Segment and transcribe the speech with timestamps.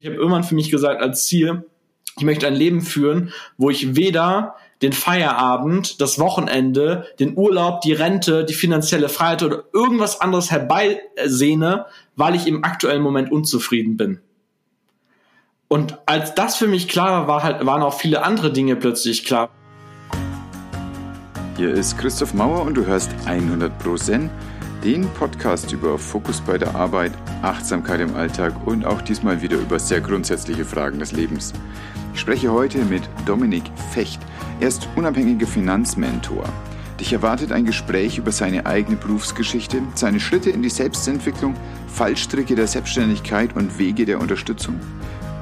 [0.00, 1.64] Ich habe irgendwann für mich gesagt als Ziel,
[2.16, 7.94] ich möchte ein Leben führen, wo ich weder den Feierabend, das Wochenende, den Urlaub, die
[7.94, 14.20] Rente, die finanzielle Freiheit oder irgendwas anderes herbeisehne, weil ich im aktuellen Moment unzufrieden bin.
[15.66, 19.50] Und als das für mich klar war, halt, waren auch viele andere Dinge plötzlich klar.
[21.56, 24.30] Hier ist Christoph Mauer und du hörst 100 Pro Zen
[24.84, 29.78] den Podcast über Fokus bei der Arbeit, Achtsamkeit im Alltag und auch diesmal wieder über
[29.78, 31.52] sehr grundsätzliche Fragen des Lebens.
[32.14, 34.20] Ich spreche heute mit Dominik Fecht.
[34.60, 36.44] Er ist unabhängiger Finanzmentor.
[37.00, 41.54] Dich erwartet ein Gespräch über seine eigene Berufsgeschichte, seine Schritte in die Selbstentwicklung,
[41.86, 44.80] Fallstricke der Selbstständigkeit und Wege der Unterstützung.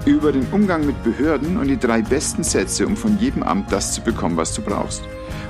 [0.05, 3.93] Über den Umgang mit Behörden und die drei besten Sätze, um von jedem Amt das
[3.93, 5.02] zu bekommen, was du brauchst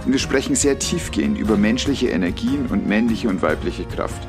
[0.07, 4.27] und wir sprechen sehr tiefgehend über menschliche Energien und männliche und weibliche Kraft.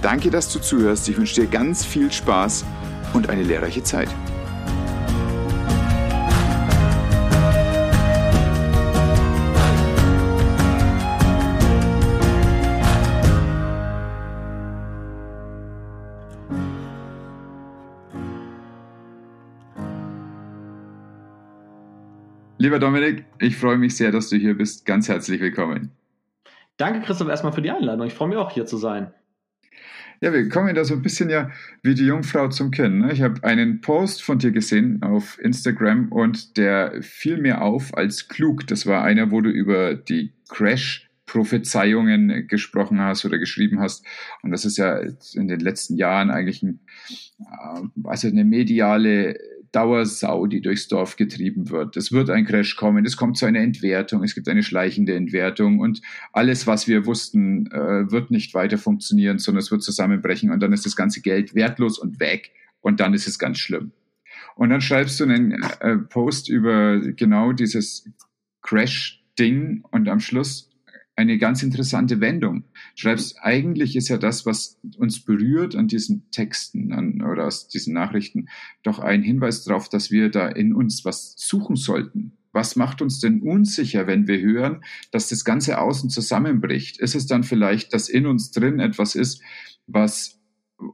[0.00, 1.06] Danke, dass du zuhörst.
[1.08, 2.64] Ich wünsche dir ganz viel Spaß
[3.12, 4.08] und eine lehrreiche Zeit.
[22.62, 24.86] Lieber Dominik, ich freue mich sehr, dass du hier bist.
[24.86, 25.90] Ganz herzlich willkommen.
[26.76, 28.06] Danke, Christoph, erstmal für die Einladung.
[28.06, 29.12] Ich freue mich auch, hier zu sein.
[30.20, 31.50] Ja, wir kommen da so ein bisschen ja
[31.82, 33.00] wie die Jungfrau zum Kind.
[33.00, 33.12] Ne?
[33.12, 38.28] Ich habe einen Post von dir gesehen auf Instagram und der fiel mir auf als
[38.28, 38.64] klug.
[38.68, 44.06] Das war einer, wo du über die Crash Prophezeiungen gesprochen hast oder geschrieben hast.
[44.42, 45.00] Und das ist ja
[45.34, 46.78] in den letzten Jahren eigentlich ein,
[47.40, 49.36] äh, also eine mediale
[49.72, 51.96] Dauersau, die durchs Dorf getrieben wird.
[51.96, 55.80] Es wird ein Crash kommen, es kommt zu einer Entwertung, es gibt eine schleichende Entwertung
[55.80, 60.60] und alles, was wir wussten, äh, wird nicht weiter funktionieren, sondern es wird zusammenbrechen und
[60.60, 63.92] dann ist das ganze Geld wertlos und weg und dann ist es ganz schlimm.
[64.54, 68.08] Und dann schreibst du einen äh, Post über genau dieses
[68.60, 70.71] Crash-Ding und am Schluss
[71.14, 72.64] eine ganz interessante Wendung.
[72.94, 77.94] Schreibst, eigentlich ist ja das, was uns berührt an diesen Texten an, oder aus diesen
[77.94, 78.48] Nachrichten,
[78.82, 82.32] doch ein Hinweis darauf, dass wir da in uns was suchen sollten.
[82.52, 86.98] Was macht uns denn unsicher, wenn wir hören, dass das ganze Außen zusammenbricht?
[86.98, 89.42] Ist es dann vielleicht, dass in uns drin etwas ist,
[89.86, 90.38] was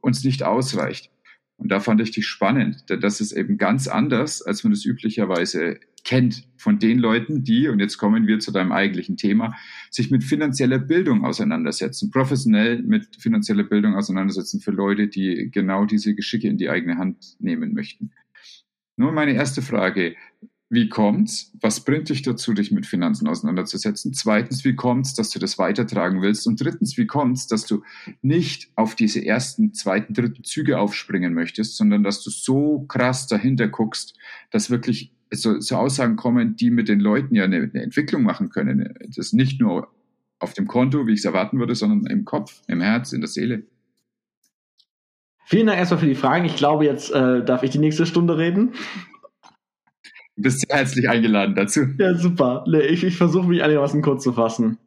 [0.01, 1.11] uns nicht ausreicht?
[1.59, 4.85] Und da fand ich dich spannend, denn das ist eben ganz anders, als man es
[4.85, 9.57] üblicherweise kennt von den Leuten, die, und jetzt kommen wir zu deinem eigentlichen Thema,
[9.91, 16.15] sich mit finanzieller Bildung auseinandersetzen, professionell mit finanzieller Bildung auseinandersetzen für Leute, die genau diese
[16.15, 18.13] Geschicke in die eigene Hand nehmen möchten.
[18.97, 20.15] Nur meine erste Frage,
[20.71, 21.51] wie kommt's?
[21.61, 24.13] Was bringt dich dazu, dich mit Finanzen auseinanderzusetzen?
[24.13, 26.47] Zweitens, wie kommt's, dass du das weitertragen willst?
[26.47, 27.83] Und drittens, wie kommt's, dass du
[28.21, 33.69] nicht auf diese ersten, zweiten, dritten Züge aufspringen möchtest, sondern dass du so krass dahinter
[33.69, 34.15] guckst,
[34.51, 38.51] dass wirklich so, so Aussagen kommen, die mit den Leuten ja eine, eine Entwicklung machen
[38.51, 38.95] können.
[39.17, 39.89] Das nicht nur
[40.39, 43.29] auf dem Konto, wie ich es erwarten würde, sondern im Kopf, im Herz, in der
[43.29, 43.63] Seele.
[45.47, 46.45] Vielen Dank erstmal für die Fragen.
[46.45, 48.75] Ich glaube, jetzt äh, darf ich die nächste Stunde reden.
[50.41, 51.81] Bist herzlich eingeladen dazu.
[51.99, 52.65] Ja, super.
[52.89, 54.79] Ich, ich versuche mich einigermaßen kurz zu fassen.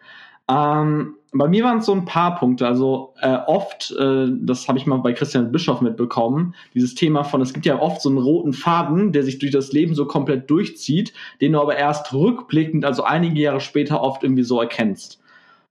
[0.50, 2.68] Ähm, bei mir waren es so ein paar Punkte.
[2.68, 7.42] Also äh, oft, äh, das habe ich mal bei Christian Bischoff mitbekommen, dieses Thema von,
[7.42, 10.50] es gibt ja oft so einen roten Faden, der sich durch das Leben so komplett
[10.50, 15.22] durchzieht, den du aber erst rückblickend, also einige Jahre später oft irgendwie so erkennst.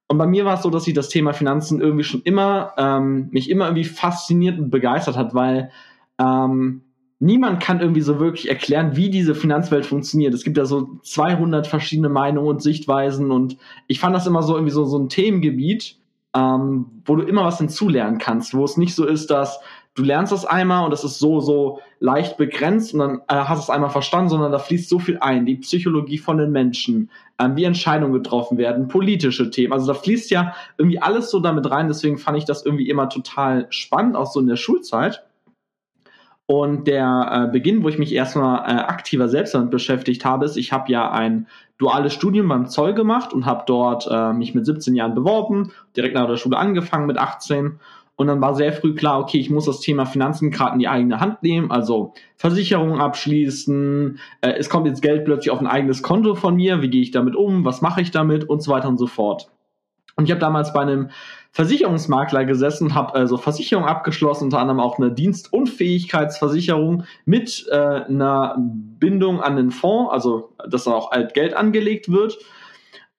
[0.08, 3.28] Und bei mir war es so, dass ich das Thema Finanzen irgendwie schon immer, ähm,
[3.30, 5.70] mich immer irgendwie fasziniert und begeistert hat, weil
[6.18, 6.82] ähm,
[7.20, 10.34] niemand kann irgendwie so wirklich erklären, wie diese Finanzwelt funktioniert.
[10.34, 14.54] Es gibt ja so 200 verschiedene Meinungen und Sichtweisen und ich fand das immer so
[14.54, 15.98] irgendwie so, so ein Themengebiet,
[16.34, 19.60] ähm, wo du immer was hinzulernen kannst, wo es nicht so ist, dass
[19.94, 23.58] du lernst das einmal und das ist so, so leicht begrenzt und dann äh, hast
[23.58, 25.44] du es einmal verstanden, sondern da fließt so viel ein.
[25.44, 29.74] Die Psychologie von den Menschen, ähm, wie Entscheidungen getroffen werden, politische Themen.
[29.74, 31.88] Also da fließt ja irgendwie alles so damit rein.
[31.88, 35.22] Deswegen fand ich das irgendwie immer total spannend, auch so in der Schulzeit.
[36.50, 40.56] Und der äh, Beginn, wo ich mich erstmal äh, aktiver selbst damit beschäftigt habe, ist,
[40.56, 41.46] ich habe ja ein
[41.78, 46.16] duales Studium beim Zoll gemacht und habe dort äh, mich mit 17 Jahren beworben, direkt
[46.16, 47.78] nach der Schule angefangen mit 18.
[48.16, 50.88] Und dann war sehr früh klar, okay, ich muss das Thema Finanzen gerade in die
[50.88, 56.02] eigene Hand nehmen, also Versicherungen abschließen, äh, es kommt jetzt Geld plötzlich auf ein eigenes
[56.02, 58.88] Konto von mir, wie gehe ich damit um, was mache ich damit und so weiter
[58.88, 59.52] und so fort.
[60.16, 61.10] Und ich habe damals bei einem
[61.52, 69.40] Versicherungsmakler gesessen, habe also Versicherung abgeschlossen, unter anderem auch eine Dienstunfähigkeitsversicherung mit äh, einer Bindung
[69.40, 72.38] an den Fonds, also dass da auch Altgeld angelegt wird.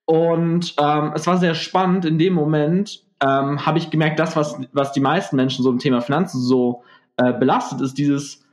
[0.05, 2.05] Und ähm, es war sehr spannend.
[2.05, 5.79] In dem Moment ähm, habe ich gemerkt, das, was, was die meisten Menschen so im
[5.79, 6.83] Thema Finanzen so
[7.17, 8.45] äh, belastet, ist dieses,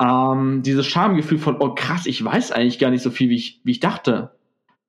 [0.00, 3.60] ähm, dieses Schamgefühl von, oh krass, ich weiß eigentlich gar nicht so viel, wie ich,
[3.64, 4.30] wie ich dachte.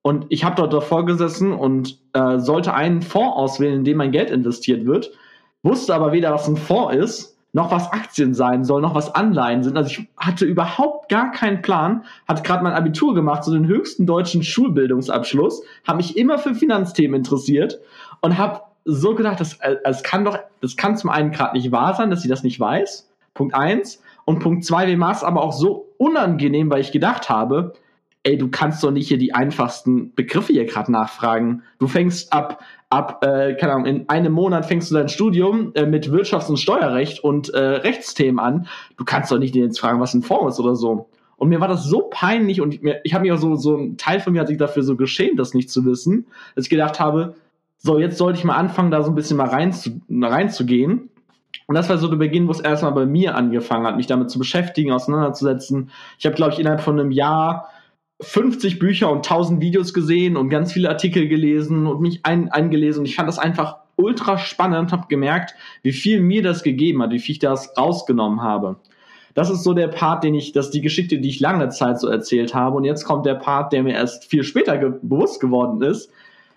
[0.06, 4.12] Und ich habe dort davor gesessen und äh, sollte einen Fonds auswählen, in dem mein
[4.12, 5.10] Geld investiert wird,
[5.64, 9.64] wusste aber weder, was ein Fonds ist, noch was Aktien sein soll, noch was Anleihen
[9.64, 9.76] sind.
[9.76, 14.06] Also ich hatte überhaupt gar keinen Plan, hatte gerade mein Abitur gemacht, so den höchsten
[14.06, 17.80] deutschen Schulbildungsabschluss, habe mich immer für Finanzthemen interessiert
[18.20, 21.72] und habe so gedacht, das, äh, das kann doch, das kann zum einen gerade nicht
[21.72, 23.10] wahr sein, dass sie das nicht weiß.
[23.34, 24.00] Punkt eins.
[24.24, 27.72] Und Punkt zwei, mir war es aber auch so unangenehm, weil ich gedacht habe,
[28.26, 31.62] ey, du kannst doch nicht hier die einfachsten Begriffe hier gerade nachfragen.
[31.78, 35.86] Du fängst ab, ab, äh, keine Ahnung, in einem Monat fängst du dein Studium äh,
[35.86, 38.66] mit Wirtschafts- und Steuerrecht und äh, Rechtsthemen an.
[38.96, 41.08] Du kannst doch nicht jetzt fragen, was ein Fonds ist oder so.
[41.36, 43.96] Und mir war das so peinlich und ich, ich habe mich auch so, so ein
[43.96, 46.26] Teil von mir hat sich dafür so geschämt, das nicht zu wissen,
[46.56, 47.36] dass ich gedacht habe,
[47.78, 51.10] so, jetzt sollte ich mal anfangen, da so ein bisschen mal rein zu, reinzugehen.
[51.68, 54.30] Und das war so der Beginn, wo es erstmal bei mir angefangen hat, mich damit
[54.30, 55.90] zu beschäftigen, auseinanderzusetzen.
[56.18, 57.68] Ich habe, glaube ich, innerhalb von einem Jahr
[58.20, 63.04] 50 Bücher und 1000 Videos gesehen und ganz viele Artikel gelesen und mich ein, eingelesen.
[63.04, 67.10] Ich fand das einfach ultra spannend und habe gemerkt, wie viel mir das gegeben hat,
[67.10, 68.76] wie viel ich das rausgenommen habe.
[69.34, 72.00] Das ist so der Part, den ich, das ist die Geschichte, die ich lange Zeit
[72.00, 72.76] so erzählt habe.
[72.76, 76.10] Und jetzt kommt der Part, der mir erst viel später ge bewusst geworden ist.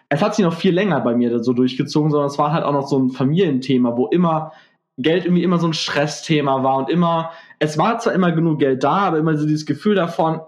[0.08, 2.72] Es hat sich noch viel länger bei mir so durchgezogen, sondern es war halt auch
[2.72, 4.54] noch so ein Familienthema, wo immer
[4.98, 8.84] Geld irgendwie immer so ein Stressthema war und immer, es war zwar immer genug Geld
[8.84, 10.40] da, aber immer so dieses Gefühl davon,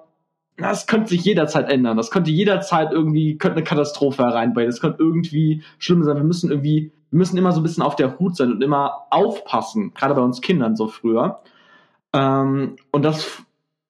[0.62, 1.98] das könnte sich jederzeit ändern.
[1.98, 4.70] Das könnte jederzeit irgendwie, könnte eine Katastrophe hereinbringen.
[4.70, 6.18] Das könnte irgendwie schlimm sein.
[6.18, 9.08] Wir müssen irgendwie, wir müssen immer so ein bisschen auf der Hut sein und immer
[9.10, 9.94] aufpassen.
[9.94, 11.42] Gerade bei uns Kindern so früher.
[12.14, 13.44] Ähm, und das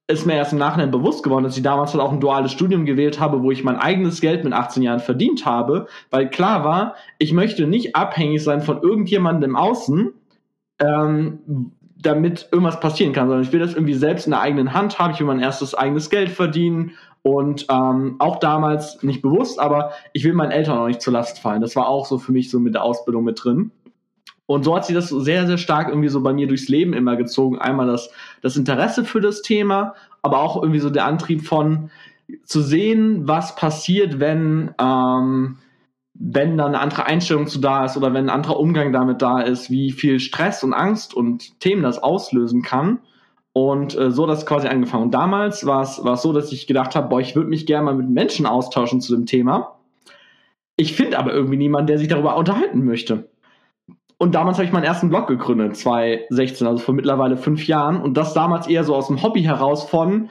[0.08, 2.86] ist mir erst im Nachhinein bewusst geworden, dass ich damals halt auch ein duales Studium
[2.86, 6.96] gewählt habe, wo ich mein eigenes Geld mit 18 Jahren verdient habe, weil klar war,
[7.18, 10.12] ich möchte nicht abhängig sein von irgendjemandem im Außen,
[10.80, 15.00] ähm, damit irgendwas passieren kann, sondern ich will das irgendwie selbst in der eigenen Hand
[15.00, 15.14] haben.
[15.14, 16.92] Ich will mein erstes eigenes Geld verdienen
[17.24, 21.40] und ähm, auch damals nicht bewusst, aber ich will meinen Eltern auch nicht zur Last
[21.40, 21.62] fallen.
[21.62, 23.72] Das war auch so für mich so mit der Ausbildung mit drin.
[24.48, 27.16] Und so hat sich das sehr, sehr stark irgendwie so bei mir durchs Leben immer
[27.16, 27.60] gezogen.
[27.60, 28.10] Einmal das,
[28.42, 29.94] das Interesse für das Thema,
[30.24, 31.90] aber auch irgendwie so der Antrieb von
[32.44, 35.58] zu sehen, was passiert, wenn ähm,
[36.24, 39.42] wenn da eine andere Einstellung zu da ist oder wenn ein anderer Umgang damit da
[39.42, 43.00] ist, wie viel Stress und Angst und Themen das auslösen kann.
[43.54, 45.04] Und äh, so das quasi angefangen.
[45.04, 47.96] Und damals war es so, dass ich gedacht habe, boah, ich würde mich gerne mal
[47.96, 49.76] mit Menschen austauschen zu dem Thema.
[50.78, 53.30] Ich finde aber irgendwie niemanden, der sich darüber unterhalten möchte.
[54.18, 58.02] Und damals habe ich meinen ersten Blog gegründet, 2016, also vor mittlerweile fünf Jahren.
[58.02, 60.30] Und das damals eher so aus dem Hobby heraus von,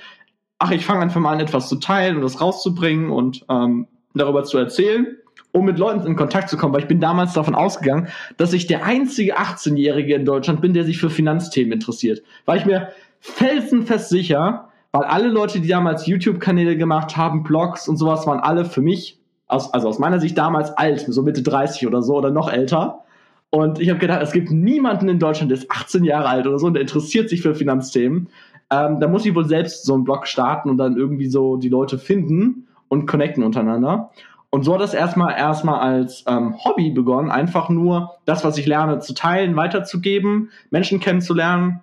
[0.59, 4.45] ach, ich fange einfach mal an, etwas zu teilen und das rauszubringen und ähm, darüber
[4.45, 5.19] zu erzählen
[5.53, 8.67] um mit Leuten in Kontakt zu kommen, weil ich bin damals davon ausgegangen, dass ich
[8.67, 12.23] der einzige 18-Jährige in Deutschland bin, der sich für Finanzthemen interessiert.
[12.45, 12.89] War ich mir
[13.21, 18.65] felsenfest sicher, weil alle Leute, die damals YouTube-Kanäle gemacht haben, Blogs und sowas, waren alle
[18.65, 22.31] für mich, aus, also aus meiner Sicht damals alt, so Mitte 30 oder so oder
[22.31, 23.05] noch älter.
[23.51, 26.59] Und ich habe gedacht, es gibt niemanden in Deutschland, der ist 18 Jahre alt oder
[26.59, 28.29] so und der interessiert sich für Finanzthemen.
[28.71, 31.69] Ähm, da muss ich wohl selbst so einen Blog starten und dann irgendwie so die
[31.69, 34.11] Leute finden und connecten untereinander.
[34.53, 38.67] Und so hat das erstmal erstmal als ähm, Hobby begonnen, einfach nur das, was ich
[38.67, 41.83] lerne, zu teilen, weiterzugeben, Menschen kennenzulernen.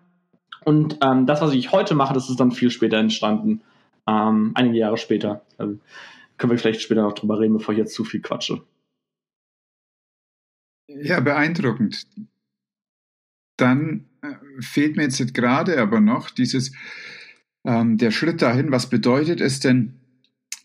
[0.66, 3.62] Und ähm, das, was ich heute mache, das ist dann viel später entstanden,
[4.06, 5.46] ähm, einige Jahre später.
[5.58, 5.80] Also
[6.38, 8.62] können wir vielleicht später noch drüber reden, bevor ich jetzt zu viel quatsche.
[10.90, 12.06] Ja, beeindruckend.
[13.56, 16.74] Dann äh, fehlt mir jetzt gerade aber noch dieses,
[17.66, 19.97] ähm, der Schritt dahin, was bedeutet es denn,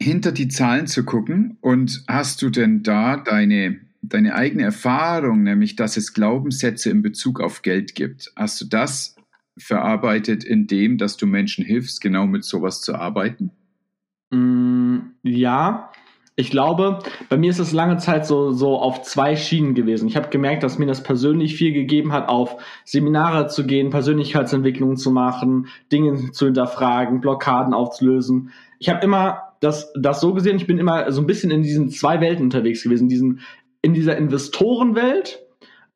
[0.02, 1.56] hinter die Zahlen zu gucken.
[1.60, 7.40] Und hast du denn da deine, deine eigene Erfahrung, nämlich dass es Glaubenssätze in Bezug
[7.40, 9.16] auf Geld gibt, hast du das
[9.56, 13.50] verarbeitet in dem, dass du Menschen hilfst, genau mit sowas zu arbeiten?
[14.30, 15.90] Mm, ja,
[16.34, 20.08] ich glaube, bei mir ist es lange Zeit so, so auf zwei Schienen gewesen.
[20.08, 22.56] Ich habe gemerkt, dass mir das persönlich viel gegeben hat, auf
[22.86, 28.50] Seminare zu gehen, Persönlichkeitsentwicklung zu machen, Dinge zu hinterfragen, Blockaden aufzulösen.
[28.78, 31.88] Ich habe immer das, das so gesehen, ich bin immer so ein bisschen in diesen
[31.90, 33.40] zwei Welten unterwegs gewesen, diesen,
[33.80, 35.40] in dieser Investorenwelt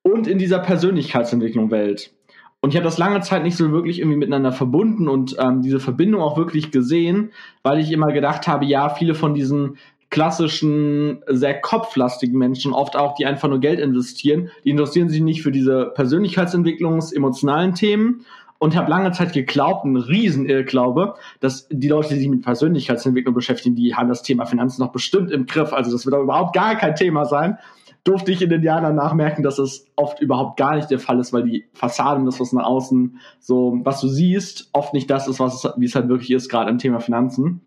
[0.02, 2.12] und in dieser Persönlichkeitsentwicklung-Welt.
[2.60, 5.80] Und ich habe das lange Zeit nicht so wirklich irgendwie miteinander verbunden und ähm, diese
[5.80, 7.32] Verbindung auch wirklich gesehen,
[7.64, 9.78] weil ich immer gedacht habe, ja, viele von diesen
[10.10, 15.42] klassischen, sehr kopflastigen Menschen, oft auch, die einfach nur Geld investieren, die interessieren sich nicht
[15.42, 18.24] für diese Persönlichkeitsentwicklungs-, emotionalen Themen
[18.58, 23.74] und habe lange Zeit geglaubt, ein Riesenirrglaube, dass die Leute, die sich mit Persönlichkeitsentwicklung beschäftigen,
[23.74, 25.72] die haben das Thema Finanzen noch bestimmt im Griff.
[25.72, 27.58] Also das wird auch überhaupt gar kein Thema sein.
[28.06, 31.18] durfte ich in den Jahren danach merken, dass das oft überhaupt gar nicht der Fall
[31.18, 35.26] ist, weil die Fassaden, das, was nach außen so, was du siehst, oft nicht das
[35.26, 37.62] ist, was es, wie es halt wirklich ist, gerade im Thema Finanzen.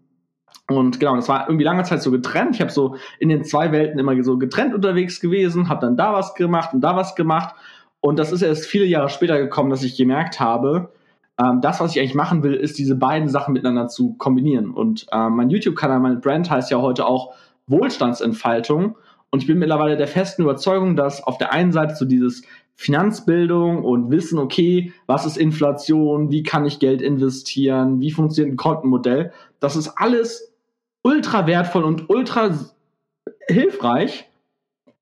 [0.69, 2.55] Und genau, das war irgendwie lange Zeit so getrennt.
[2.55, 6.13] Ich habe so in den zwei Welten immer so getrennt unterwegs gewesen, habe dann da
[6.13, 7.55] was gemacht und da was gemacht.
[8.01, 10.91] Und das ist erst viele Jahre später gekommen, dass ich gemerkt habe,
[11.39, 14.71] ähm, das, was ich eigentlich machen will, ist diese beiden Sachen miteinander zu kombinieren.
[14.71, 17.33] Und ähm, mein YouTube-Kanal, meine Brand heißt ja heute auch
[17.67, 18.95] Wohlstandsentfaltung.
[19.31, 22.43] Und ich bin mittlerweile der festen Überzeugung, dass auf der einen Seite so dieses
[22.75, 28.57] Finanzbildung und Wissen, okay, was ist Inflation, wie kann ich Geld investieren, wie funktioniert ein
[28.57, 30.53] Kontenmodell, das ist alles
[31.03, 32.57] ultra wertvoll und ultra
[33.47, 34.28] hilfreich.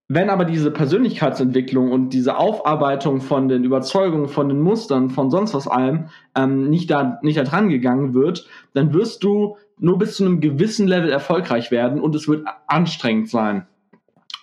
[0.09, 5.53] Wenn aber diese Persönlichkeitsentwicklung und diese Aufarbeitung von den Überzeugungen, von den Mustern, von sonst
[5.53, 10.15] was allem ähm, nicht da nicht da dran gegangen wird, dann wirst du nur bis
[10.15, 13.67] zu einem gewissen Level erfolgreich werden und es wird anstrengend sein.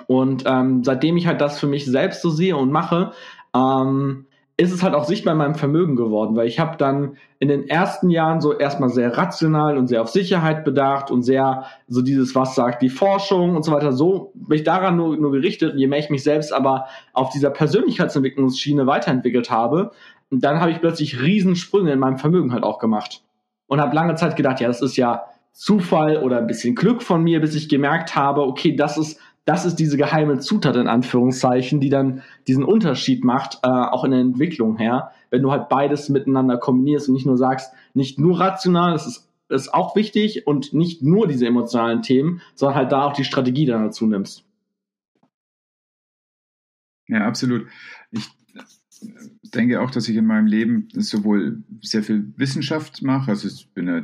[0.07, 3.13] Und ähm, seitdem ich halt das für mich selbst so sehe und mache,
[3.55, 7.49] ähm, ist es halt auch sichtbar in meinem Vermögen geworden, weil ich habe dann in
[7.49, 12.03] den ersten Jahren so erstmal sehr rational und sehr auf Sicherheit bedacht und sehr so
[12.03, 15.73] dieses, was sagt die Forschung und so weiter, so bin ich daran nur, nur gerichtet.
[15.73, 19.91] Und je mehr ich mich selbst aber auf dieser Persönlichkeitsentwicklungsschiene weiterentwickelt habe,
[20.31, 23.25] dann habe ich plötzlich Riesensprünge in meinem Vermögen halt auch gemacht.
[23.67, 27.23] Und habe lange Zeit gedacht, ja, das ist ja Zufall oder ein bisschen Glück von
[27.23, 31.81] mir, bis ich gemerkt habe, okay, das ist das ist diese geheime Zutat in Anführungszeichen,
[31.81, 36.09] die dann diesen Unterschied macht, äh, auch in der Entwicklung her, wenn du halt beides
[36.09, 40.73] miteinander kombinierst und nicht nur sagst, nicht nur rational, das ist, ist auch wichtig und
[40.73, 44.45] nicht nur diese emotionalen Themen, sondern halt da auch die Strategie dann dazu nimmst.
[47.07, 47.67] Ja, absolut.
[48.11, 48.31] Ich
[49.43, 53.89] denke auch, dass ich in meinem Leben sowohl sehr viel Wissenschaft mache, also ich bin
[53.89, 54.03] ja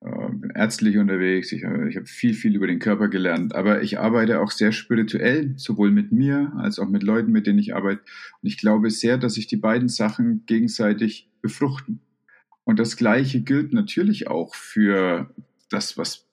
[0.00, 3.98] äh, bin ärztlich unterwegs, ich, ich habe viel, viel über den Körper gelernt, aber ich
[3.98, 8.02] arbeite auch sehr spirituell, sowohl mit mir als auch mit Leuten, mit denen ich arbeite.
[8.40, 12.00] Und ich glaube sehr, dass sich die beiden Sachen gegenseitig befruchten.
[12.64, 15.34] Und das Gleiche gilt natürlich auch für
[15.70, 16.28] das, was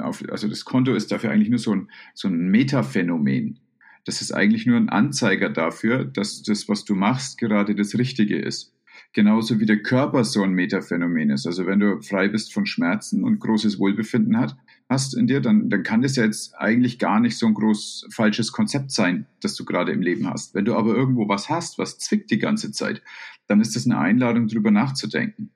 [0.00, 3.60] auf, also das Konto ist dafür eigentlich nur so ein, so ein Metaphänomen.
[4.04, 8.38] Das ist eigentlich nur ein Anzeiger dafür, dass das, was du machst, gerade das Richtige
[8.38, 8.74] ist
[9.18, 11.44] genauso wie der Körper so ein Metaphänomen ist.
[11.44, 14.56] Also wenn du frei bist von Schmerzen und großes Wohlbefinden hat,
[14.88, 18.06] hast in dir, dann, dann kann das ja jetzt eigentlich gar nicht so ein groß
[18.12, 20.54] falsches Konzept sein, das du gerade im Leben hast.
[20.54, 23.02] Wenn du aber irgendwo was hast, was zwickt die ganze Zeit,
[23.48, 25.50] dann ist das eine Einladung, darüber nachzudenken.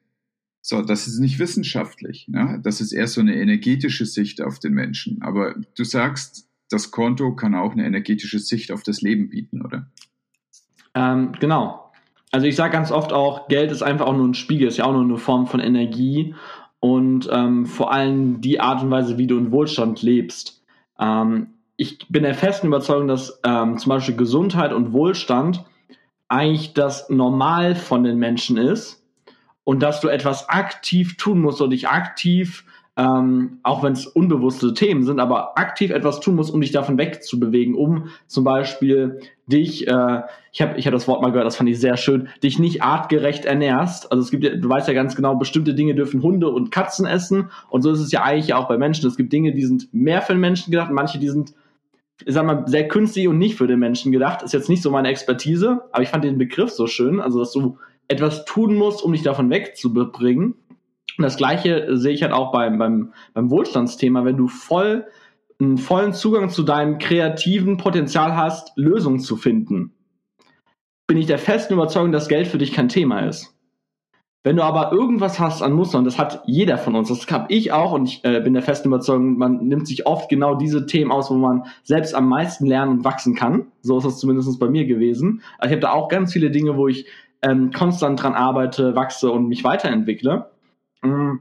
[0.60, 2.26] So, das ist nicht wissenschaftlich.
[2.26, 2.60] Ne?
[2.64, 5.22] Das ist eher so eine energetische Sicht auf den Menschen.
[5.22, 9.88] Aber du sagst, das Konto kann auch eine energetische Sicht auf das Leben bieten, oder?
[10.96, 11.81] Ähm, genau.
[12.32, 14.86] Also ich sage ganz oft auch, Geld ist einfach auch nur ein Spiegel, ist ja
[14.86, 16.34] auch nur eine Form von Energie
[16.80, 20.64] und ähm, vor allem die Art und Weise, wie du in Wohlstand lebst.
[20.98, 25.64] Ähm, ich bin der festen Überzeugung, dass ähm, zum Beispiel Gesundheit und Wohlstand
[26.28, 29.04] eigentlich das Normal von den Menschen ist
[29.64, 32.64] und dass du etwas aktiv tun musst und dich aktiv
[32.96, 36.98] ähm, auch wenn es unbewusste Themen sind, aber aktiv etwas tun muss, um dich davon
[36.98, 40.22] wegzubewegen, um zum Beispiel dich, äh,
[40.52, 42.82] ich habe ich hab das Wort mal gehört, das fand ich sehr schön, dich nicht
[42.82, 44.12] artgerecht ernährst.
[44.12, 47.50] Also es gibt du weißt ja ganz genau, bestimmte Dinge dürfen Hunde und Katzen essen
[47.70, 49.06] und so ist es ja eigentlich auch bei Menschen.
[49.06, 51.54] Es gibt Dinge, die sind mehr für den Menschen gedacht, manche, die sind
[52.24, 54.42] ich sag mal, sehr künstlich und nicht für den Menschen gedacht.
[54.42, 57.52] Ist jetzt nicht so meine Expertise, aber ich fand den Begriff so schön, also dass
[57.52, 60.54] du etwas tun musst, um dich davon wegzubringen.
[61.18, 65.06] Das gleiche sehe ich halt auch beim, beim, beim Wohlstandsthema, wenn du voll
[65.60, 69.92] einen vollen Zugang zu deinem kreativen Potenzial hast, Lösungen zu finden,
[71.06, 73.54] bin ich der festen Überzeugung, dass Geld für dich kein Thema ist.
[74.44, 77.70] Wenn du aber irgendwas hast an Mustern, das hat jeder von uns, das habe ich
[77.70, 81.12] auch und ich äh, bin der festen Überzeugung, man nimmt sich oft genau diese Themen
[81.12, 83.66] aus, wo man selbst am meisten lernen und wachsen kann.
[83.82, 85.42] So ist es zumindest bei mir gewesen.
[85.58, 87.06] Also ich habe da auch ganz viele Dinge, wo ich
[87.42, 90.50] ähm, konstant dran arbeite, wachse und mich weiterentwickle.
[91.02, 91.36] Mm.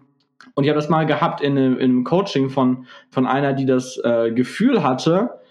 [0.56, 3.98] Und ich habe das mal gehabt in, in einem Coaching von, von einer, die das
[4.04, 5.42] äh, Gefühl hatte,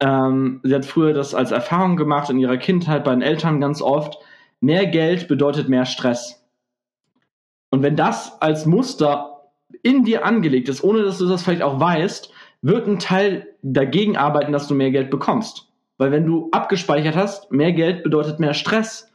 [0.00, 3.82] ähm, sie hat früher das als Erfahrung gemacht in ihrer Kindheit bei den Eltern ganz
[3.82, 4.18] oft,
[4.60, 6.44] mehr Geld bedeutet mehr Stress.
[7.70, 9.50] Und wenn das als Muster
[9.82, 12.32] in dir angelegt ist, ohne dass du das vielleicht auch weißt,
[12.62, 15.70] wird ein Teil dagegen arbeiten, dass du mehr Geld bekommst.
[15.98, 19.07] Weil wenn du abgespeichert hast, mehr Geld bedeutet mehr Stress,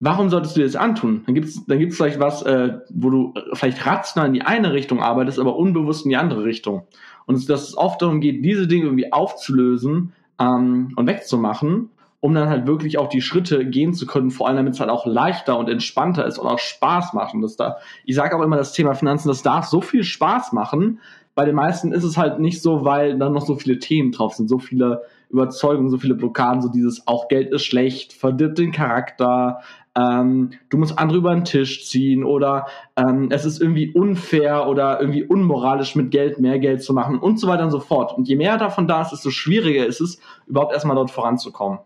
[0.00, 1.22] warum solltest du dir das antun?
[1.26, 4.72] Dann gibt es dann gibt's vielleicht was, äh, wo du vielleicht rational in die eine
[4.72, 6.82] Richtung arbeitest, aber unbewusst in die andere Richtung.
[7.26, 12.48] Und dass es oft darum geht, diese Dinge irgendwie aufzulösen ähm, und wegzumachen, um dann
[12.48, 15.58] halt wirklich auch die Schritte gehen zu können, vor allem damit es halt auch leichter
[15.58, 17.34] und entspannter ist und auch Spaß macht.
[17.34, 20.52] Und das da, ich sage auch immer, das Thema Finanzen, das darf so viel Spaß
[20.52, 21.00] machen.
[21.34, 24.34] Bei den meisten ist es halt nicht so, weil dann noch so viele Themen drauf
[24.34, 28.70] sind, so viele Überzeugungen, so viele Blockaden, so dieses auch Geld ist schlecht, verdirbt den
[28.70, 29.60] Charakter,
[29.96, 35.00] ähm, du musst andere über den Tisch ziehen oder ähm, es ist irgendwie unfair oder
[35.00, 38.16] irgendwie unmoralisch mit Geld mehr Geld zu machen und so weiter und so fort.
[38.16, 41.78] Und je mehr davon da ist, desto schwieriger ist es, überhaupt erstmal dort voranzukommen.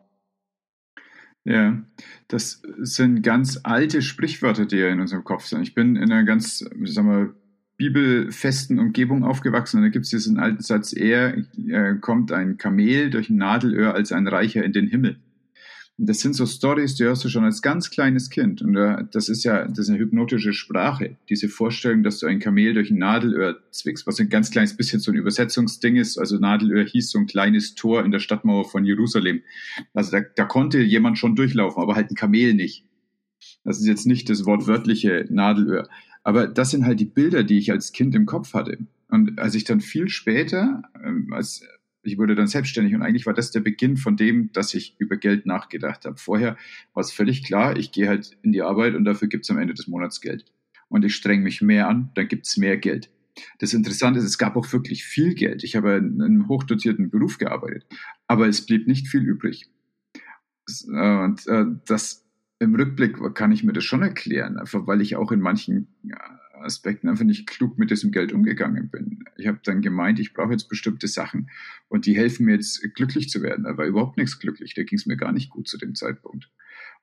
[1.45, 1.79] Ja,
[2.29, 5.63] das sind ganz alte Sprichwörter, die ja in unserem Kopf sind.
[5.63, 7.35] Ich bin in einer ganz, sagen wir,
[7.79, 11.39] bibelfesten Umgebung aufgewachsen und da gibt es diesen alten Satz, eher
[11.69, 15.21] äh, kommt ein Kamel durch ein Nadelöhr als ein Reicher in den Himmel.
[16.01, 18.63] Das sind so Stories, die hörst du schon als ganz kleines Kind.
[18.63, 21.17] Und äh, das ist ja, das ist eine hypnotische Sprache.
[21.29, 25.01] Diese Vorstellung, dass du ein Kamel durch ein Nadelöhr zwickst, was ein ganz kleines bisschen
[25.01, 26.17] so ein Übersetzungsding ist.
[26.17, 29.43] Also Nadelöhr hieß so ein kleines Tor in der Stadtmauer von Jerusalem.
[29.93, 32.85] Also da, da konnte jemand schon durchlaufen, aber halt ein Kamel nicht.
[33.65, 35.89] Das ist jetzt nicht das wortwörtliche Nadelöhr.
[36.23, 38.79] Aber das sind halt die Bilder, die ich als Kind im Kopf hatte.
[39.09, 41.63] Und als ich dann viel später, ähm, als
[42.03, 45.17] ich wurde dann selbstständig und eigentlich war das der Beginn von dem, dass ich über
[45.17, 46.17] Geld nachgedacht habe.
[46.17, 46.57] Vorher
[46.95, 49.59] war es völlig klar, ich gehe halt in die Arbeit und dafür gibt es am
[49.59, 50.45] Ende des Monats Geld.
[50.89, 53.11] Und ich streng mich mehr an, dann gibt es mehr Geld.
[53.59, 55.63] Das Interessante ist, es gab auch wirklich viel Geld.
[55.63, 57.87] Ich habe in einem hochdotierten Beruf gearbeitet,
[58.27, 59.69] aber es blieb nicht viel übrig.
[60.87, 62.25] Und äh, das
[62.59, 65.89] im Rückblick kann ich mir das schon erklären, einfach weil ich auch in manchen
[66.63, 69.25] Aspekten einfach nicht klug mit diesem Geld umgegangen bin.
[69.37, 71.51] Ich habe dann gemeint, ich brauche jetzt bestimmte Sachen
[71.89, 73.65] und die helfen mir jetzt glücklich zu werden.
[73.65, 76.51] Da war überhaupt nichts glücklich, da ging es mir gar nicht gut zu dem Zeitpunkt.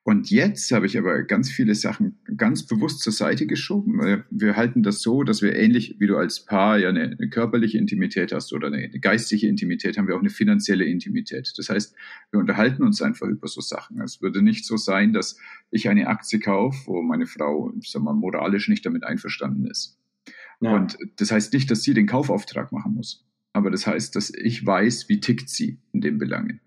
[0.06, 4.22] Und jetzt habe ich aber ganz viele Sachen ganz bewusst zur Seite geschoben.
[4.30, 7.76] Wir halten das so, dass wir ähnlich wie du als Paar ja eine, eine körperliche
[7.76, 11.52] Intimität hast oder eine, eine, geistige Intimität, haben wir auch eine finanzielle Intimität.
[11.56, 11.96] Das heißt,
[12.30, 14.00] wir unterhalten uns einfach über so Sachen.
[14.00, 15.40] Es würde nicht so sein, dass
[15.72, 19.98] ich eine Aktie kaufe, wo meine Frau, sag mal, moralisch nicht damit einverstanden ist.
[20.60, 20.76] Ja.
[20.76, 23.26] Und das heißt nicht, dass sie den Kaufauftrag machen muss.
[23.54, 26.60] Aber das heißt, dass ich weiß, wie tickt sie in den Belangen.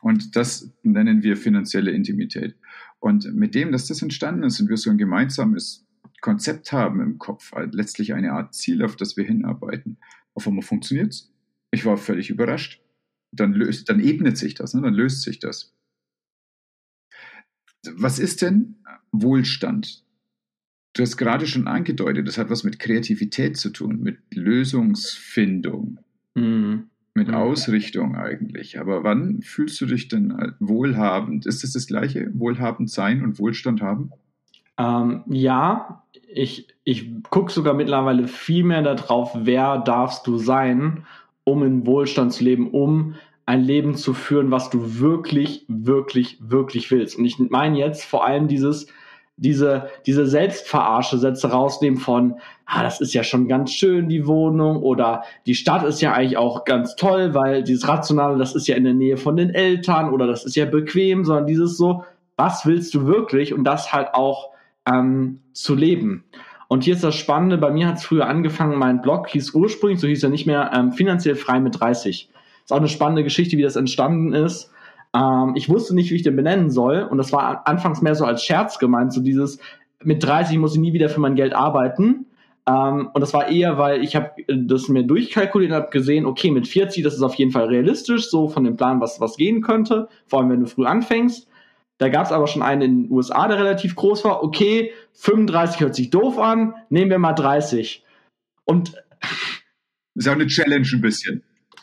[0.00, 2.56] Und das nennen wir finanzielle Intimität.
[2.98, 5.84] Und mit dem, dass das entstanden ist und wir so ein gemeinsames
[6.20, 9.98] Konzept haben im Kopf, halt letztlich eine Art Ziel, auf das wir hinarbeiten,
[10.34, 11.32] auf einmal funktioniert es.
[11.70, 12.80] Ich war völlig überrascht.
[13.32, 14.82] Dann, löst, dann ebnet sich das, ne?
[14.82, 15.74] dann löst sich das.
[17.90, 18.76] Was ist denn
[19.10, 20.04] Wohlstand?
[20.92, 25.98] Du hast gerade schon angedeutet, das hat was mit Kreativität zu tun, mit Lösungsfindung.
[26.34, 27.34] Mhm mit mhm.
[27.34, 28.78] Ausrichtung eigentlich.
[28.78, 31.46] Aber wann fühlst du dich denn wohlhabend?
[31.46, 34.10] Ist es das, das gleiche, wohlhabend sein und Wohlstand haben?
[34.78, 41.04] Ähm, ja, ich, ich gucke sogar mittlerweile viel mehr darauf, wer darfst du sein,
[41.44, 46.90] um in Wohlstand zu leben, um ein Leben zu führen, was du wirklich, wirklich, wirklich
[46.90, 47.18] willst.
[47.18, 48.86] Und ich meine jetzt vor allem dieses,
[49.42, 54.82] diese, diese Selbstverarsche Sätze rausnehmen von, ah, das ist ja schon ganz schön, die Wohnung,
[54.82, 58.76] oder die Stadt ist ja eigentlich auch ganz toll, weil dieses Rationale, das ist ja
[58.76, 62.04] in der Nähe von den Eltern oder das ist ja bequem, sondern dieses so,
[62.36, 64.50] was willst du wirklich und das halt auch
[64.88, 66.24] ähm, zu leben.
[66.68, 70.00] Und hier ist das Spannende, bei mir hat es früher angefangen, mein Blog hieß ursprünglich,
[70.00, 72.30] so hieß er nicht mehr, ähm, finanziell frei mit 30.
[72.64, 74.71] Ist auch eine spannende Geschichte, wie das entstanden ist.
[75.14, 77.02] Ähm, ich wusste nicht, wie ich den benennen soll.
[77.02, 79.58] Und das war anfangs mehr so als Scherz gemeint, so dieses,
[80.02, 82.26] mit 30 muss ich nie wieder für mein Geld arbeiten.
[82.66, 86.50] Ähm, und das war eher, weil ich habe das mir durchkalkuliert und habe gesehen, okay,
[86.50, 89.62] mit 40, das ist auf jeden Fall realistisch, so von dem Plan, was, was gehen
[89.62, 91.48] könnte, vor allem wenn du früh anfängst.
[91.98, 94.42] Da gab es aber schon einen in den USA, der relativ groß war.
[94.42, 98.04] Okay, 35 hört sich doof an, nehmen wir mal 30.
[98.64, 98.94] Und
[100.14, 101.42] ist auch eine Challenge ein bisschen.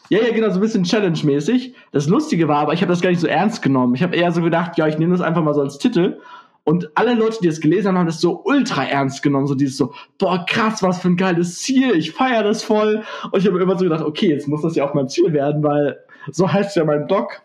[0.09, 1.75] Ja, ja, genau, so ein bisschen Challenge-mäßig.
[1.91, 3.93] Das Lustige war aber, ich habe das gar nicht so ernst genommen.
[3.93, 6.19] Ich habe eher so gedacht, ja, ich nehme das einfach mal so als Titel.
[6.63, 9.47] Und alle Leute, die es gelesen haben, haben das so ultra ernst genommen.
[9.47, 11.95] So dieses so, boah, krass, was für ein geiles Ziel.
[11.95, 13.03] Ich feiere das voll.
[13.31, 15.63] Und ich habe immer so gedacht, okay, jetzt muss das ja auch mein Ziel werden,
[15.63, 15.97] weil
[16.31, 17.41] so heißt ja mein Blog.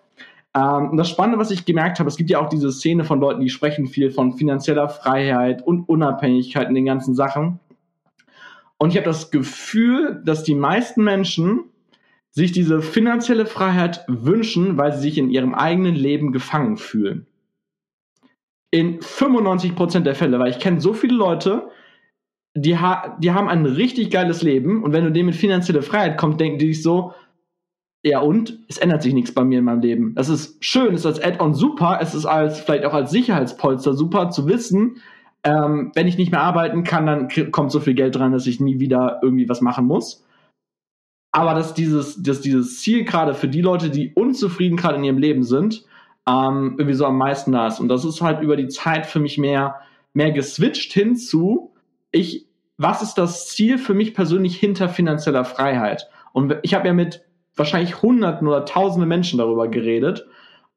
[0.54, 3.20] Ähm, und das Spannende, was ich gemerkt habe, es gibt ja auch diese Szene von
[3.20, 7.60] Leuten, die sprechen viel von finanzieller Freiheit und Unabhängigkeit in den ganzen Sachen.
[8.78, 11.64] Und ich habe das Gefühl, dass die meisten Menschen
[12.34, 17.26] sich diese finanzielle Freiheit wünschen, weil sie sich in ihrem eigenen Leben gefangen fühlen.
[18.72, 21.68] In 95% der Fälle, weil ich kenne so viele Leute,
[22.56, 26.18] die, ha die haben ein richtig geiles Leben und wenn du denen mit finanzieller Freiheit
[26.18, 27.14] kommst, denken die sich so,
[28.02, 30.14] ja und, es ändert sich nichts bei mir in meinem Leben.
[30.16, 33.94] Das ist schön, es ist als Add-on super, es ist als vielleicht auch als Sicherheitspolster
[33.94, 34.96] super zu wissen,
[35.44, 38.58] ähm, wenn ich nicht mehr arbeiten kann, dann kommt so viel Geld dran, dass ich
[38.58, 40.24] nie wieder irgendwie was machen muss
[41.34, 45.18] aber dass dieses, dass dieses Ziel gerade für die Leute, die unzufrieden gerade in ihrem
[45.18, 45.84] Leben sind,
[46.28, 47.80] ähm, irgendwie so am meisten da ist.
[47.80, 49.80] Und das ist halt über die Zeit für mich mehr,
[50.12, 51.72] mehr geswitcht hinzu,
[52.12, 52.46] ich,
[52.78, 56.08] was ist das Ziel für mich persönlich hinter finanzieller Freiheit?
[56.32, 57.24] Und ich habe ja mit
[57.56, 60.28] wahrscheinlich Hunderten oder Tausende Menschen darüber geredet.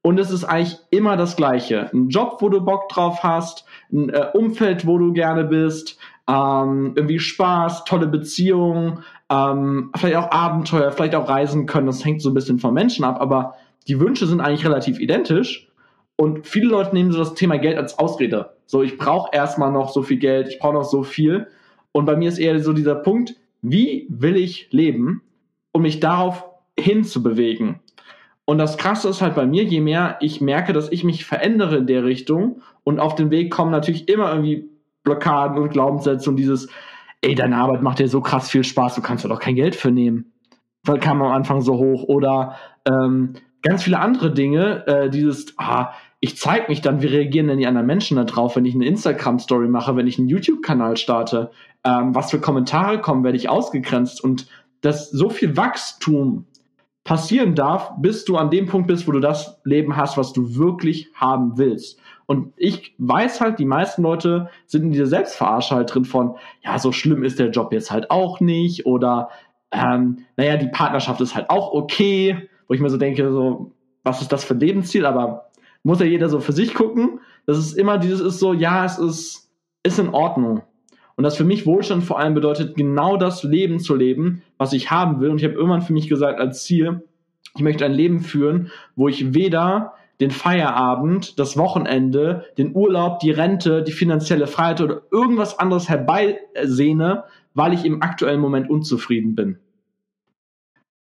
[0.02, 1.92] Und es ist eigentlich immer das Gleiche.
[1.94, 6.94] Ein Job, wo du Bock drauf hast, ein äh, Umfeld, wo du gerne bist, ähm,
[6.96, 11.88] irgendwie Spaß, tolle Beziehungen, ähm, vielleicht auch Abenteuer, vielleicht auch reisen können.
[11.88, 13.56] Das hängt so ein bisschen vom Menschen ab, aber
[13.88, 15.68] die Wünsche sind eigentlich relativ identisch.
[16.16, 18.54] Und viele Leute nehmen so das Thema Geld als Ausrede.
[18.66, 21.48] So, ich brauche erstmal noch so viel Geld, ich brauche noch so viel.
[21.92, 25.22] Und bei mir ist eher so dieser Punkt, wie will ich leben,
[25.72, 26.46] um mich darauf
[26.78, 27.80] hinzubewegen?
[28.46, 31.78] Und das Krasse ist halt bei mir, je mehr ich merke, dass ich mich verändere
[31.78, 34.70] in der Richtung und auf den Weg kommen natürlich immer irgendwie
[35.04, 36.70] Blockaden und Glaubenssätze und dieses,
[37.22, 39.76] ey, deine Arbeit macht dir so krass viel Spaß, du kannst da doch kein Geld
[39.76, 40.34] für nehmen.
[40.84, 42.04] Weil kam am Anfang so hoch.
[42.04, 42.56] Oder
[42.88, 47.60] ähm, ganz viele andere Dinge, äh, dieses, ah, ich zeige mich dann, wie reagieren denn
[47.60, 51.52] die anderen Menschen da drauf, wenn ich eine Instagram-Story mache, wenn ich einen YouTube-Kanal starte,
[51.84, 54.48] ähm, was für Kommentare kommen, werde ich ausgegrenzt und
[54.82, 56.46] dass so viel Wachstum
[57.04, 60.56] passieren darf, bis du an dem Punkt bist, wo du das Leben hast, was du
[60.56, 62.00] wirklich haben willst.
[62.28, 66.78] Und ich weiß halt, die meisten Leute sind in dieser Selbstverarsche halt drin von, ja,
[66.78, 69.30] so schlimm ist der Job jetzt halt auch nicht oder
[69.72, 73.72] ähm, naja, die Partnerschaft ist halt auch okay, wo ich mir so denke, so,
[74.04, 75.06] was ist das für ein Lebensziel?
[75.06, 75.50] Aber
[75.84, 77.22] muss ja jeder so für sich gucken.
[77.46, 79.50] Das ist immer dieses ist so, ja, es ist,
[79.84, 80.64] ist in Ordnung.
[81.16, 84.92] Und das für mich Wohlstand vor allem bedeutet, genau das Leben zu leben, was ich
[84.92, 85.30] haben will.
[85.30, 87.04] Und ich habe irgendwann für mich gesagt, als Ziel,
[87.56, 93.32] ich möchte ein Leben führen, wo ich weder den Feierabend, das Wochenende, den Urlaub, die
[93.32, 99.60] Rente, die finanzielle Freiheit oder irgendwas anderes herbeisehne, weil ich im aktuellen Moment unzufrieden bin.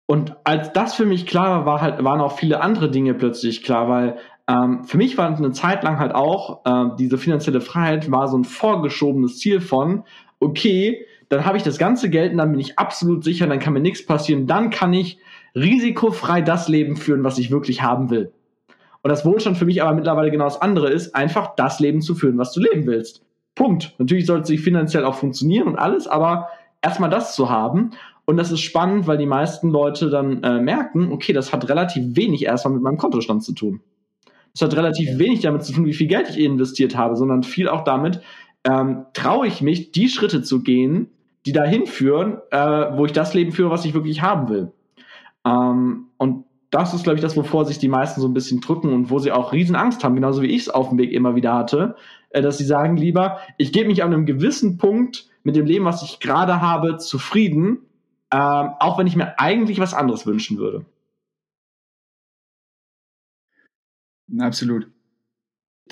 [0.05, 3.63] Und als das für mich klar war, war halt, waren auch viele andere Dinge plötzlich
[3.63, 8.09] klar, weil ähm, für mich war eine Zeit lang halt auch, äh, diese finanzielle Freiheit
[8.09, 10.03] war so ein vorgeschobenes Ziel von,
[10.39, 13.73] okay, dann habe ich das ganze Geld und dann bin ich absolut sicher, dann kann
[13.73, 15.19] mir nichts passieren, dann kann ich
[15.55, 18.31] risikofrei das Leben führen, was ich wirklich haben will.
[19.07, 22.13] Und das Wohlstand für mich aber mittlerweile genau das andere ist, einfach das Leben zu
[22.13, 23.23] führen, was du leben willst.
[23.55, 23.95] Punkt.
[23.99, 26.49] Natürlich sollte es sich finanziell auch funktionieren und alles, aber
[26.81, 27.91] erstmal das zu haben.
[28.25, 32.17] Und das ist spannend, weil die meisten Leute dann äh, merken, okay, das hat relativ
[32.17, 33.79] wenig erstmal mit meinem Kontostand zu tun.
[34.53, 37.69] Es hat relativ wenig damit zu tun, wie viel Geld ich investiert habe, sondern viel
[37.69, 38.19] auch damit,
[38.65, 41.11] ähm, traue ich mich, die Schritte zu gehen,
[41.45, 42.57] die dahin führen, äh,
[42.97, 44.73] wo ich das Leben führe, was ich wirklich haben will.
[45.45, 48.91] Ähm, und das ist, glaube ich, das, wovor sich die meisten so ein bisschen drücken
[48.93, 51.53] und wo sie auch Riesenangst haben, genauso wie ich es auf dem Weg immer wieder
[51.53, 51.95] hatte,
[52.29, 55.85] äh, dass sie sagen lieber, ich gebe mich an einem gewissen Punkt mit dem Leben,
[55.85, 57.79] was ich gerade habe, zufrieden,
[58.31, 60.85] ähm, auch wenn ich mir eigentlich was anderes wünschen würde.
[64.37, 64.87] Absolut.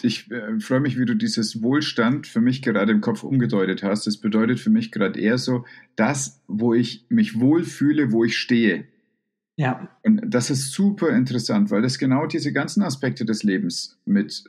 [0.01, 4.07] Ich äh, freue mich, wie du dieses Wohlstand für mich gerade im Kopf umgedeutet hast.
[4.07, 5.63] Das bedeutet für mich gerade eher so,
[5.95, 8.87] das, wo ich mich wohlfühle, wo ich stehe.
[9.57, 9.89] Ja.
[10.03, 14.43] Und das ist super interessant, weil das genau diese ganzen Aspekte des Lebens mit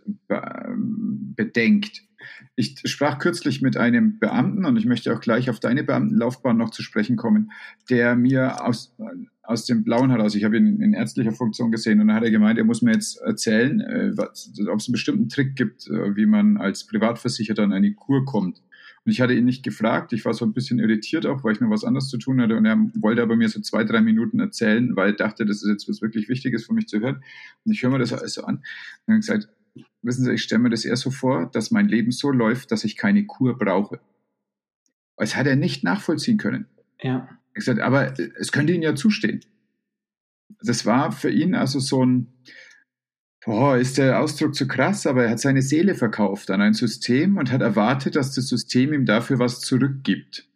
[1.36, 2.02] bedenkt.
[2.56, 6.70] Ich sprach kürzlich mit einem Beamten und ich möchte auch gleich auf deine Beamtenlaufbahn noch
[6.70, 7.52] zu sprechen kommen,
[7.88, 8.96] der mir aus,
[9.42, 12.30] aus dem Blauen heraus, ich habe ihn in ärztlicher Funktion gesehen und dann hat er
[12.30, 16.26] gemeint, er muss mir jetzt erzählen, äh, ob es einen bestimmten Trick gibt, äh, wie
[16.26, 18.62] man als Privatversicherter an eine Kur kommt.
[19.06, 21.60] Und ich hatte ihn nicht gefragt, ich war so ein bisschen irritiert auch, weil ich
[21.60, 24.40] noch was anderes zu tun hatte und er wollte aber mir so zwei, drei Minuten
[24.40, 27.22] erzählen, weil er dachte, das ist jetzt was wirklich Wichtiges für mich zu hören.
[27.64, 28.64] Und ich höre mir das alles so an und
[29.06, 29.48] dann gesagt,
[30.02, 32.82] wissen Sie, ich stelle mir das eher so vor, dass mein Leben so läuft, dass
[32.82, 34.00] ich keine Kur brauche.
[35.16, 36.66] Das hat er nicht nachvollziehen können.
[37.00, 37.28] Ja.
[37.50, 39.40] Ich gesagt, aber es könnte Ihnen ja zustehen.
[40.60, 42.26] Das war für ihn also so ein,
[43.46, 47.38] boah, ist der Ausdruck zu krass, aber er hat seine Seele verkauft an ein System
[47.38, 50.48] und hat erwartet, dass das System ihm dafür was zurückgibt.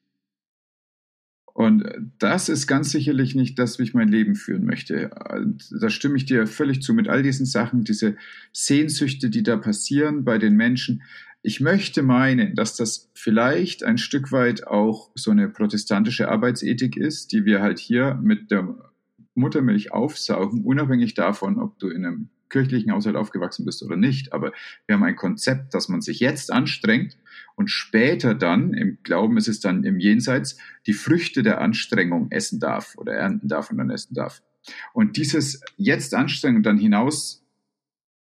[1.55, 1.85] Und
[2.19, 5.11] das ist ganz sicherlich nicht das, wie ich mein Leben führen möchte.
[5.81, 8.17] Da stimme ich dir völlig zu mit all diesen Sachen, diese
[8.53, 11.03] Sehnsüchte, die da passieren bei den Menschen.
[11.43, 17.33] Ich möchte meinen, dass das vielleicht ein Stück weit auch so eine protestantische Arbeitsethik ist,
[17.33, 18.75] die wir halt hier mit der
[19.35, 24.33] Muttermilch aufsaugen, unabhängig davon, ob du in einem kirchlichen Haushalt aufgewachsen bist oder nicht.
[24.33, 24.53] Aber
[24.87, 27.17] wir haben ein Konzept, dass man sich jetzt anstrengt
[27.55, 32.61] und später dann, im Glauben ist es dann im Jenseits, die Früchte der Anstrengung essen
[32.61, 34.43] darf oder ernten darf und dann essen darf.
[34.93, 37.41] Und dieses jetzt anstrengen und dann hinaus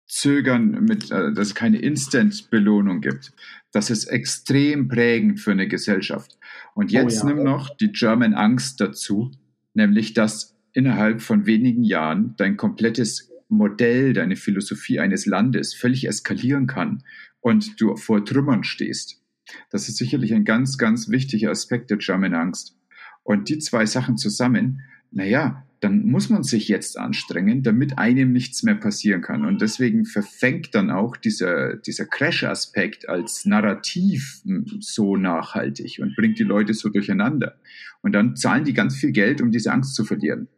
[0.06, 3.32] zögern mit, äh, dass es keine Instant-Belohnung gibt.
[3.72, 6.38] Das ist extrem prägend für eine Gesellschaft.
[6.74, 7.34] Und jetzt oh ja.
[7.34, 9.30] nimm noch die German Angst dazu,
[9.74, 16.66] nämlich dass innerhalb von wenigen Jahren dein komplettes Modell, deine Philosophie eines Landes völlig eskalieren
[16.66, 17.02] kann
[17.40, 19.22] und du vor Trümmern stehst.
[19.70, 22.76] Das ist sicherlich ein ganz, ganz wichtiger Aspekt der German Angst.
[23.22, 28.62] Und die zwei Sachen zusammen, naja, dann muss man sich jetzt anstrengen, damit einem nichts
[28.62, 29.44] mehr passieren kann.
[29.44, 34.42] Und deswegen verfängt dann auch dieser, dieser Crash-Aspekt als Narrativ
[34.80, 37.58] so nachhaltig und bringt die Leute so durcheinander.
[38.02, 40.48] Und dann zahlen die ganz viel Geld, um diese Angst zu verlieren.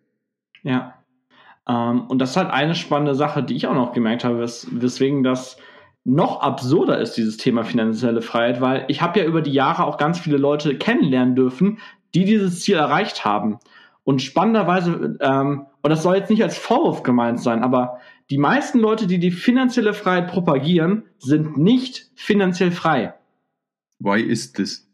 [0.63, 1.00] Ja.
[1.71, 4.67] Ähm, und das ist halt eine spannende Sache, die ich auch noch gemerkt habe, wes
[4.73, 5.57] weswegen das
[6.03, 9.99] noch absurder ist, dieses Thema finanzielle Freiheit, weil ich habe ja über die Jahre auch
[9.99, 11.79] ganz viele Leute kennenlernen dürfen,
[12.15, 13.59] die dieses Ziel erreicht haben.
[14.03, 17.99] Und spannenderweise, ähm, und das soll jetzt nicht als Vorwurf gemeint sein, aber
[18.31, 23.15] die meisten Leute, die die finanzielle Freiheit propagieren, sind nicht finanziell frei.
[23.99, 24.89] Why ist das?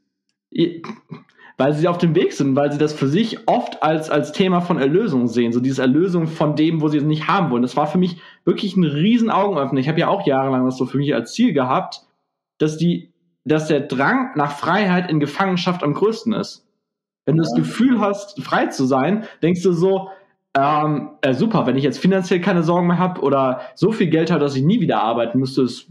[1.58, 4.60] Weil sie auf dem Weg sind, weil sie das für sich oft als, als Thema
[4.60, 5.52] von Erlösung sehen.
[5.52, 7.62] So diese Erlösung von dem, wo sie es nicht haben wollen.
[7.62, 9.80] Das war für mich wirklich ein riesen Augenöffner.
[9.80, 12.02] Ich habe ja auch jahrelang das so für mich als Ziel gehabt,
[12.58, 13.12] dass die,
[13.44, 16.66] dass der Drang nach Freiheit in Gefangenschaft am größten ist.
[17.24, 20.10] Wenn du das Gefühl hast, frei zu sein, denkst du so,
[20.56, 24.30] ähm, äh, super, wenn ich jetzt finanziell keine Sorgen mehr habe oder so viel Geld
[24.30, 25.88] habe, dass ich nie wieder arbeiten müsste, es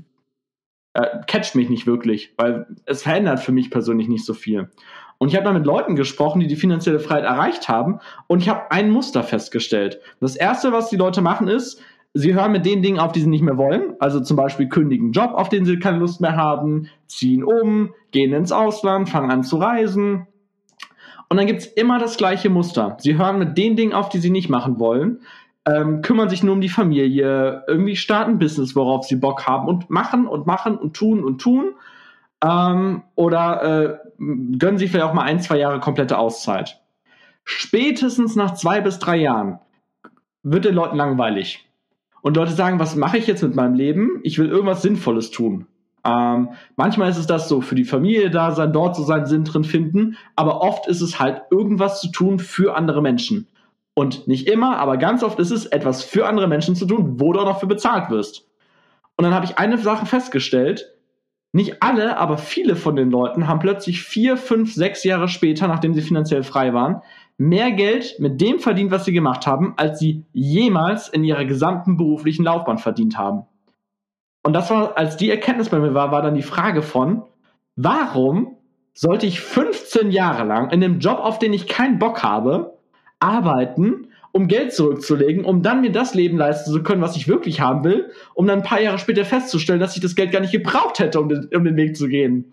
[0.94, 4.70] äh, catcht mich nicht wirklich, weil es verändert für mich persönlich nicht so viel.
[5.18, 8.50] Und ich habe da mit Leuten gesprochen, die die finanzielle Freiheit erreicht haben und ich
[8.50, 10.00] habe ein Muster festgestellt.
[10.20, 11.82] Das erste, was die Leute machen, ist,
[12.14, 13.96] sie hören mit den Dingen auf, die sie nicht mehr wollen.
[14.00, 18.34] Also zum Beispiel kündigen Job, auf den sie keine Lust mehr haben, ziehen um, gehen
[18.34, 20.28] ins Ausland, fangen an zu reisen,
[21.30, 22.98] und dann gibt's immer das gleiche Muster.
[23.00, 25.22] Sie hören mit den Dingen auf, die sie nicht machen wollen,
[25.68, 29.90] ähm, kümmern sich nur um die Familie, irgendwie starten Business, worauf sie Bock haben und
[29.90, 31.74] machen und machen und tun und tun.
[32.46, 36.82] Ähm, oder äh, gönnen sich vielleicht auch mal ein, zwei Jahre komplette Auszeit.
[37.44, 39.60] Spätestens nach zwei bis drei Jahren
[40.44, 41.68] wird den Leuten langweilig.
[42.22, 44.20] Und Leute sagen, was mache ich jetzt mit meinem Leben?
[44.24, 45.68] Ich will irgendwas Sinnvolles tun.
[46.04, 49.44] Ähm, manchmal ist es das so, für die Familie da sein, dort so seinen Sinn
[49.44, 53.48] drin finden, aber oft ist es halt irgendwas zu tun für andere Menschen.
[53.96, 57.34] Und nicht immer, aber ganz oft ist es etwas für andere Menschen zu tun, wo
[57.34, 58.48] du auch noch für bezahlt wirst.
[59.18, 60.95] Und dann habe ich eine Sache festgestellt,
[61.56, 65.94] nicht alle, aber viele von den Leuten haben plötzlich vier, fünf, sechs Jahre später, nachdem
[65.94, 67.02] sie finanziell frei waren,
[67.38, 71.96] mehr Geld mit dem verdient, was sie gemacht haben, als sie jemals in ihrer gesamten
[71.96, 73.44] beruflichen Laufbahn verdient haben.
[74.44, 77.24] Und das war, als die Erkenntnis bei mir war, war dann die Frage von,
[77.78, 78.58] warum
[78.94, 82.78] sollte ich 15 Jahre lang in einem Job, auf den ich keinen Bock habe,
[83.22, 87.62] arbeiten, um Geld zurückzulegen, um dann mir das Leben leisten zu können, was ich wirklich
[87.62, 90.52] haben will, um dann ein paar Jahre später festzustellen, dass ich das Geld gar nicht
[90.52, 92.52] gebraucht hätte, um den, um den Weg zu gehen.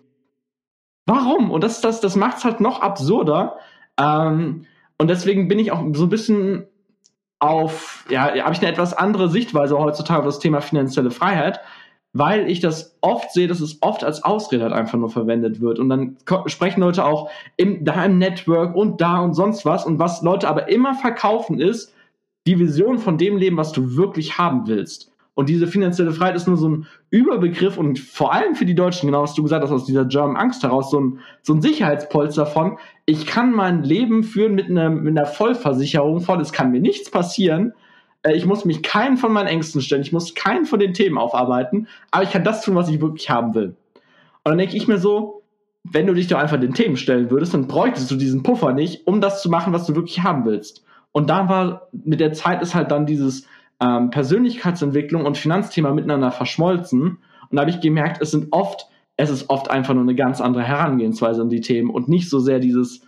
[1.06, 1.50] Warum?
[1.50, 3.56] Und das, das, das macht es halt noch absurder.
[3.98, 4.64] Ähm,
[4.96, 6.66] und deswegen bin ich auch so ein bisschen
[7.40, 11.58] auf, ja, habe ich eine etwas andere Sichtweise heutzutage auf das Thema finanzielle Freiheit,
[12.12, 15.78] weil ich das oft sehe, dass es oft als Ausrede halt einfach nur verwendet wird.
[15.78, 19.86] Und dann sprechen Leute auch im, da im Network und da und sonst was.
[19.86, 21.94] Und was Leute aber immer verkaufen ist,
[22.46, 25.10] die Vision von dem Leben, was du wirklich haben willst.
[25.34, 29.06] Und diese finanzielle Freiheit ist nur so ein Überbegriff und vor allem für die Deutschen,
[29.06, 32.44] genau was du gesagt hast, aus dieser German Angst heraus, so ein, so ein Sicherheitspolster
[32.44, 36.80] von, ich kann mein Leben führen mit einer, mit einer Vollversicherung von, es kann mir
[36.80, 37.72] nichts passieren,
[38.30, 41.88] ich muss mich keinen von meinen Ängsten stellen, ich muss keinen von den Themen aufarbeiten,
[42.10, 43.74] aber ich kann das tun, was ich wirklich haben will.
[44.44, 45.42] Und dann denke ich mir so,
[45.84, 49.06] wenn du dich doch einfach den Themen stellen würdest, dann bräuchtest du diesen Puffer nicht,
[49.06, 50.84] um das zu machen, was du wirklich haben willst.
[51.10, 53.46] Und da war, mit der Zeit ist halt dann dieses
[53.80, 57.18] ähm, Persönlichkeitsentwicklung und Finanzthema miteinander verschmolzen.
[57.50, 60.40] Und da habe ich gemerkt, es sind oft, es ist oft einfach nur eine ganz
[60.40, 63.02] andere Herangehensweise an die Themen und nicht so sehr dieses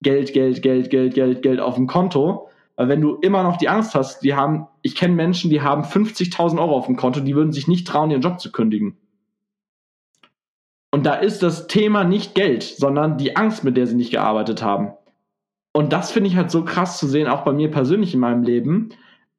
[0.00, 2.48] Geld, Geld, Geld, Geld, Geld, Geld auf dem Konto,
[2.86, 6.60] wenn du immer noch die Angst hast, die haben, ich kenne Menschen, die haben 50.000
[6.60, 8.96] Euro auf dem Konto, die würden sich nicht trauen, ihren Job zu kündigen.
[10.92, 14.62] Und da ist das Thema nicht Geld, sondern die Angst, mit der sie nicht gearbeitet
[14.62, 14.92] haben.
[15.72, 18.42] Und das finde ich halt so krass zu sehen, auch bei mir persönlich in meinem
[18.42, 18.90] Leben.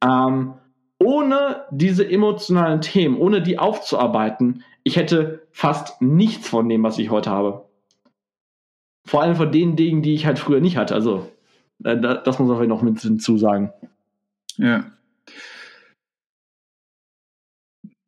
[0.04, 0.54] Ähm,
[0.98, 7.10] ohne diese emotionalen Themen, ohne die aufzuarbeiten, ich hätte fast nichts von dem, was ich
[7.10, 7.68] heute habe.
[9.06, 10.94] Vor allem von den Dingen, die ich halt früher nicht hatte.
[10.94, 11.26] Also
[11.80, 13.72] das muss man noch mit hinzusagen.
[14.56, 14.90] Ja.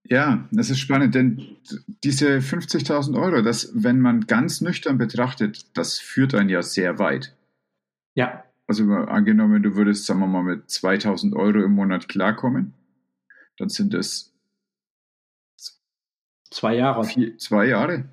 [0.04, 1.56] Ja, das ist spannend, denn
[2.04, 7.34] diese 50.000 Euro, das, wenn man ganz nüchtern betrachtet, das führt einen ja sehr weit.
[8.14, 8.44] Ja.
[8.66, 12.74] Also angenommen, du würdest, sagen wir mal, mit 2.000 Euro im Monat klarkommen,
[13.56, 14.34] dann sind es
[16.50, 17.04] zwei Jahre.
[17.04, 18.04] Vier, zwei Jahre.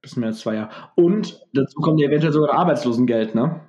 [0.00, 0.70] Bisschen mehr als zwei Jahre.
[0.94, 3.60] Und dazu kommt ja eventuell sogar Arbeitslosengeld, ne?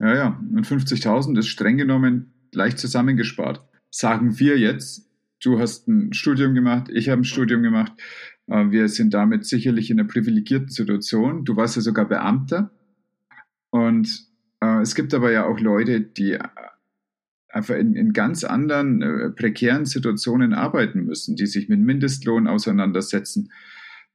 [0.00, 0.40] Ja, ja.
[0.54, 3.62] Und 50.000 ist streng genommen leicht zusammengespart.
[3.90, 5.10] Sagen wir jetzt,
[5.42, 7.92] du hast ein Studium gemacht, ich habe ein Studium gemacht.
[8.46, 11.44] Äh, wir sind damit sicherlich in einer privilegierten Situation.
[11.44, 12.70] Du warst ja sogar Beamter.
[13.70, 14.32] Und
[14.64, 16.38] Äh, es gibt aber ja auch Leute, die
[17.48, 23.52] einfach in, in ganz anderen äh, prekären Situationen arbeiten müssen, die sich mit Mindestlohn auseinandersetzen,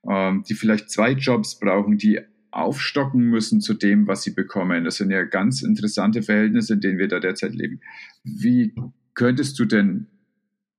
[0.10, 2.20] ähm, die vielleicht zwei Jobs brauchen, die
[2.52, 4.84] aufstocken müssen zu dem, was sie bekommen.
[4.84, 7.82] Das sind ja ganz interessante Verhältnisse, in denen wir da derzeit leben.
[8.24, 8.74] Wie
[9.14, 10.08] könntest du denn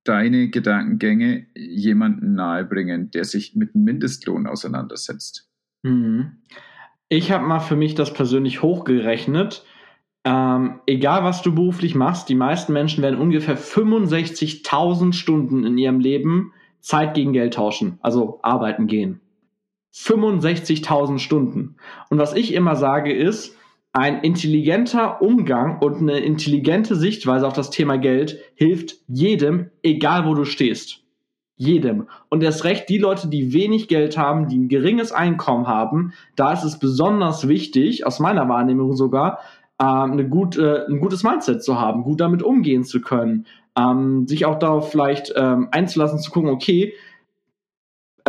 [0.03, 5.49] deine Gedankengänge jemanden nahebringen, der sich mit Mindestlohn auseinandersetzt?
[5.83, 6.37] Mhm.
[7.09, 9.65] Ich habe mal für mich das persönlich hochgerechnet.
[10.23, 15.99] Ähm, egal was du beruflich machst, die meisten Menschen werden ungefähr 65.000 Stunden in ihrem
[15.99, 19.19] Leben Zeit gegen Geld tauschen, also arbeiten gehen.
[19.93, 21.75] 65.000 Stunden.
[22.09, 23.57] Und was ich immer sage ist,
[23.93, 30.33] ein intelligenter Umgang und eine intelligente Sichtweise auf das Thema Geld hilft jedem, egal wo
[30.33, 30.99] du stehst.
[31.57, 32.07] Jedem.
[32.29, 36.53] Und erst recht die Leute, die wenig Geld haben, die ein geringes Einkommen haben, da
[36.53, 39.39] ist es besonders wichtig, aus meiner Wahrnehmung sogar,
[39.77, 43.45] äh, eine gut, äh, ein gutes Mindset zu haben, gut damit umgehen zu können,
[43.77, 46.93] ähm, sich auch darauf vielleicht ähm, einzulassen, zu gucken, okay,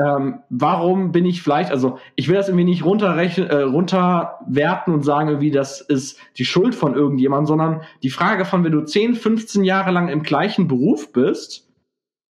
[0.01, 5.05] ähm, warum bin ich vielleicht, also ich will das irgendwie nicht runterrechnen, äh, runterwerten und
[5.05, 9.15] sagen, irgendwie, das ist die Schuld von irgendjemandem, sondern die Frage von, wenn du 10,
[9.15, 11.69] 15 Jahre lang im gleichen Beruf bist,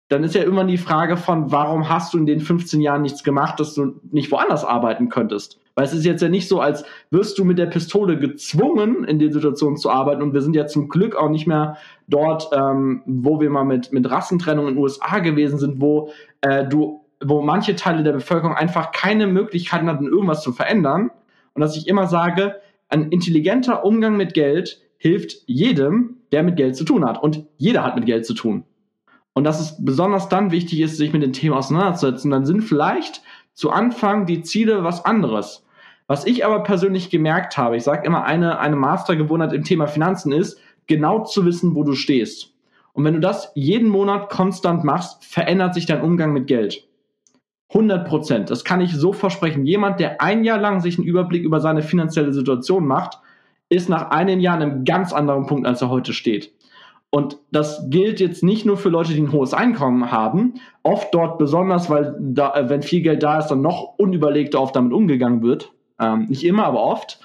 [0.10, 3.24] dann ist ja immer die Frage von, warum hast du in den 15 Jahren nichts
[3.24, 5.60] gemacht, dass du nicht woanders arbeiten könntest?
[5.76, 9.19] Weil es ist jetzt ja nicht so, als wirst du mit der Pistole gezwungen, in
[9.19, 10.24] den Situationen zu arbeiten.
[10.24, 13.93] Und wir sind ja zum Glück auch nicht mehr dort, ähm, wo wir mal mit,
[13.93, 18.55] mit Rassentrennung in den USA gewesen sind, wo äh, du wo manche Teile der Bevölkerung
[18.55, 21.12] einfach keine Möglichkeiten hatten, irgendwas zu verändern.
[21.53, 22.55] Und dass ich immer sage,
[22.88, 27.21] ein intelligenter Umgang mit Geld hilft jedem, der mit Geld zu tun hat.
[27.21, 28.63] Und jeder hat mit Geld zu tun.
[29.34, 32.32] Und dass es besonders dann wichtig ist, sich mit den Themen auseinanderzusetzen.
[32.32, 33.21] Dann sind vielleicht
[33.53, 35.65] zu Anfang die Ziele was anderes.
[36.08, 40.32] Was ich aber persönlich gemerkt habe, ich sage immer, eine, eine Mastergewohnheit im Thema Finanzen
[40.32, 42.53] ist, genau zu wissen, wo du stehst.
[42.93, 46.88] Und wenn du das jeden Monat konstant machst, verändert sich dein Umgang mit Geld.
[47.69, 48.49] 100 Prozent.
[48.49, 49.65] Das kann ich so versprechen.
[49.65, 53.19] Jemand, der ein Jahr lang sich einen Überblick über seine finanzielle Situation macht,
[53.69, 56.51] ist nach einem Jahr an einem ganz anderen Punkt, als er heute steht.
[57.12, 61.39] Und das gilt jetzt nicht nur für Leute, die ein hohes Einkommen haben, oft dort
[61.39, 65.41] besonders, weil da, äh, wenn viel Geld da ist, dann noch unüberlegter oft damit umgegangen
[65.41, 65.71] wird.
[65.99, 67.19] Ähm, nicht immer, aber oft.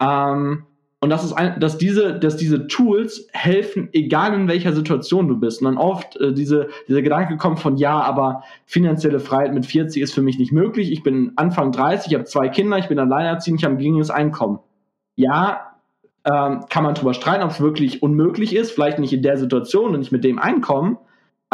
[0.00, 0.64] Ähm,
[1.06, 5.38] und das ist ein, dass diese, dass diese Tools helfen, egal in welcher Situation du
[5.38, 5.60] bist.
[5.60, 10.02] Und dann oft äh, diese, dieser Gedanke kommt von, ja, aber finanzielle Freiheit mit 40
[10.02, 10.90] ist für mich nicht möglich.
[10.90, 14.10] Ich bin Anfang 30, ich habe zwei Kinder, ich bin alleinerziehend, ich habe ein geringes
[14.10, 14.58] Einkommen.
[15.14, 15.76] Ja,
[16.24, 19.94] ähm, kann man drüber streiten, ob es wirklich unmöglich ist, vielleicht nicht in der Situation
[19.94, 20.98] und nicht mit dem Einkommen.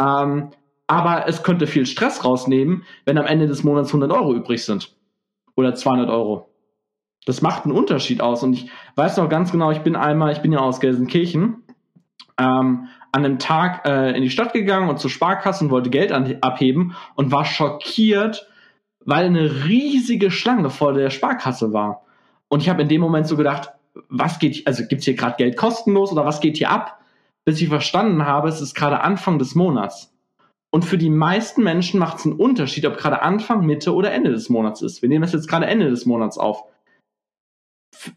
[0.01, 0.49] Ähm,
[0.87, 4.95] aber es könnte viel Stress rausnehmen, wenn am Ende des Monats 100 Euro übrig sind.
[5.55, 6.49] Oder 200 Euro.
[7.25, 8.43] Das macht einen Unterschied aus.
[8.43, 11.63] Und ich weiß noch ganz genau, ich bin einmal, ich bin ja aus Gelsenkirchen,
[12.37, 16.11] ähm, an einem Tag äh, in die Stadt gegangen und zur Sparkasse und wollte Geld
[16.11, 18.47] an, abheben und war schockiert,
[19.05, 22.03] weil eine riesige Schlange vor der Sparkasse war.
[22.47, 23.69] Und ich habe in dem Moment so gedacht,
[24.09, 26.99] was geht, also gibt's hier gerade Geld kostenlos oder was geht hier ab?
[27.45, 30.13] Bis ich verstanden habe, es ist gerade Anfang des Monats.
[30.71, 34.31] Und für die meisten Menschen macht es einen Unterschied, ob gerade Anfang, Mitte oder Ende
[34.31, 35.03] des Monats ist.
[35.03, 36.63] Wir nehmen das jetzt gerade Ende des Monats auf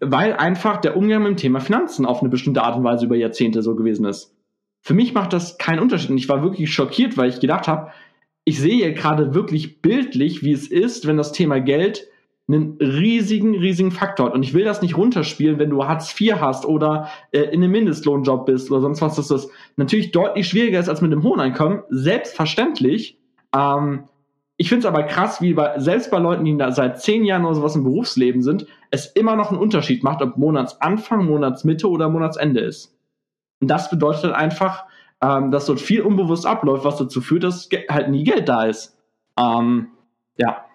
[0.01, 3.16] weil einfach der Umgang mit dem Thema Finanzen auf eine bestimmte Art und Weise über
[3.16, 4.35] Jahrzehnte so gewesen ist.
[4.83, 7.90] Für mich macht das keinen Unterschied und ich war wirklich schockiert, weil ich gedacht habe,
[8.44, 12.07] ich sehe gerade wirklich bildlich, wie es ist, wenn das Thema Geld
[12.49, 14.35] einen riesigen, riesigen Faktor hat.
[14.35, 17.72] Und ich will das nicht runterspielen, wenn du Hartz IV hast oder äh, in einem
[17.72, 21.40] Mindestlohnjob bist oder sonst was, dass das natürlich deutlich schwieriger ist als mit einem hohen
[21.40, 21.83] Einkommen.
[21.88, 23.18] Selbstverständlich.
[23.55, 24.05] Ähm,
[24.57, 27.57] ich finde es aber krass, wie bei, selbst bei Leuten, die seit zehn Jahren oder
[27.57, 32.61] sowas im Berufsleben sind, es immer noch einen Unterschied macht, ob Monatsanfang, Monatsmitte oder Monatsende
[32.61, 32.96] ist.
[33.61, 34.85] Und das bedeutet halt einfach,
[35.22, 38.96] ähm, dass dort viel unbewusst abläuft, was dazu führt, dass halt nie Geld da ist.
[39.38, 39.88] Ähm,
[40.37, 40.66] ja.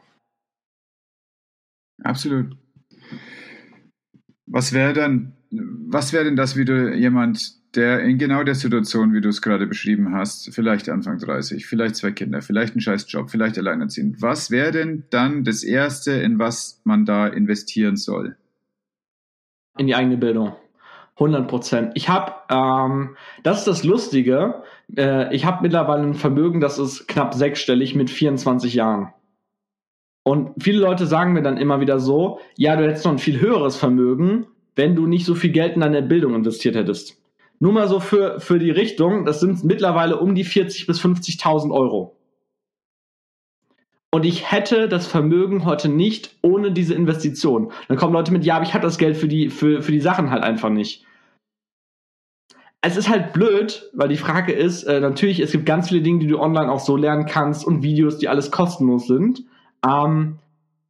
[2.03, 2.57] Absolut.
[4.47, 9.13] Was wäre dann, was wäre denn das, wie du jemand der in genau der Situation,
[9.13, 13.11] wie du es gerade beschrieben hast, vielleicht Anfang 30, vielleicht zwei Kinder, vielleicht ein scheiß
[13.11, 14.21] Job, vielleicht alleinerziehend.
[14.21, 18.35] Was wäre denn dann das Erste, in was man da investieren soll?
[19.77, 20.53] In die eigene Bildung.
[21.15, 21.91] 100 Prozent.
[21.95, 24.63] Ich habe, ähm, das ist das Lustige,
[24.97, 29.13] äh, ich habe mittlerweile ein Vermögen, das ist knapp sechsstellig mit 24 Jahren.
[30.23, 33.39] Und viele Leute sagen mir dann immer wieder so, ja, du hättest noch ein viel
[33.39, 37.20] höheres Vermögen, wenn du nicht so viel Geld in deine Bildung investiert hättest.
[37.61, 41.71] Nur mal so für, für die Richtung, das sind mittlerweile um die 40.000 bis 50.000
[41.71, 42.17] Euro.
[44.11, 47.71] Und ich hätte das Vermögen heute nicht ohne diese Investition.
[47.87, 50.01] Dann kommen Leute mit, ja, aber ich habe das Geld für die, für, für die
[50.01, 51.05] Sachen halt einfach nicht.
[52.81, 56.17] Es ist halt blöd, weil die Frage ist, äh, natürlich, es gibt ganz viele Dinge,
[56.17, 59.43] die du online auch so lernen kannst und Videos, die alles kostenlos sind.
[59.87, 60.39] Ähm,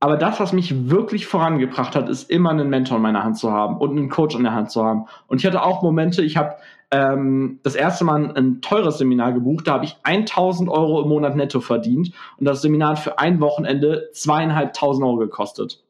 [0.02, 3.52] aber das, was mich wirklich vorangebracht hat, ist immer einen Mentor in meiner Hand zu
[3.52, 5.06] haben und einen Coach in der Hand zu haben.
[5.28, 6.56] Und ich hatte auch Momente, ich habe
[6.90, 11.36] ähm, das erste Mal ein teures Seminar gebucht, da habe ich 1000 Euro im Monat
[11.36, 15.84] netto verdient und das Seminar hat für ein Wochenende zweieinhalbtausend Euro gekostet.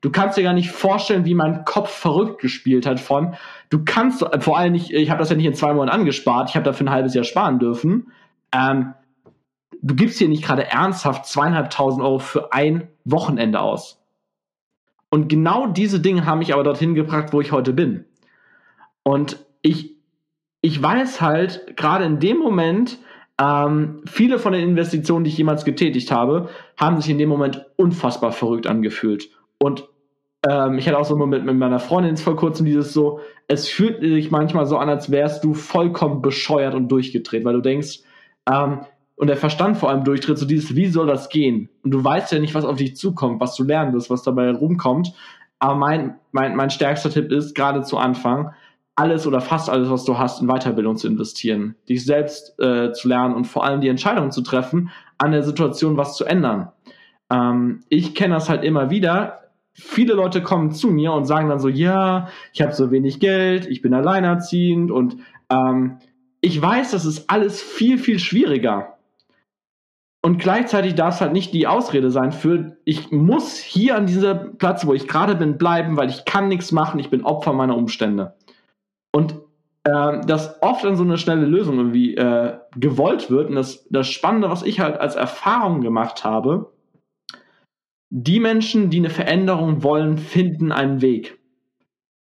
[0.00, 3.36] Du kannst dir gar nicht vorstellen, wie mein Kopf verrückt gespielt hat von,
[3.70, 6.56] du kannst, vor allem nicht, ich habe das ja nicht in zwei Monaten angespart, ich
[6.56, 8.12] habe dafür ein halbes Jahr sparen dürfen.
[8.52, 8.94] Ähm,
[9.82, 14.02] du gibst hier nicht gerade ernsthaft zweieinhalbtausend Euro für ein Wochenende aus.
[15.10, 18.04] Und genau diese Dinge haben mich aber dorthin gebracht, wo ich heute bin.
[19.02, 19.96] Und ich,
[20.60, 22.98] ich weiß halt, gerade in dem Moment,
[23.40, 27.64] ähm, viele von den Investitionen, die ich jemals getätigt habe, haben sich in dem Moment
[27.76, 29.30] unfassbar verrückt angefühlt.
[29.58, 29.88] Und
[30.48, 33.68] ähm, ich hatte auch so einen Moment mit meiner Freundin vor kurzem dieses so, es
[33.68, 38.00] fühlt sich manchmal so an, als wärst du vollkommen bescheuert und durchgedreht, weil du denkst,
[38.50, 38.80] ähm,
[39.18, 41.68] und der Verstand vor allem durchtritt, so dieses, wie soll das gehen?
[41.82, 44.50] Und du weißt ja nicht, was auf dich zukommt, was du lernen wirst, was dabei
[44.52, 45.12] rumkommt.
[45.58, 48.52] Aber mein, mein, mein stärkster Tipp ist, gerade zu Anfang,
[48.94, 53.08] alles oder fast alles, was du hast, in Weiterbildung zu investieren, dich selbst äh, zu
[53.08, 56.70] lernen und vor allem die Entscheidung zu treffen, an der Situation was zu ändern.
[57.28, 59.40] Ähm, ich kenne das halt immer wieder.
[59.72, 63.66] Viele Leute kommen zu mir und sagen dann so, ja, ich habe so wenig Geld,
[63.66, 65.16] ich bin alleinerziehend und
[65.50, 65.98] ähm,
[66.40, 68.97] ich weiß, das ist alles viel, viel schwieriger.
[70.28, 74.58] Und gleichzeitig darf es halt nicht die Ausrede sein für, ich muss hier an diesem
[74.58, 77.74] Platz, wo ich gerade bin, bleiben, weil ich kann nichts machen, ich bin Opfer meiner
[77.74, 78.36] Umstände.
[79.10, 79.36] Und
[79.84, 83.48] äh, dass oft an so eine schnelle Lösung irgendwie äh, gewollt wird.
[83.48, 86.74] Und das, das Spannende, was ich halt als Erfahrung gemacht habe,
[88.10, 91.38] die Menschen, die eine Veränderung wollen, finden einen Weg.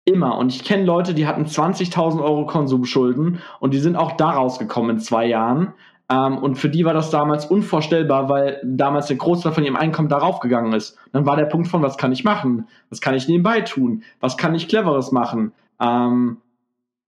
[0.04, 0.36] Immer.
[0.36, 4.90] Und ich kenne Leute, die hatten 20.000 Euro Konsumschulden und die sind auch da rausgekommen
[4.90, 5.72] in zwei Jahren,
[6.10, 10.08] ähm, und für die war das damals unvorstellbar, weil damals der Großteil von ihrem Einkommen
[10.08, 10.96] darauf gegangen ist.
[11.12, 12.66] Dann war der Punkt von, was kann ich machen?
[12.88, 14.02] Was kann ich nebenbei tun?
[14.20, 15.52] Was kann ich Cleveres machen?
[15.80, 16.38] Ähm,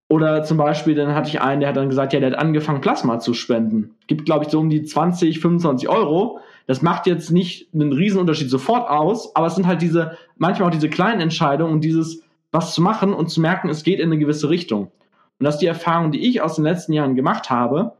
[0.09, 2.81] oder zum Beispiel, dann hatte ich einen, der hat dann gesagt, ja, der hat angefangen,
[2.81, 3.95] Plasma zu spenden.
[4.07, 6.41] Gibt, glaube ich, so um die 20, 25 Euro.
[6.67, 10.73] Das macht jetzt nicht einen Riesenunterschied sofort aus, aber es sind halt diese, manchmal auch
[10.73, 14.19] diese kleinen Entscheidungen und dieses, was zu machen und zu merken, es geht in eine
[14.19, 14.91] gewisse Richtung.
[15.39, 17.93] Und das ist die Erfahrung, die ich aus den letzten Jahren gemacht habe,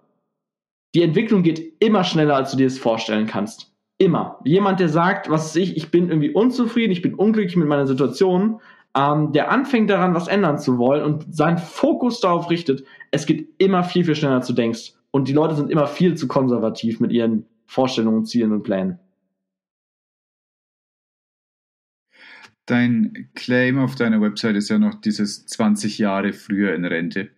[0.95, 3.73] die Entwicklung geht immer schneller, als du dir das vorstellen kannst.
[3.99, 4.41] Immer.
[4.45, 8.61] Jemand, der sagt, was ich, ich bin irgendwie unzufrieden, ich bin unglücklich mit meiner Situation,
[8.97, 13.49] ähm, der anfängt daran, was ändern zu wollen und seinen Fokus darauf richtet, es geht
[13.59, 14.95] immer viel, viel schneller, als du denkst.
[15.11, 18.99] Und die Leute sind immer viel zu konservativ mit ihren Vorstellungen, Zielen und Plänen.
[22.67, 27.31] Dein Claim auf deiner Website ist ja noch dieses 20 Jahre früher in Rente.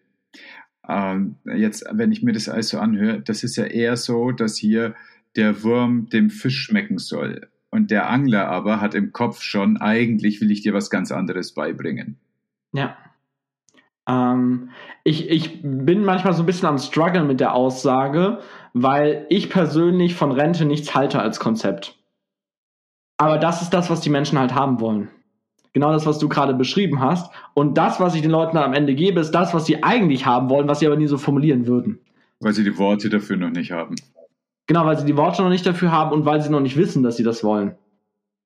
[0.89, 4.95] Ähm, jetzt, wenn ich mir das also anhöre, das ist ja eher so, dass hier
[5.37, 7.49] der Wurm dem Fisch schmecken soll.
[7.71, 11.55] Und der Angler aber hat im Kopf schon, eigentlich will ich dir was ganz anderes
[11.55, 12.19] beibringen.
[12.73, 12.97] Ja.
[14.07, 14.71] Ähm,
[15.05, 18.41] ich, ich bin manchmal so ein bisschen am Struggle mit der Aussage,
[18.75, 21.99] weil ich persönlich von Rente nichts halte als Konzept.
[23.17, 25.09] Aber das ist das, was die Menschen halt haben wollen.
[25.73, 27.33] Genau das, was du gerade beschrieben hast.
[27.55, 30.51] Und das, was ich den Leuten am Ende gebe, ist das, was sie eigentlich haben
[30.51, 31.99] wollen, was sie aber nie so formulieren würden.
[32.41, 33.95] Weil sie die Worte dafür noch nicht haben.
[34.67, 37.03] Genau, weil sie die Worte noch nicht dafür haben und weil sie noch nicht wissen,
[37.03, 37.77] dass sie das wollen.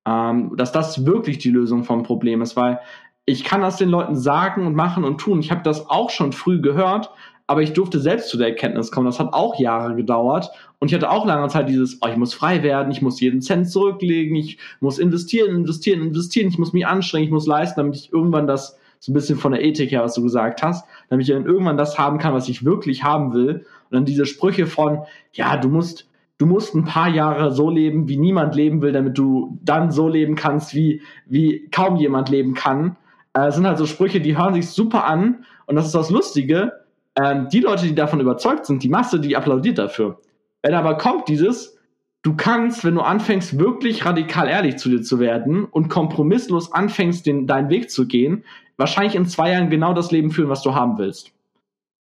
[0.07, 2.79] Ähm, dass das wirklich die Lösung vom Problem ist, weil
[3.25, 5.39] ich kann das den Leuten sagen und machen und tun.
[5.41, 7.11] Ich habe das auch schon früh gehört,
[7.47, 9.05] aber ich durfte selbst zu der Erkenntnis kommen.
[9.05, 12.33] Das hat auch Jahre gedauert und ich hatte auch lange Zeit dieses, oh, ich muss
[12.33, 16.85] frei werden, ich muss jeden Cent zurücklegen, ich muss investieren, investieren, investieren, ich muss mich
[16.85, 20.03] anstrengen, ich muss leisten, damit ich irgendwann das, so ein bisschen von der Ethik her,
[20.03, 23.33] was du gesagt hast, damit ich dann irgendwann das haben kann, was ich wirklich haben
[23.33, 23.65] will.
[23.89, 28.09] Und dann diese Sprüche von, ja, du musst, du musst ein paar Jahre so leben,
[28.09, 32.55] wie niemand leben will, damit du dann so leben kannst, wie, wie kaum jemand leben
[32.55, 32.97] kann.
[33.33, 35.45] Äh, sind halt so Sprüche, die hören sich super an.
[35.67, 36.73] Und das ist das Lustige
[37.21, 40.19] ähm, die Leute, die davon überzeugt sind, die Masse, die applaudiert dafür.
[40.61, 41.77] Wenn aber kommt dieses,
[42.21, 47.25] du kannst, wenn du anfängst, wirklich radikal ehrlich zu dir zu werden und kompromisslos anfängst,
[47.25, 48.43] den, deinen Weg zu gehen,
[48.77, 51.31] wahrscheinlich in zwei Jahren genau das Leben führen, was du haben willst.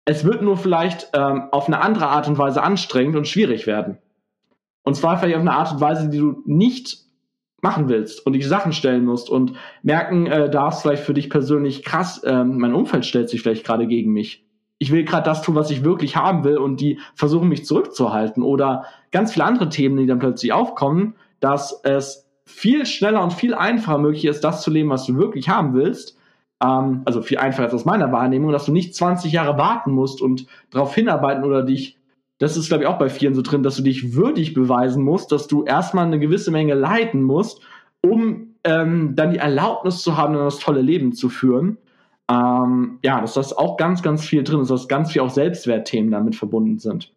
[0.06, 3.98] Es wird nur vielleicht ähm, auf eine andere Art und Weise anstrengend und schwierig werden.
[4.82, 6.98] Und zwar vielleicht auf eine Art und Weise, die du nicht
[7.62, 11.82] machen willst und dich Sachen stellen musst und merken äh, darfst vielleicht für dich persönlich
[11.82, 14.44] krass, ähm, mein Umfeld stellt sich vielleicht gerade gegen mich
[14.78, 18.42] ich will gerade das tun, was ich wirklich haben will und die versuchen mich zurückzuhalten
[18.42, 23.54] oder ganz viele andere Themen, die dann plötzlich aufkommen, dass es viel schneller und viel
[23.54, 26.18] einfacher möglich ist, das zu leben, was du wirklich haben willst.
[26.62, 30.20] Ähm, also viel einfacher als aus meiner Wahrnehmung, dass du nicht 20 Jahre warten musst
[30.20, 31.98] und darauf hinarbeiten oder dich,
[32.38, 35.32] das ist glaube ich auch bei vielen so drin, dass du dich würdig beweisen musst,
[35.32, 37.60] dass du erstmal eine gewisse Menge leiden musst,
[38.02, 41.78] um ähm, dann die Erlaubnis zu haben, das tolle Leben zu führen.
[42.30, 46.10] Ähm, ja, dass das auch ganz, ganz viel drin ist, dass ganz viel auch Selbstwertthemen
[46.10, 47.12] damit verbunden sind.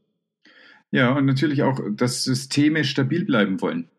[0.91, 3.89] Ja, und natürlich auch, dass Systeme stabil bleiben wollen.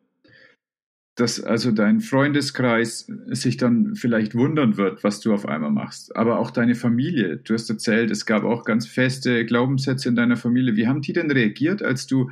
[1.16, 6.14] Dass also dein Freundeskreis sich dann vielleicht wundern wird, was du auf einmal machst.
[6.14, 7.38] Aber auch deine Familie.
[7.38, 10.76] Du hast erzählt, es gab auch ganz feste Glaubenssätze in deiner Familie.
[10.76, 12.30] Wie haben die denn reagiert, als du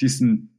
[0.00, 0.53] diesen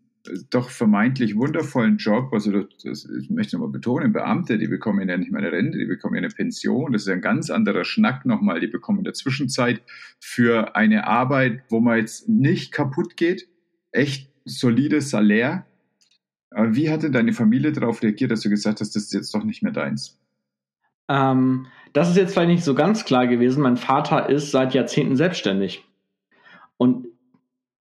[0.49, 5.31] doch vermeintlich wundervollen Job, also das, ich möchte nochmal betonen, Beamte, die bekommen ja nicht
[5.31, 8.59] mehr eine Rente, die bekommen ja eine Pension, das ist ein ganz anderer Schnack nochmal,
[8.59, 9.81] die bekommen in der Zwischenzeit
[10.19, 13.47] für eine Arbeit, wo man jetzt nicht kaputt geht,
[13.91, 15.65] echt solides Salär.
[16.51, 19.63] Wie hatte deine Familie darauf reagiert, dass du gesagt hast, das ist jetzt doch nicht
[19.63, 20.19] mehr deins?
[21.07, 23.61] Ähm, das ist jetzt vielleicht nicht so ganz klar gewesen.
[23.61, 25.83] Mein Vater ist seit Jahrzehnten selbstständig.
[26.77, 27.07] Und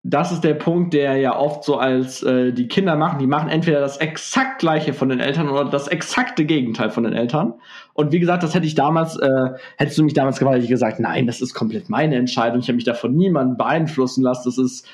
[0.06, 3.48] das ist der Punkt, der ja oft so als äh, die Kinder machen, die machen
[3.48, 7.54] entweder das exakt gleiche von den Eltern oder das exakte Gegenteil von den Eltern.
[7.94, 11.26] Und wie gesagt, das hätte ich damals, äh, hättest du mich damals ich gesagt, nein,
[11.26, 12.60] das ist komplett meine Entscheidung.
[12.60, 14.44] Ich habe mich davon niemanden beeinflussen lassen.
[14.46, 14.86] Das ist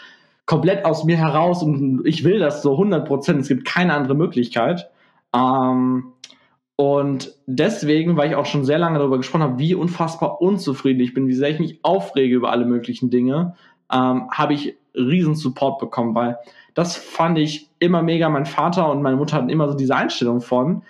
[0.45, 3.41] komplett aus mir heraus und ich will das so 100 Prozent.
[3.41, 4.91] Es gibt keine andere Möglichkeit.
[5.36, 6.14] Ähm,
[6.76, 11.16] und deswegen, weil ich auch schon sehr lange darüber gesprochen habe, wie unfassbar unzufrieden ich
[11.16, 13.55] bin, wie sehr ich mich aufrege über alle möglichen Dinge,
[13.91, 16.37] ähm, habe ich riesen Support bekommen, weil
[16.73, 18.29] das fand ich immer mega.
[18.29, 20.83] Mein Vater und meine Mutter hatten immer so diese Einstellung von,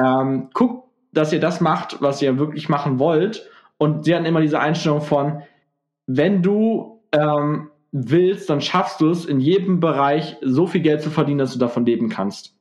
[0.00, 3.48] ähm, guckt, dass ihr das macht, was ihr wirklich machen wollt.
[3.78, 5.42] Und sie hatten immer diese Einstellung von,
[6.06, 11.10] wenn du ähm, willst, dann schaffst du es, in jedem Bereich so viel Geld zu
[11.10, 12.56] verdienen, dass du davon leben kannst.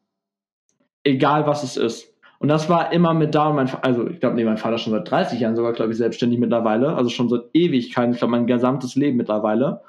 [1.04, 2.14] Egal was es ist.
[2.40, 3.52] Und das war immer mit da.
[3.52, 6.40] Mein, also ich glaube, nee, mein Vater schon seit 30 Jahren sogar, glaube ich, selbstständig
[6.40, 6.96] mittlerweile.
[6.96, 8.12] Also schon seit Ewigkeiten.
[8.14, 9.82] Ich glaube, mein gesamtes Leben mittlerweile.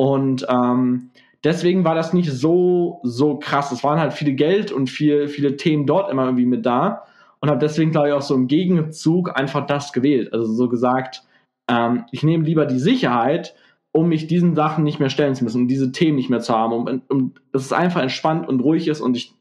[0.00, 1.10] Und ähm,
[1.44, 3.70] deswegen war das nicht so, so krass.
[3.70, 7.04] Es waren halt viele Geld und viel, viele Themen dort immer irgendwie mit da.
[7.38, 10.32] Und habe deswegen, glaube ich, auch so im Gegenzug einfach das gewählt.
[10.32, 11.22] Also so gesagt,
[11.68, 13.54] ähm, ich nehme lieber die Sicherheit,
[13.92, 16.54] um mich diesen Sachen nicht mehr stellen zu müssen, um diese Themen nicht mehr zu
[16.54, 19.34] haben, um, um dass es einfach entspannt und ruhig ist und ich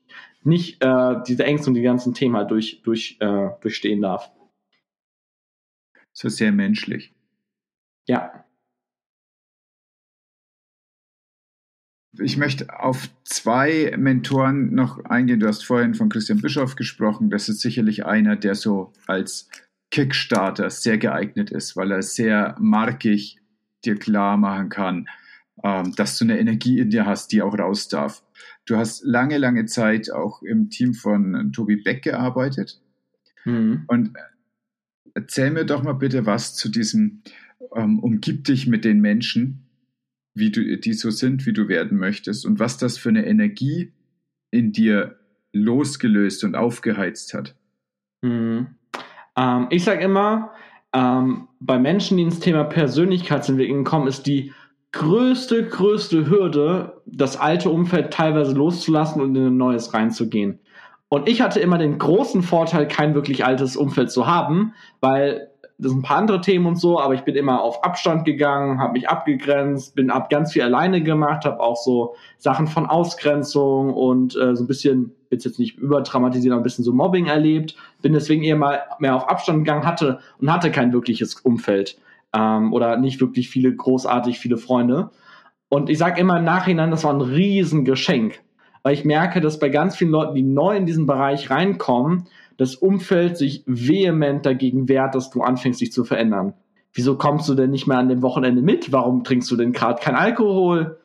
[0.43, 4.29] nicht äh, diese Ängste und die ganzen Themen halt durch, durch, äh, durchstehen darf.
[6.11, 7.13] So sehr menschlich.
[8.09, 8.43] Ja.
[12.21, 15.39] Ich möchte auf zwei Mentoren noch eingehen.
[15.39, 17.29] Du hast vorhin von Christian Bischoff gesprochen.
[17.29, 19.49] Das ist sicherlich einer, der so als
[19.91, 23.39] Kickstarter sehr geeignet ist, weil er sehr markig
[23.85, 25.07] dir klar machen kann,
[25.63, 28.23] ähm, dass du eine Energie in dir hast, die auch raus darf.
[28.65, 32.81] Du hast lange, lange Zeit auch im Team von Tobi Beck gearbeitet.
[33.45, 33.83] Mhm.
[33.87, 34.13] Und
[35.13, 37.23] erzähl mir doch mal bitte was zu diesem
[37.75, 39.68] ähm, Umgib dich mit den Menschen,
[40.33, 43.93] wie du, die so sind, wie du werden möchtest und was das für eine Energie
[44.51, 45.19] in dir
[45.53, 47.55] losgelöst und aufgeheizt hat.
[48.21, 48.67] Mhm.
[49.35, 50.51] Ähm, ich sage immer,
[50.93, 54.53] ähm, bei Menschen, die ins Thema Persönlichkeitsentwicklung kommen, ist die
[54.91, 60.59] größte, größte Hürde, das alte Umfeld teilweise loszulassen und in ein neues reinzugehen.
[61.09, 65.49] Und ich hatte immer den großen Vorteil, kein wirklich altes Umfeld zu haben, weil
[65.79, 68.79] das sind ein paar andere Themen und so, aber ich bin immer auf Abstand gegangen,
[68.79, 73.93] habe mich abgegrenzt, bin ab ganz viel alleine gemacht, habe auch so Sachen von Ausgrenzung
[73.93, 77.77] und äh, so ein bisschen, will jetzt nicht überdramatisieren, aber ein bisschen so Mobbing erlebt,
[78.01, 81.97] bin deswegen eher mal mehr auf Abstand gegangen hatte und hatte kein wirkliches Umfeld
[82.33, 85.11] ähm, oder nicht wirklich viele großartig viele Freunde.
[85.69, 88.41] Und ich sage immer im Nachhinein, das war ein Riesengeschenk,
[88.83, 92.27] weil ich merke, dass bei ganz vielen Leuten, die neu in diesen Bereich reinkommen,
[92.59, 96.53] das Umfeld sich vehement dagegen wehrt, dass du anfängst, dich zu verändern.
[96.91, 98.91] Wieso kommst du denn nicht mehr an dem Wochenende mit?
[98.91, 100.99] Warum trinkst du denn gerade kein Alkohol?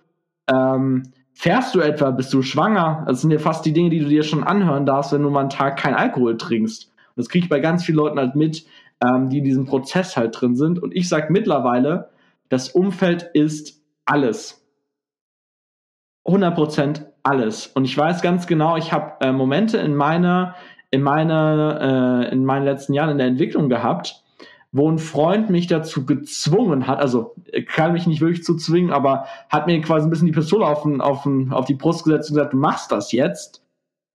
[0.53, 2.11] Ähm, fährst du etwa?
[2.11, 3.05] Bist du schwanger?
[3.07, 5.43] Das sind ja fast die Dinge, die du dir schon anhören darfst, wenn du mal
[5.43, 6.87] einen Tag kein Alkohol trinkst.
[6.87, 8.67] Und das kriege ich bei ganz vielen Leuten halt mit,
[9.01, 10.83] ähm, die in diesem Prozess halt drin sind.
[10.83, 12.11] Und ich sage mittlerweile,
[12.49, 14.67] das Umfeld ist alles.
[16.27, 17.69] 100% alles.
[17.69, 20.57] Und ich weiß ganz genau, ich habe äh, Momente in meiner
[20.95, 24.23] in, meine, äh, in meinen letzten Jahren in der Entwicklung gehabt,
[24.71, 27.35] wo ein Freund mich dazu gezwungen hat, also
[27.67, 30.83] kann mich nicht wirklich zu zwingen, aber hat mir quasi ein bisschen die Pistole auf,
[30.83, 33.63] den, auf, den, auf die Brust gesetzt und gesagt, du machst das jetzt.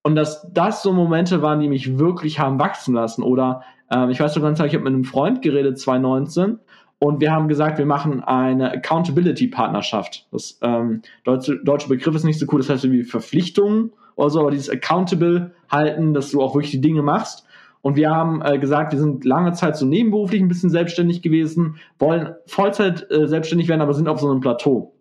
[0.03, 3.23] Und dass das so Momente waren, die mich wirklich haben wachsen lassen.
[3.23, 6.59] Oder äh, ich weiß so ganz klar, ich habe mit einem Freund geredet, 2019,
[6.99, 10.27] Und wir haben gesagt, wir machen eine Accountability-Partnerschaft.
[10.31, 14.41] Das ähm, deutsche, deutsche Begriff ist nicht so cool, das heißt irgendwie Verpflichtungen oder so,
[14.41, 17.45] aber dieses Accountable halten, dass du auch wirklich die Dinge machst.
[17.81, 21.77] Und wir haben äh, gesagt, wir sind lange Zeit so nebenberuflich ein bisschen selbstständig gewesen,
[21.99, 24.93] wollen Vollzeit äh, selbstständig werden, aber sind auf so einem Plateau.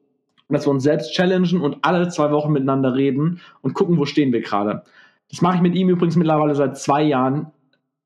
[0.49, 4.33] Dass wir uns selbst challengen und alle zwei Wochen miteinander reden und gucken, wo stehen
[4.33, 4.85] wir gerade.
[5.31, 7.49] Das mache ich mit ihm übrigens mittlerweile seit zwei Jahren,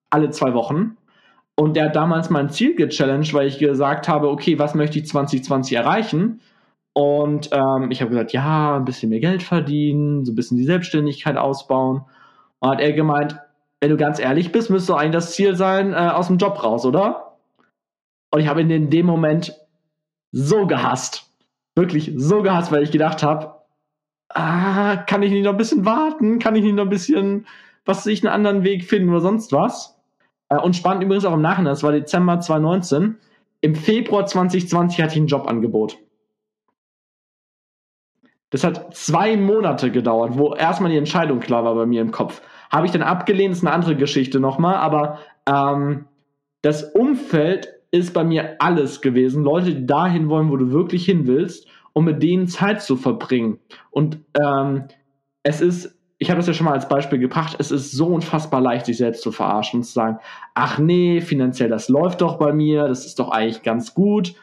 [0.09, 0.97] alle zwei Wochen.
[1.57, 5.07] Und der hat damals mein Ziel gechallenged, weil ich gesagt habe, okay, was möchte ich
[5.07, 6.41] 2020 erreichen?
[6.95, 10.65] Und ähm, ich habe gesagt, ja, ein bisschen mehr Geld verdienen, so ein bisschen die
[10.65, 12.03] Selbstständigkeit ausbauen.
[12.59, 13.39] Und hat er gemeint,
[13.81, 16.85] wenn du ganz ehrlich bist, müsste eigentlich das Ziel sein, äh, aus dem Job raus,
[16.85, 17.39] oder?
[18.31, 19.59] Und ich habe ihn in dem Moment
[20.33, 21.31] so gehasst.
[21.75, 23.55] Wirklich so gehasst, weil ich gedacht habe,
[24.29, 26.39] ah, kann ich nicht noch ein bisschen warten?
[26.39, 27.47] Kann ich nicht noch ein bisschen,
[27.85, 29.99] was sich einen anderen Weg finden oder sonst was?
[30.49, 33.17] Äh, und spannend übrigens auch im Nachhinein, das war Dezember 2019.
[33.63, 35.99] Im Februar 2020 hatte ich ein Jobangebot.
[38.53, 42.43] Das hat zwei Monate gedauert, wo erstmal die Entscheidung klar war bei mir im Kopf.
[42.71, 46.05] Habe ich dann abgelehnt, ist eine andere Geschichte nochmal, aber ähm,
[46.61, 49.43] das Umfeld ist bei mir alles gewesen.
[49.43, 53.59] Leute, die dahin wollen, wo du wirklich hin willst, um mit denen Zeit zu verbringen.
[53.91, 54.85] Und ähm,
[55.43, 58.61] es ist ich habe das ja schon mal als Beispiel gebracht, es ist so unfassbar
[58.61, 60.19] leicht, sich selbst zu verarschen und zu sagen,
[60.55, 64.37] ach nee, finanziell, das läuft doch bei mir, das ist doch eigentlich ganz gut.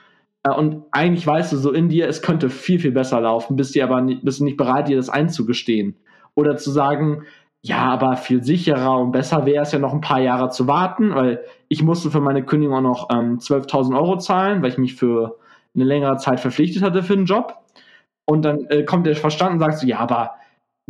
[0.43, 3.75] Äh, und eigentlich weißt du so in dir, es könnte viel, viel besser laufen, bist
[3.75, 5.95] du aber nicht, bist nicht bereit, dir das einzugestehen.
[6.35, 7.23] Oder zu sagen,
[7.61, 11.13] ja, aber viel sicherer und besser wäre es ja noch ein paar Jahre zu warten,
[11.13, 14.95] weil ich musste für meine Kündigung auch noch ähm, 12.000 Euro zahlen, weil ich mich
[14.95, 15.37] für
[15.75, 17.57] eine längere Zeit verpflichtet hatte für den Job.
[18.25, 20.35] Und dann äh, kommt der Verstand und sagt so, ja, aber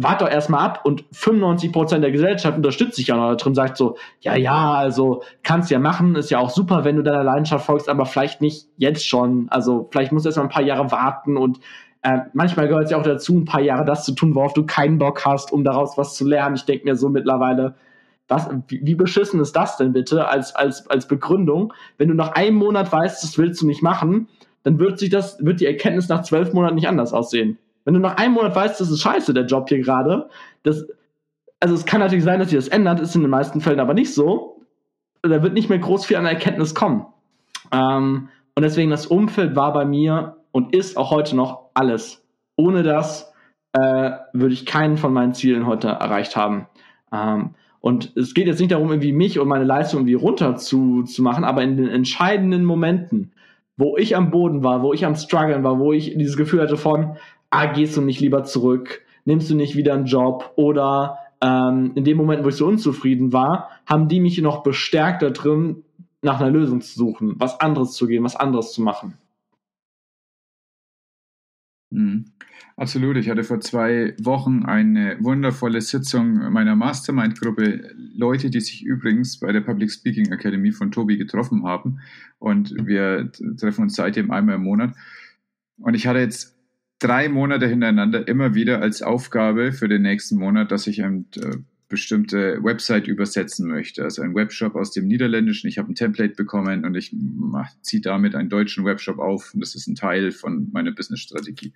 [0.02, 3.76] wart doch erstmal ab und 95% der Gesellschaft unterstützt sich ja noch da drin, sagt
[3.76, 7.66] so, ja, ja, also kannst ja machen, ist ja auch super, wenn du deiner Leidenschaft
[7.66, 9.48] folgst, aber vielleicht nicht jetzt schon.
[9.50, 11.60] Also vielleicht musst du erstmal ein paar Jahre warten und
[12.02, 14.66] äh, manchmal gehört es ja auch dazu, ein paar Jahre das zu tun, worauf du
[14.66, 16.56] keinen Bock hast, um daraus was zu lernen.
[16.56, 17.76] Ich denke mir so mittlerweile,
[18.30, 21.74] was, wie, wie beschissen ist das denn bitte als, als, als Begründung?
[21.98, 24.30] Wenn du nach einem Monat weißt, das willst du nicht machen,
[24.64, 27.58] dann wird sich das, wird die Erkenntnis nach zwölf Monaten nicht anders aussehen.
[27.90, 30.30] Wenn du nach einem Monat weißt, das ist scheiße, der Job hier gerade,
[30.62, 30.86] das,
[31.60, 33.96] also es kann natürlich sein, dass sich das ändert, ist in den meisten Fällen aber
[33.96, 34.62] nicht so.
[35.24, 37.08] Da wird nicht mehr groß viel an Erkenntnis kommen.
[37.72, 42.24] Ähm, und deswegen das Umfeld war bei mir und ist auch heute noch alles.
[42.58, 43.34] Ohne das
[43.74, 46.68] äh, würde ich keinen von meinen Zielen heute erreicht haben.
[47.12, 51.06] Ähm, und es geht jetzt nicht darum, irgendwie mich und meine Leistung irgendwie runter zu,
[51.06, 53.32] zu machen, aber in den entscheidenden Momenten,
[53.78, 56.78] wo ich am Boden war, wo ich am Struggeln war, wo ich dieses Gefühl hatte
[56.78, 57.18] von,
[57.50, 62.04] ah, gehst du nicht lieber zurück, nimmst du nicht wieder einen Job oder ähm, in
[62.04, 65.84] dem Moment, wo ich so unzufrieden war, haben die mich noch bestärkt da drin,
[66.22, 69.14] nach einer Lösung zu suchen, was anderes zu gehen, was anderes zu machen.
[71.92, 72.26] Mhm.
[72.76, 73.18] Absolut.
[73.18, 77.94] Ich hatte vor zwei Wochen eine wundervolle Sitzung meiner Mastermind-Gruppe.
[78.16, 82.00] Leute, die sich übrigens bei der Public Speaking Academy von Tobi getroffen haben.
[82.38, 84.96] Und wir treffen uns seitdem einmal im Monat.
[85.78, 86.59] Und ich hatte jetzt
[87.00, 91.58] drei Monate hintereinander immer wieder als Aufgabe für den nächsten Monat, dass ich eine äh,
[91.88, 94.04] bestimmte Website übersetzen möchte.
[94.04, 95.68] Also ein Webshop aus dem Niederländischen.
[95.68, 97.16] Ich habe ein Template bekommen und ich
[97.82, 99.54] ziehe damit einen deutschen Webshop auf.
[99.54, 101.74] Und das ist ein Teil von meiner Business-Strategie.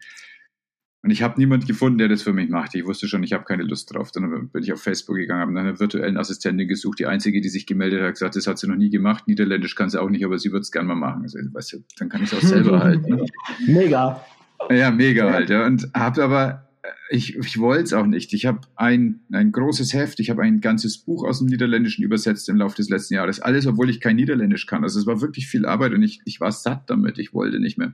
[1.02, 2.76] Und ich habe niemand gefunden, der das für mich macht.
[2.76, 4.12] Ich wusste schon, ich habe keine Lust drauf.
[4.12, 7.00] Dann bin ich auf Facebook gegangen, habe nach einer virtuellen Assistentin gesucht.
[7.00, 9.28] Die einzige, die sich gemeldet hat, gesagt, das hat sie noch nie gemacht.
[9.28, 11.24] Niederländisch kann sie auch nicht, aber sie würde es gerne mal machen.
[11.24, 13.16] Also, weißt du, dann kann ich es auch selber halten.
[13.16, 13.26] Ne?
[13.68, 14.24] Mega.
[14.70, 15.50] Ja, mega halt.
[15.50, 15.66] Ja.
[15.66, 18.34] Und habe aber, äh, ich, ich wollte es auch nicht.
[18.34, 22.50] Ich habe ein, ein großes Heft, ich habe ein ganzes Buch aus dem Niederländischen übersetzt
[22.50, 23.40] im Laufe des letzten Jahres.
[23.40, 24.84] Alles, obwohl ich kein Niederländisch kann.
[24.84, 27.18] Also es war wirklich viel Arbeit und ich, ich war satt damit.
[27.20, 27.94] Ich wollte nicht mehr.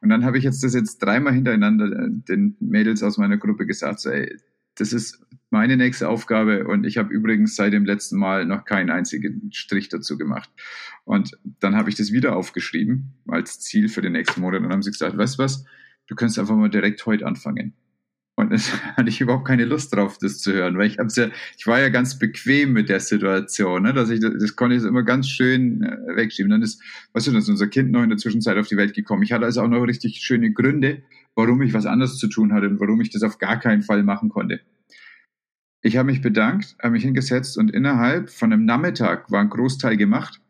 [0.00, 3.66] Und dann habe ich jetzt das jetzt dreimal hintereinander äh, den Mädels aus meiner Gruppe
[3.66, 4.36] gesagt, so, ey,
[4.76, 8.90] das ist meine nächste Aufgabe und ich habe übrigens seit dem letzten Mal noch keinen
[8.90, 10.50] einzigen Strich dazu gemacht.
[11.04, 14.72] Und dann habe ich das wieder aufgeschrieben als Ziel für den nächsten Monat und dann
[14.72, 15.64] haben sie gesagt, weißt du was,
[16.08, 17.74] du kannst einfach mal direkt heute anfangen.
[18.36, 21.28] Und es hatte ich überhaupt keine Lust drauf, das zu hören, weil ich hab's ja,
[21.56, 24.82] ich war ja ganz bequem mit der Situation, ne, dass ich, das, das konnte ich
[24.82, 26.50] immer ganz schön äh, wegschieben.
[26.50, 26.82] Dann ist,
[27.12, 29.22] weißt du, dann ist unser Kind noch in der Zwischenzeit auf die Welt gekommen.
[29.22, 31.02] Ich hatte also auch noch richtig schöne Gründe,
[31.34, 34.02] warum ich was anderes zu tun hatte und warum ich das auf gar keinen Fall
[34.02, 34.60] machen konnte.
[35.82, 39.98] Ich habe mich bedankt, habe mich hingesetzt und innerhalb von einem Nachmittag war ein Großteil
[39.98, 40.40] gemacht.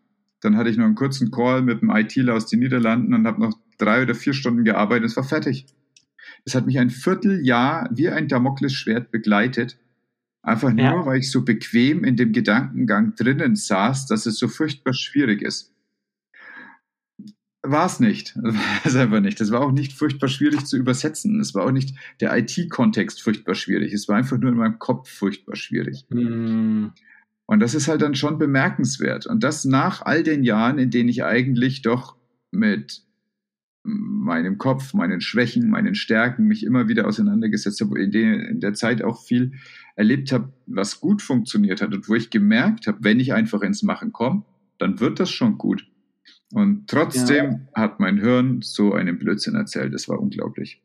[0.40, 3.40] Dann hatte ich noch einen kurzen Call mit einem ITler aus den Niederlanden und habe
[3.40, 5.66] noch drei oder vier Stunden gearbeitet, es war fertig.
[6.44, 9.78] Es hat mich ein Vierteljahr wie ein Damoklesschwert begleitet.
[10.42, 11.06] Einfach nur, ja.
[11.06, 15.72] weil ich so bequem in dem Gedankengang drinnen saß, dass es so furchtbar schwierig ist.
[17.62, 18.36] war es nicht.
[18.42, 19.40] War es einfach nicht.
[19.40, 21.40] Das war auch nicht furchtbar schwierig zu übersetzen.
[21.40, 23.94] Es war auch nicht der IT-Kontext furchtbar schwierig.
[23.94, 26.04] Es war einfach nur in meinem Kopf furchtbar schwierig.
[26.10, 26.88] Mm.
[27.46, 29.26] Und das ist halt dann schon bemerkenswert.
[29.26, 32.16] Und das nach all den Jahren, in denen ich eigentlich doch
[32.50, 33.02] mit
[33.84, 38.72] meinem Kopf, meinen Schwächen, meinen Stärken mich immer wieder auseinandergesetzt habe, in, der, in der
[38.72, 39.52] Zeit auch viel
[39.94, 43.82] erlebt habe, was gut funktioniert hat und wo ich gemerkt habe, wenn ich einfach ins
[43.82, 44.44] Machen komme,
[44.78, 45.86] dann wird das schon gut.
[46.52, 47.82] Und trotzdem ja.
[47.82, 49.92] hat mein Hirn so einen Blödsinn erzählt.
[49.92, 50.82] Das war unglaublich.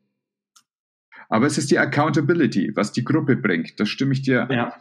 [1.28, 3.80] Aber es ist die Accountability, was die Gruppe bringt.
[3.80, 4.74] Das stimme ich dir ja.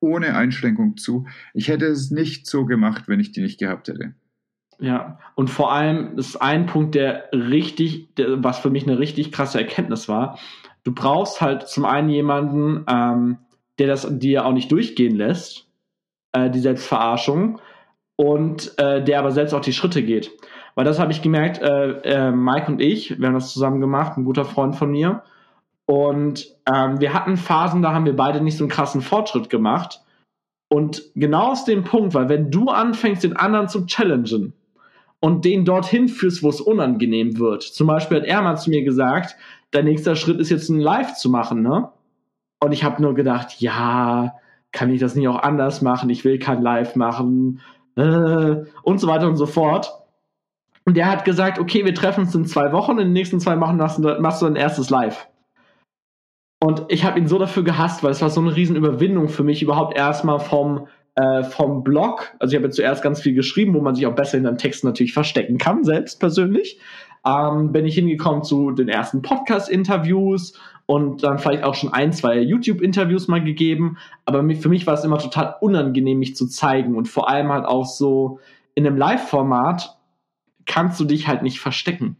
[0.00, 1.26] ohne Einschränkung zu.
[1.52, 4.14] Ich hätte es nicht so gemacht, wenn ich die nicht gehabt hätte.
[4.78, 9.32] Ja, und vor allem ist ein Punkt, der richtig, der, was für mich eine richtig
[9.32, 10.38] krasse Erkenntnis war.
[10.84, 13.38] Du brauchst halt zum einen jemanden, ähm,
[13.78, 15.66] der das dir auch nicht durchgehen lässt,
[16.32, 17.58] äh, die Selbstverarschung,
[18.16, 20.30] und äh, der aber selbst auch die Schritte geht.
[20.74, 24.16] Weil das habe ich gemerkt, äh, äh, Mike und ich, wir haben das zusammen gemacht,
[24.16, 25.22] ein guter Freund von mir.
[25.86, 30.02] Und ähm, wir hatten Phasen, da haben wir beide nicht so einen krassen Fortschritt gemacht.
[30.68, 34.52] Und genau aus dem Punkt, weil wenn du anfängst, den anderen zu challengen,
[35.20, 37.62] und den dorthin führst, wo es unangenehm wird.
[37.62, 39.36] Zum Beispiel hat er mal zu mir gesagt,
[39.70, 41.90] dein nächster Schritt ist jetzt ein Live zu machen, ne?
[42.60, 44.34] Und ich habe nur gedacht, ja,
[44.72, 46.10] kann ich das nicht auch anders machen?
[46.10, 47.60] Ich will kein Live machen
[47.96, 49.92] äh, und so weiter und so fort.
[50.84, 53.58] Und der hat gesagt, okay, wir treffen uns in zwei Wochen, in den nächsten zwei
[53.60, 55.28] Wochen machst du, machst du ein erstes Live.
[56.60, 59.62] Und ich habe ihn so dafür gehasst, weil es war so eine Riesenüberwindung für mich,
[59.62, 60.86] überhaupt erstmal vom
[61.16, 62.34] äh, vom Blog.
[62.38, 64.58] Also ich habe jetzt zuerst ganz viel geschrieben, wo man sich auch besser in den
[64.58, 66.78] Texten natürlich verstecken kann, selbst persönlich.
[67.26, 72.38] Ähm, bin ich hingekommen zu den ersten Podcast-Interviews und dann vielleicht auch schon ein, zwei
[72.38, 73.98] YouTube-Interviews mal gegeben.
[74.24, 77.64] Aber für mich war es immer total unangenehm, mich zu zeigen und vor allem halt
[77.64, 78.38] auch so
[78.74, 79.98] in einem Live-Format
[80.66, 82.16] kannst du dich halt nicht verstecken.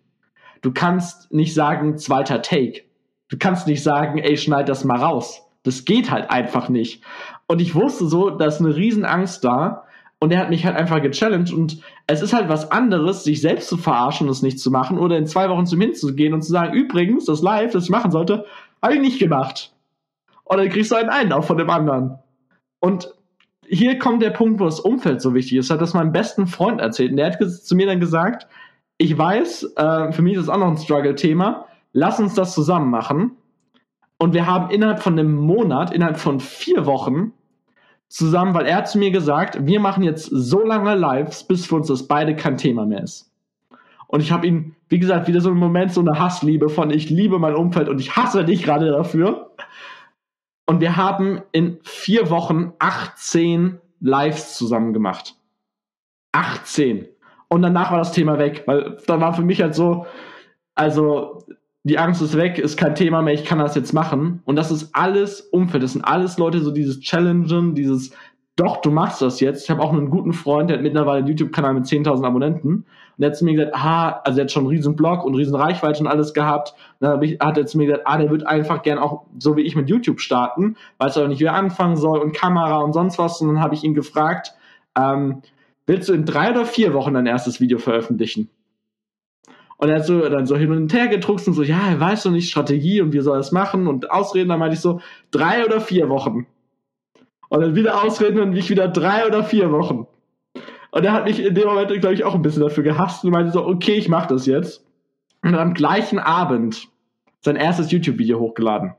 [0.63, 2.83] Du kannst nicht sagen, zweiter Take.
[3.29, 5.46] Du kannst nicht sagen, ey, schneid das mal raus.
[5.67, 7.03] Das geht halt einfach nicht.
[7.47, 9.85] Und ich wusste so, da ist eine Riesenangst da.
[10.19, 11.53] Und er hat mich halt einfach gechallenged.
[11.53, 14.99] Und es ist halt was anderes, sich selbst zu verarschen und es nicht zu machen.
[14.99, 18.11] Oder in zwei Wochen zum hinzugehen und zu sagen, übrigens, das Live, das ich machen
[18.11, 18.47] sollte,
[18.83, 19.73] habe ich nicht gemacht.
[20.45, 22.19] Und dann kriegst du einen Einlauf von dem anderen.
[22.81, 23.13] Und
[23.69, 25.71] hier kommt der Punkt, wo das Umfeld so wichtig ist.
[25.71, 27.11] Hat das meinem besten Freund erzählt.
[27.11, 28.47] Und der hat zu mir dann gesagt,
[28.99, 31.67] ich weiß, äh, für mich ist das auch noch ein Struggle-Thema.
[31.93, 33.33] Lass uns das zusammen machen.
[34.19, 37.33] Und wir haben innerhalb von einem Monat, innerhalb von vier Wochen
[38.09, 41.77] zusammen, weil er hat zu mir gesagt, wir machen jetzt so lange Lives, bis für
[41.77, 43.31] uns das beide kein Thema mehr ist.
[44.07, 47.11] Und ich habe ihn, wie gesagt, wieder so einen Moment, so eine Hassliebe von ich
[47.11, 49.51] liebe mein Umfeld und ich hasse dich gerade dafür.
[50.67, 55.35] Und wir haben in vier Wochen 18 Lives zusammen gemacht.
[56.33, 57.09] 18.
[57.49, 60.07] Und danach war das Thema weg, weil dann war für mich halt so,
[60.75, 61.45] also
[61.87, 64.43] die Angst ist weg, ist kein Thema mehr, ich kann das jetzt machen.
[64.45, 68.11] Und das ist alles Umfeld, das sind alles Leute, so dieses Challengen, dieses,
[68.57, 69.63] doch, du machst das jetzt.
[69.63, 72.69] Ich habe auch einen guten Freund, der hat mittlerweile einen YouTube-Kanal mit 10.000 Abonnenten.
[72.69, 72.85] Und
[73.19, 75.55] der hat zu mir gesagt, ah, also der hat schon einen riesen Blog und riesen
[75.55, 76.75] Reichweite und alles gehabt.
[76.99, 79.63] Und dann hat er zu mir gesagt, ah, der wird einfach gern auch so wie
[79.63, 83.17] ich mit YouTube starten, weiß aber nicht, wie er anfangen soll und Kamera und sonst
[83.19, 83.41] was.
[83.41, 84.55] Und dann habe ich ihn gefragt,
[84.99, 85.43] ähm,
[85.87, 88.51] willst du in drei oder vier Wochen dein erstes Video veröffentlichen?
[89.79, 92.23] Und er hat so dann so hin und her gedruckt und so, ja, er weiß
[92.23, 94.49] doch nicht Strategie und wie soll er es machen und Ausreden.
[94.49, 95.01] Dann meinte ich so,
[95.31, 96.47] drei oder vier Wochen.
[97.49, 100.07] Und dann wieder Ausreden und ich wieder drei oder vier Wochen.
[100.91, 103.31] Und er hat mich in dem Moment, glaube ich, auch ein bisschen dafür gehasst und
[103.31, 104.85] meinte so, okay, ich mach das jetzt.
[105.43, 106.89] Und dann am gleichen Abend
[107.41, 108.95] sein erstes YouTube-Video hochgeladen.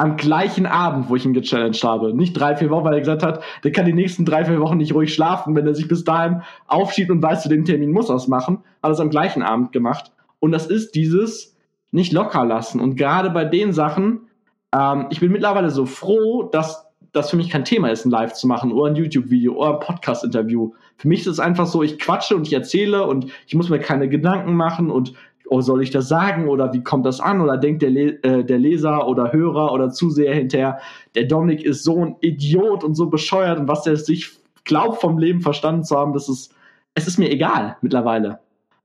[0.00, 2.14] Am gleichen Abend, wo ich ihn gechallenged habe.
[2.14, 4.78] Nicht drei, vier Wochen, weil er gesagt hat, der kann die nächsten drei, vier Wochen
[4.78, 8.08] nicht ruhig schlafen, wenn er sich bis dahin aufschiebt und weiß, zu dem Termin muss
[8.08, 8.60] er es machen.
[8.82, 10.10] Hat es am gleichen Abend gemacht.
[10.38, 11.54] Und das ist dieses
[11.90, 12.80] nicht locker lassen.
[12.80, 14.22] Und gerade bei den Sachen,
[14.74, 18.32] ähm, ich bin mittlerweile so froh, dass das für mich kein Thema ist, ein Live
[18.32, 20.72] zu machen oder ein YouTube-Video oder ein Podcast-Interview.
[20.96, 23.80] Für mich ist es einfach so, ich quatsche und ich erzähle und ich muss mir
[23.80, 25.12] keine Gedanken machen und
[25.50, 28.44] oh, soll ich das sagen oder wie kommt das an oder denkt der, Le äh,
[28.44, 30.78] der Leser oder Hörer oder Zuseher hinterher,
[31.14, 34.30] der Dominik ist so ein Idiot und so bescheuert und was der sich
[34.64, 36.54] glaubt vom Leben verstanden zu haben, das ist,
[36.94, 38.38] es ist mir egal mittlerweile.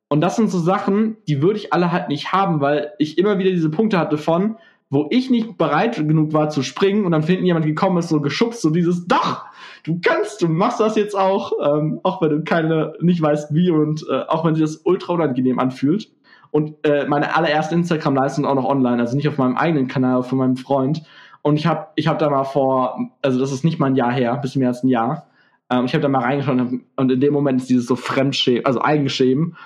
[0.08, 3.38] Und das sind so Sachen, die würde ich alle halt nicht haben, weil ich immer
[3.38, 4.58] wieder diese Punkte hatte von,
[4.90, 8.22] wo ich nicht bereit genug war zu springen und dann finden jemand gekommen ist, so
[8.22, 9.46] geschubst, so dieses, doch,
[9.84, 13.72] du kannst, du machst das jetzt auch, ähm, auch wenn du keine, nicht weißt wie
[13.72, 16.12] und äh, auch wenn sich das ultra unangenehm anfühlt.
[16.56, 20.38] Und äh, meine allererste Instagram-Leistung auch noch online, also nicht auf meinem eigenen Kanal, von
[20.38, 21.04] meinem Freund.
[21.42, 24.14] Und ich habe ich hab da mal vor, also das ist nicht mal ein Jahr
[24.14, 25.28] her, bisschen mehr als ein Jahr.
[25.70, 26.58] Ähm, ich habe da mal reingeschaut
[26.96, 29.58] und in dem Moment ist dieses so Fremdschämen, also Eigenschämen.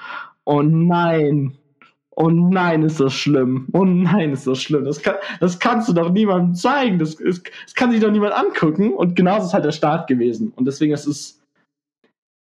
[0.46, 1.54] oh nein,
[2.16, 4.86] oh nein, ist das schlimm, oh nein, ist das schlimm.
[4.86, 8.34] Das, kann, das kannst du doch niemandem zeigen, das, das, das kann sich doch niemand
[8.34, 8.96] angucken.
[8.96, 10.54] Und genauso ist halt der Start gewesen.
[10.56, 11.39] Und deswegen ist es,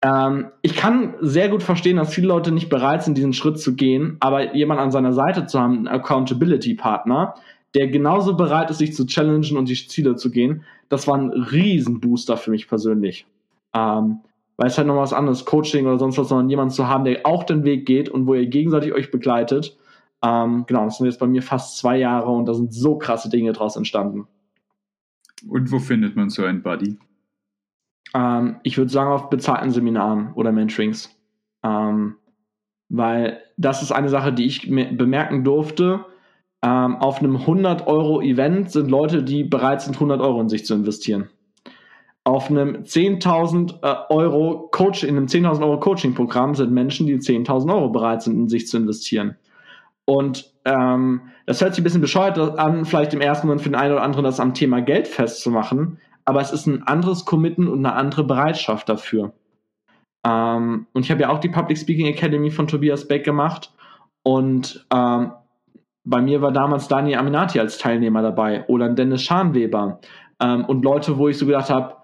[0.01, 3.75] ähm, ich kann sehr gut verstehen, dass viele Leute nicht bereit sind, diesen Schritt zu
[3.75, 7.35] gehen, aber jemand an seiner Seite zu haben, einen Accountability-Partner,
[7.75, 11.29] der genauso bereit ist, sich zu challengen und die Ziele zu gehen, das war ein
[11.29, 13.25] Riesenbooster für mich persönlich.
[13.73, 14.21] Ähm,
[14.57, 17.25] weil es halt noch was anderes, Coaching oder sonst was, sondern jemanden zu haben, der
[17.25, 19.77] auch den Weg geht und wo ihr gegenseitig euch begleitet.
[20.21, 23.29] Ähm, genau, das sind jetzt bei mir fast zwei Jahre und da sind so krasse
[23.29, 24.27] Dinge draus entstanden.
[25.47, 26.97] Und wo findet man so einen Buddy?
[28.14, 31.16] Ähm, ich würde sagen auf bezahlten Seminaren oder Mentorings.
[31.64, 32.16] Ähm,
[32.89, 36.05] weil das ist eine Sache, die ich bemerken durfte.
[36.62, 41.30] Ähm, auf einem 100-Euro-Event sind Leute, die bereit sind, 100 Euro in sich zu investieren
[42.30, 47.74] auf einem 10.000 äh, Euro Coach, in einem 10.000 Euro Coaching-Programm sind Menschen, die 10.000
[47.74, 49.36] Euro bereit sind, in sich zu investieren.
[50.05, 53.76] Und ähm, das hört sich ein bisschen bescheuert an, vielleicht im ersten Moment für den
[53.76, 55.99] einen oder anderen das am Thema Geld festzumachen,
[56.30, 59.34] aber es ist ein anderes Commitment und eine andere Bereitschaft dafür.
[60.25, 63.73] Ähm, und ich habe ja auch die Public Speaking Academy von Tobias Beck gemacht
[64.23, 65.32] und ähm,
[66.05, 69.99] bei mir war damals Daniel Aminati als Teilnehmer dabei oder Dennis Scharnweber
[70.39, 71.95] ähm, und Leute, wo ich so gedacht habe,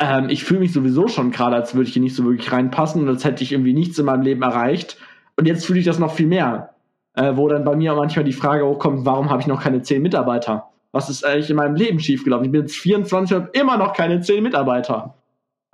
[0.00, 3.02] ähm, ich fühle mich sowieso schon gerade, als würde ich hier nicht so wirklich reinpassen
[3.02, 4.98] und als hätte ich irgendwie nichts in meinem Leben erreicht.
[5.36, 6.74] Und jetzt fühle ich das noch viel mehr.
[7.14, 10.02] Äh, wo dann bei mir manchmal die Frage hochkommt, warum habe ich noch keine zehn
[10.02, 10.70] Mitarbeiter?
[10.92, 12.46] Was ist eigentlich in meinem Leben schiefgelaufen?
[12.46, 15.14] Ich bin jetzt 24 und habe immer noch keine zehn Mitarbeiter.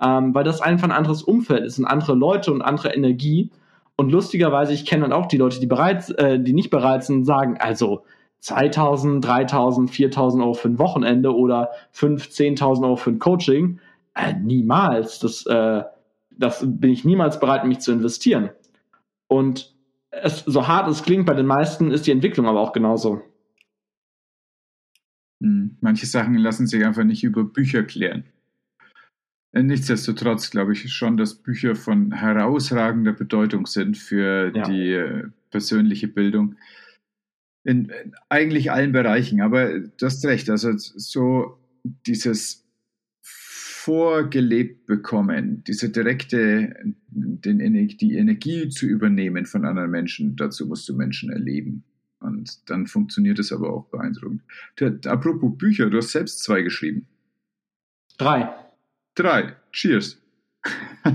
[0.01, 3.49] Ähm, weil das einfach ein anderes Umfeld ist, sind andere Leute und andere Energie.
[3.95, 7.23] Und lustigerweise, ich kenne dann auch die Leute, die bereit, äh, die nicht bereit sind,
[7.23, 8.03] sagen, also
[8.41, 13.79] 2000, 3000, 4000 Euro für ein Wochenende oder 5, 10.000 Euro für ein Coaching
[14.15, 15.19] äh, niemals.
[15.19, 15.83] Das, äh,
[16.31, 18.49] das bin ich niemals bereit, mich zu investieren.
[19.27, 19.73] Und
[20.11, 23.21] es, so hart es klingt, bei den meisten ist die Entwicklung aber auch genauso.
[25.45, 28.23] Hm, manche Sachen lassen sich einfach nicht über Bücher klären.
[29.51, 34.67] Äh, nichtsdestotrotz glaube ich schon, dass Bücher von herausragender Bedeutung sind für ja.
[34.67, 36.55] die äh, persönliche Bildung
[37.63, 39.41] in, in, eigentlich allen Bereichen.
[39.41, 41.59] Aber du hast recht, also so
[42.07, 42.65] dieses
[43.21, 46.75] vorgelebt bekommen, diese direkte,
[47.11, 51.83] den, die Energie zu übernehmen von anderen Menschen, dazu musst du Menschen erleben.
[52.19, 54.41] Und dann funktioniert es aber auch beeindruckend.
[55.05, 57.07] Apropos Bücher, du hast selbst zwei geschrieben.
[58.17, 58.49] Drei.
[59.15, 59.55] Drei.
[59.71, 60.21] Cheers.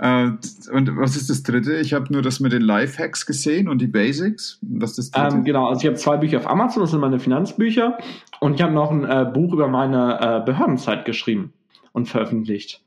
[0.00, 0.30] Äh,
[0.72, 1.76] und was ist das dritte?
[1.76, 4.58] Ich habe nur das mit den Lifehacks gesehen und die Basics.
[4.62, 7.20] Was ist das ähm, genau, also ich habe zwei Bücher auf Amazon, das sind meine
[7.20, 7.98] Finanzbücher.
[8.40, 11.52] Und ich habe noch ein äh, Buch über meine äh, Behördenzeit geschrieben
[11.92, 12.82] und veröffentlicht.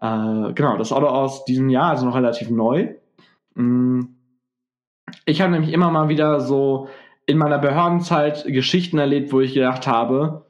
[0.00, 2.94] Äh, genau, das Auto aus diesem Jahr, also noch relativ neu.
[3.54, 4.02] Mm.
[5.24, 6.88] Ich habe nämlich immer mal wieder so
[7.26, 10.46] in meiner Behördenzeit Geschichten erlebt, wo ich gedacht habe,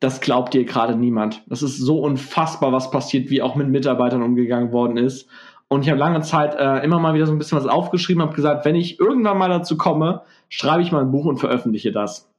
[0.00, 1.42] das glaubt dir gerade niemand.
[1.48, 5.28] Das ist so unfassbar, was passiert, wie auch mit Mitarbeitern umgegangen worden ist.
[5.68, 8.34] Und ich habe lange Zeit äh, immer mal wieder so ein bisschen was aufgeschrieben, habe
[8.34, 12.32] gesagt, wenn ich irgendwann mal dazu komme, schreibe ich mal ein Buch und veröffentliche das.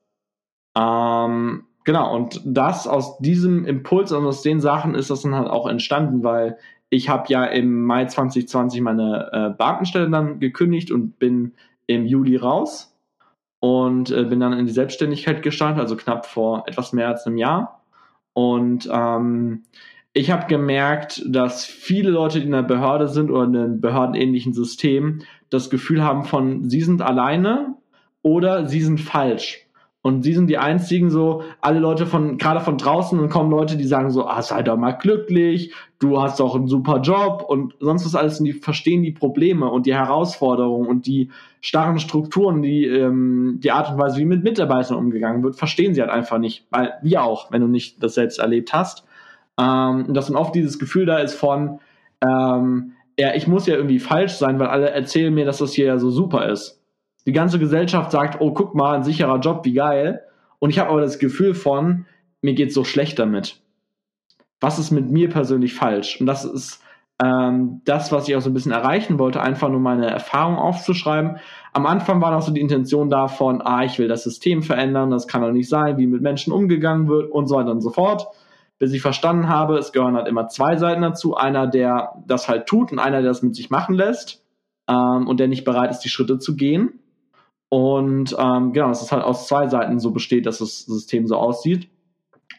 [0.76, 5.50] Ähm, genau, und das aus diesem Impuls und aus den Sachen ist das dann halt
[5.50, 6.58] auch entstanden, weil
[6.90, 11.54] ich habe ja im Mai 2020 meine äh, Beamtenstelle dann gekündigt und bin
[11.88, 12.96] im Juli raus
[13.60, 17.38] und äh, bin dann in die Selbstständigkeit gestartet, also knapp vor etwas mehr als einem
[17.38, 17.84] Jahr.
[18.34, 19.64] Und ähm,
[20.14, 24.54] ich habe gemerkt, dass viele Leute, die in der Behörde sind oder in einem behördenähnlichen
[24.54, 27.76] System, das Gefühl haben von, sie sind alleine
[28.22, 29.69] oder sie sind falsch.
[30.02, 33.76] Und sie sind die einzigen so, alle Leute von, gerade von draußen, und kommen Leute,
[33.76, 37.76] die sagen so, ah, sei doch mal glücklich, du hast doch einen super Job und
[37.82, 38.40] sonst was alles.
[38.40, 43.72] Und die verstehen die Probleme und die Herausforderungen und die starren Strukturen, die, ähm, die
[43.72, 46.66] Art und Weise, wie mit Mitarbeitern umgegangen wird, verstehen sie halt einfach nicht.
[46.70, 49.06] Weil wir auch, wenn du nicht das selbst erlebt hast.
[49.60, 51.82] Ähm, dass dann oft dieses Gefühl da ist von,
[52.26, 55.88] ähm, ja, ich muss ja irgendwie falsch sein, weil alle erzählen mir, dass das hier
[55.88, 56.79] ja so super ist.
[57.26, 60.22] Die ganze Gesellschaft sagt, oh, guck mal, ein sicherer Job, wie geil.
[60.60, 62.06] Und ich habe aber das Gefühl von,
[62.42, 63.62] mir geht's so schlecht damit.
[64.60, 66.20] Was ist mit mir persönlich falsch?
[66.20, 66.82] Und das ist
[67.24, 71.38] ähm, das, was ich auch so ein bisschen erreichen wollte, einfach nur meine Erfahrung aufzuschreiben.
[71.74, 75.28] Am Anfang war noch so die Intention davon, ah, ich will das System verändern, das
[75.28, 78.28] kann doch nicht sein, wie mit Menschen umgegangen wird und so weiter und so fort.
[78.80, 81.36] Bis ich verstanden habe, es gehören halt immer zwei Seiten dazu.
[81.36, 84.42] Einer, der das halt tut und einer, der das mit sich machen lässt
[84.88, 87.00] ähm, und der nicht bereit ist, die Schritte zu gehen.
[87.70, 91.36] Und ähm, genau, dass es halt aus zwei Seiten so besteht, dass das System so
[91.36, 91.88] aussieht.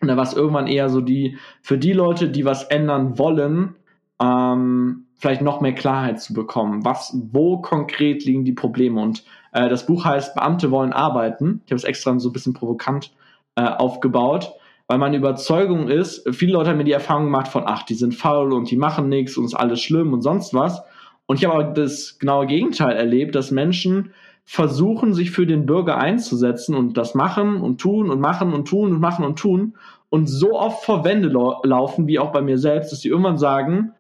[0.01, 3.75] Und da war es irgendwann eher so die, für die Leute, die was ändern wollen,
[4.21, 6.85] ähm, vielleicht noch mehr Klarheit zu bekommen.
[6.85, 9.01] Was, wo konkret liegen die Probleme?
[9.01, 11.63] Und äh, das Buch heißt Beamte wollen arbeiten.
[11.67, 13.13] Ich habe es extra so ein bisschen provokant
[13.57, 14.53] äh, aufgebaut,
[14.87, 18.15] weil meine Überzeugung ist, viele Leute haben mir die Erfahrung gemacht von, ach, die sind
[18.15, 20.83] faul und die machen nichts und ist alles schlimm und sonst was.
[21.27, 24.13] Und ich habe aber das genaue Gegenteil erlebt, dass Menschen
[24.51, 28.91] versuchen, sich für den Bürger einzusetzen und das machen und tun und machen und tun
[28.91, 29.75] und machen und tun
[30.09, 33.93] und so oft vor Wände laufen, wie auch bei mir selbst, dass sie irgendwann sagen,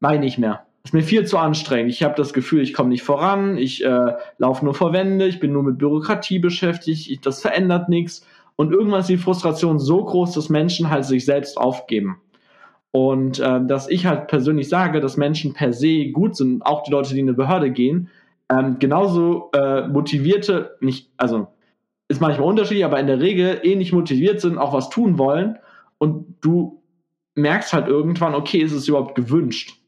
[0.00, 0.64] mach ich mehr.
[0.82, 1.92] Ist mir viel zu anstrengend.
[1.92, 5.38] Ich habe das Gefühl, ich komme nicht voran, ich äh, laufe nur vor Wände, ich
[5.38, 8.26] bin nur mit Bürokratie beschäftigt, ich, das verändert nichts.
[8.56, 12.16] Und irgendwann ist die Frustration so groß, dass Menschen halt sich selbst aufgeben.
[12.90, 16.90] Und äh, dass ich halt persönlich sage, dass Menschen per se gut sind, auch die
[16.90, 18.10] Leute, die in eine Behörde gehen,
[18.52, 21.48] ähm, genauso äh, motivierte, nicht, also
[22.08, 25.58] ist manchmal unterschiedlich, aber in der Regel ähnlich motiviert sind, auch was tun wollen.
[25.96, 26.82] Und du
[27.34, 29.78] merkst halt irgendwann, okay, ist es überhaupt gewünscht?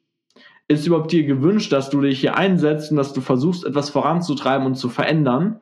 [0.67, 4.67] Ist überhaupt dir gewünscht, dass du dich hier einsetzt und dass du versuchst, etwas voranzutreiben
[4.67, 5.61] und zu verändern?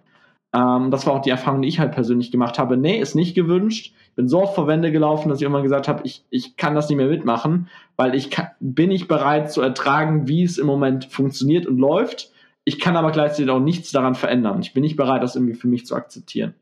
[0.55, 2.77] Ähm, das war auch die Erfahrung, die ich halt persönlich gemacht habe.
[2.77, 3.95] Nee, ist nicht gewünscht.
[4.11, 6.77] Ich bin so oft vor Wände gelaufen, dass ich immer gesagt habe, ich, ich kann
[6.77, 10.67] das nicht mehr mitmachen, weil ich kann, bin nicht bereit zu ertragen, wie es im
[10.67, 12.32] Moment funktioniert und läuft.
[12.65, 14.61] Ich kann aber gleichzeitig auch nichts daran verändern.
[14.61, 16.55] Ich bin nicht bereit, das irgendwie für mich zu akzeptieren.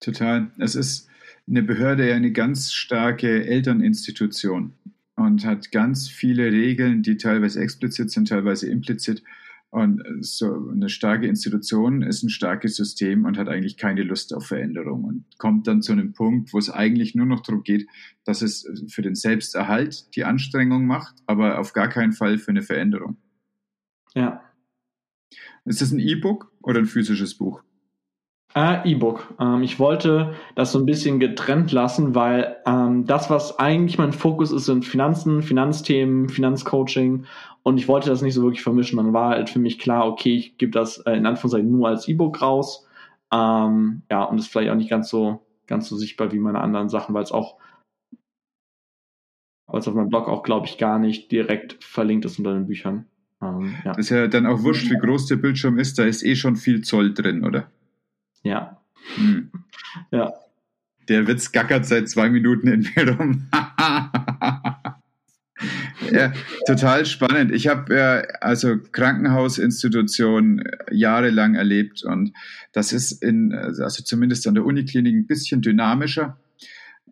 [0.00, 0.50] Total.
[0.58, 1.08] Es ist
[1.48, 4.72] eine Behörde ja eine ganz starke Elterninstitution
[5.16, 9.22] und hat ganz viele Regeln, die teilweise explizit sind, teilweise implizit.
[9.70, 14.46] Und so eine starke Institution ist ein starkes System und hat eigentlich keine Lust auf
[14.46, 17.86] Veränderung und kommt dann zu einem Punkt, wo es eigentlich nur noch darum geht,
[18.24, 22.62] dass es für den Selbsterhalt die Anstrengung macht, aber auf gar keinen Fall für eine
[22.62, 23.16] Veränderung.
[24.14, 24.42] Ja.
[25.64, 27.62] Ist das ein E-Book oder ein physisches Buch?
[28.54, 29.34] Äh, E-Book.
[29.40, 34.12] Ähm, ich wollte das so ein bisschen getrennt lassen, weil ähm, das, was eigentlich mein
[34.12, 37.24] Fokus ist, sind Finanzen, Finanzthemen, Finanzcoaching
[37.62, 38.98] und ich wollte das nicht so wirklich vermischen.
[38.98, 42.08] Dann war halt für mich klar, okay, ich gebe das äh, in Anführungszeichen nur als
[42.08, 42.86] E-Book raus.
[43.32, 46.90] Ähm, ja, und ist vielleicht auch nicht ganz so, ganz so sichtbar wie meine anderen
[46.90, 47.56] Sachen, weil es auch,
[49.66, 52.66] weil es auf meinem Blog auch, glaube ich, gar nicht direkt verlinkt ist unter den
[52.66, 53.06] Büchern.
[53.42, 53.92] Ähm, ja.
[53.92, 56.56] Das ist ja dann auch wurscht, wie groß der Bildschirm ist, da ist eh schon
[56.56, 57.70] viel Zoll drin, oder?
[58.42, 58.80] Ja.
[59.16, 59.50] Hm.
[60.10, 60.32] Ja.
[61.08, 63.48] Der Witz gackert seit zwei Minuten in mir rum.
[66.12, 66.32] ja,
[66.66, 67.52] total spannend.
[67.52, 72.32] Ich habe ja also Krankenhausinstitutionen jahrelang erlebt und
[72.72, 76.38] das ist in, also zumindest an der Uniklinik ein bisschen dynamischer.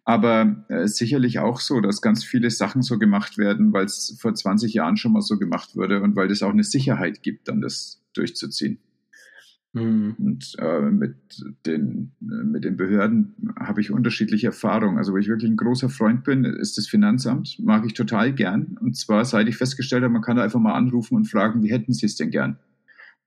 [0.05, 4.35] Aber äh, sicherlich auch so, dass ganz viele Sachen so gemacht werden, weil es vor
[4.35, 7.61] 20 Jahren schon mal so gemacht wurde und weil das auch eine Sicherheit gibt, dann
[7.61, 8.79] das durchzuziehen.
[9.73, 10.17] Mhm.
[10.19, 11.15] Und äh, mit,
[11.65, 14.99] den, mit den Behörden habe ich unterschiedliche Erfahrungen.
[14.99, 17.59] Also, wo ich wirklich ein großer Freund bin, ist das Finanzamt.
[17.61, 18.79] Mag ich total gern.
[18.81, 21.71] Und zwar, seit ich festgestellt habe, man kann da einfach mal anrufen und fragen, wie
[21.71, 22.59] hätten Sie es denn gern?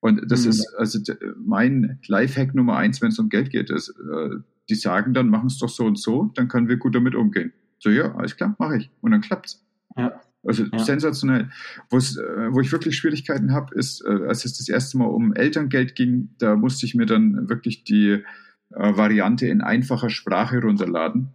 [0.01, 0.49] Und das mhm.
[0.49, 0.99] ist also
[1.37, 3.69] mein Lifehack Nummer eins, wenn es um Geld geht.
[3.69, 4.35] Ist, äh,
[4.69, 7.53] die sagen dann, machen es doch so und so, dann können wir gut damit umgehen.
[7.79, 8.91] So, ja, alles klar, mache ich.
[9.01, 9.65] Und dann klappt's.
[9.97, 10.21] Ja.
[10.45, 10.79] Also ja.
[10.79, 11.49] sensationell.
[11.89, 15.33] Wo's, äh, wo ich wirklich Schwierigkeiten habe, ist, äh, als es das erste Mal um
[15.33, 18.23] Elterngeld ging, da musste ich mir dann wirklich die
[18.71, 21.29] äh, Variante in einfacher Sprache runterladen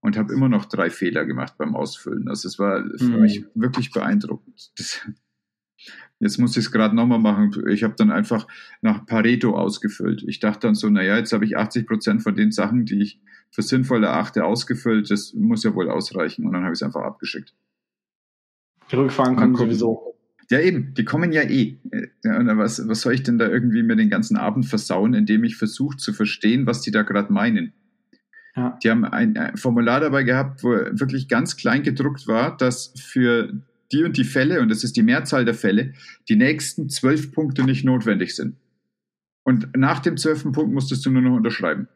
[0.00, 2.28] und habe immer noch drei Fehler gemacht beim Ausfüllen.
[2.28, 3.20] Also es war für mhm.
[3.20, 4.72] mich wirklich beeindruckend.
[4.76, 5.00] Das,
[6.24, 7.52] jetzt muss ich es gerade nochmal machen.
[7.68, 8.48] Ich habe dann einfach
[8.80, 10.24] nach Pareto ausgefüllt.
[10.26, 13.20] Ich dachte dann so, naja, jetzt habe ich 80 Prozent von den Sachen, die ich
[13.50, 15.10] für sinnvoll erachte, ausgefüllt.
[15.10, 16.46] Das muss ja wohl ausreichen.
[16.46, 17.54] Und dann habe ich es einfach abgeschickt.
[18.90, 20.14] Die Rückfragen kommen sowieso.
[20.50, 21.78] Ja, eben, die kommen ja eh.
[22.22, 25.56] Ja, was, was soll ich denn da irgendwie mir den ganzen Abend versauen, indem ich
[25.56, 27.72] versuche zu verstehen, was die da gerade meinen?
[28.56, 28.78] Ja.
[28.82, 33.52] Die haben ein, ein, Formular dabei gehabt, wo wirklich ganz klein gedruckt war, dass für
[33.92, 35.92] die und die Fälle, und das ist die Mehrzahl der Fälle,
[36.28, 38.56] die nächsten zwölf Punkte nicht notwendig sind.
[39.44, 41.88] Und nach dem zwölften Punkt musstest du nur noch unterschreiben.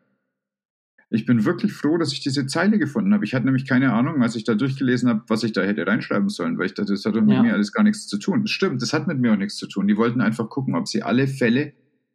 [1.10, 3.24] Ich bin wirklich froh, dass ich diese Zeile gefunden habe.
[3.24, 6.28] Ich hatte nämlich keine Ahnung, als ich da durchgelesen habe, was ich da hätte reinschreiben
[6.28, 7.42] sollen, weil ich dachte, das hat mit ja.
[7.42, 8.46] mir alles gar nichts zu tun.
[8.46, 9.88] Stimmt, das hat mit mir auch nichts zu tun.
[9.88, 11.72] Die wollten einfach gucken, ob sie alle Fälle,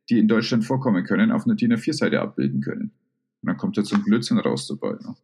[0.10, 2.92] die in Deutschland vorkommen können, auf einer DIN A4-Seite abbilden können.
[3.42, 4.92] Und dann kommt da so ein Blödsinn raus dabei.
[5.02, 5.16] Ne?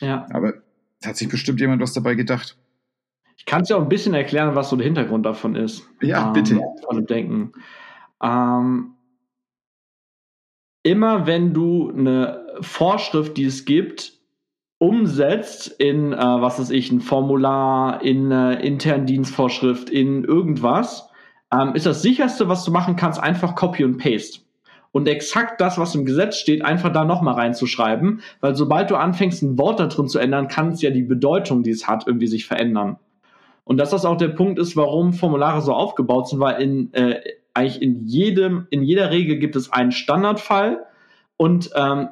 [0.00, 0.26] Ja.
[0.30, 0.62] Aber
[1.02, 2.58] hat sich bestimmt jemand was dabei gedacht.
[3.40, 5.88] Ich kann es ja auch ein bisschen erklären, was so der Hintergrund davon ist.
[6.02, 6.60] Ja, ähm, bitte.
[6.84, 7.52] Von dem Denken.
[8.22, 8.92] Ähm,
[10.82, 14.12] immer wenn du eine Vorschrift, die es gibt,
[14.76, 21.08] umsetzt in, äh, was weiß ich, ein Formular, in äh, internen Dienstvorschrift, in irgendwas,
[21.50, 24.40] ähm, ist das sicherste, was du machen kannst, einfach Copy und Paste.
[24.92, 29.42] Und exakt das, was im Gesetz steht, einfach da nochmal reinzuschreiben, weil sobald du anfängst,
[29.42, 32.26] ein Wort da drin zu ändern, kann es ja die Bedeutung, die es hat, irgendwie
[32.26, 32.98] sich verändern.
[33.70, 37.20] Und dass das auch der Punkt ist, warum Formulare so aufgebaut sind, weil in, äh,
[37.54, 40.86] eigentlich in jedem, in jeder Regel gibt es einen Standardfall
[41.36, 42.08] und ähm,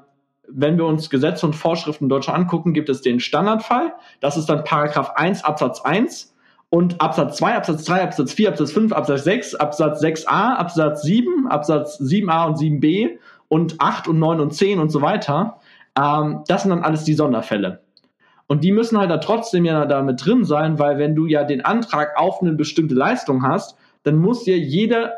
[0.46, 3.92] wenn wir uns Gesetze und Vorschriften in Deutschland angucken, gibt es den Standardfall.
[4.20, 6.32] Das ist dann Paragraph 1 Absatz 1
[6.70, 11.48] und Absatz 2, Absatz 3, Absatz 4, Absatz 5, Absatz 6, Absatz 6a, Absatz 7,
[11.48, 15.58] Absatz 7a und 7b und 8 und 9 und 10 und so weiter.
[15.98, 17.80] Ähm, das sind dann alles die Sonderfälle.
[18.48, 21.44] Und die müssen halt da trotzdem ja da mit drin sein, weil wenn du ja
[21.44, 25.12] den Antrag auf eine bestimmte Leistung hast, dann muss ja jeder,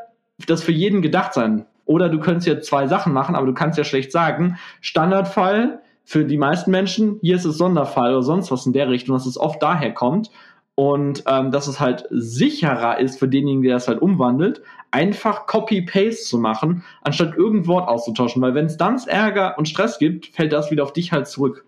[0.47, 1.65] das für jeden gedacht sein.
[1.87, 6.25] Oder du könntest ja zwei Sachen machen, aber du kannst ja schlecht sagen, Standardfall für
[6.25, 9.39] die meisten Menschen, hier ist es Sonderfall oder sonst was in der Richtung, dass es
[9.39, 10.31] oft daher kommt.
[10.75, 16.23] Und ähm, dass es halt sicherer ist für denjenigen, der das halt umwandelt, einfach Copy-Paste
[16.25, 18.41] zu machen, anstatt irgendein Wort auszutauschen.
[18.41, 21.65] Weil wenn es dann Ärger und Stress gibt, fällt das wieder auf dich halt zurück.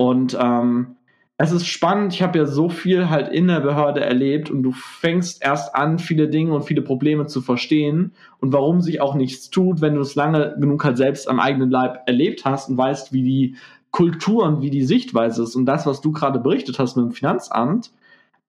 [0.00, 0.96] Und ähm,
[1.36, 4.72] es ist spannend, ich habe ja so viel halt in der Behörde erlebt und du
[4.72, 9.50] fängst erst an, viele Dinge und viele Probleme zu verstehen und warum sich auch nichts
[9.50, 13.12] tut, wenn du es lange genug halt selbst am eigenen Leib erlebt hast und weißt,
[13.12, 13.56] wie die
[13.90, 15.54] Kultur und wie die Sichtweise ist.
[15.54, 17.90] Und das, was du gerade berichtet hast mit dem Finanzamt,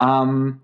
[0.01, 0.61] ähm,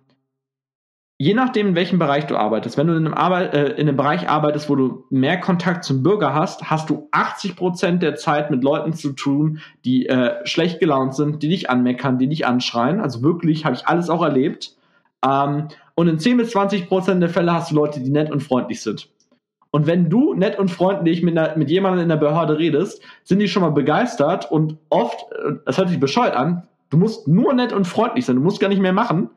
[1.20, 3.98] je nachdem, in welchem Bereich du arbeitest, wenn du in einem, Arbeit, äh, in einem
[3.98, 8.52] Bereich arbeitest, wo du mehr Kontakt zum Bürger hast, hast du 80 Prozent der Zeit
[8.52, 13.00] mit Leuten zu tun, die äh, schlecht gelaunt sind, die dich anmeckern, die dich anschreien.
[13.00, 14.76] Also wirklich habe ich alles auch erlebt.
[15.26, 18.44] Ähm, und in 10 bis 20 Prozent der Fälle hast du Leute, die nett und
[18.44, 19.10] freundlich sind.
[19.72, 23.40] Und wenn du nett und freundlich mit, einer, mit jemandem in der Behörde redest, sind
[23.40, 27.54] die schon mal begeistert und oft, äh, das hört sich bescheuert an, du musst nur
[27.54, 29.32] nett und freundlich sein, du musst gar nicht mehr machen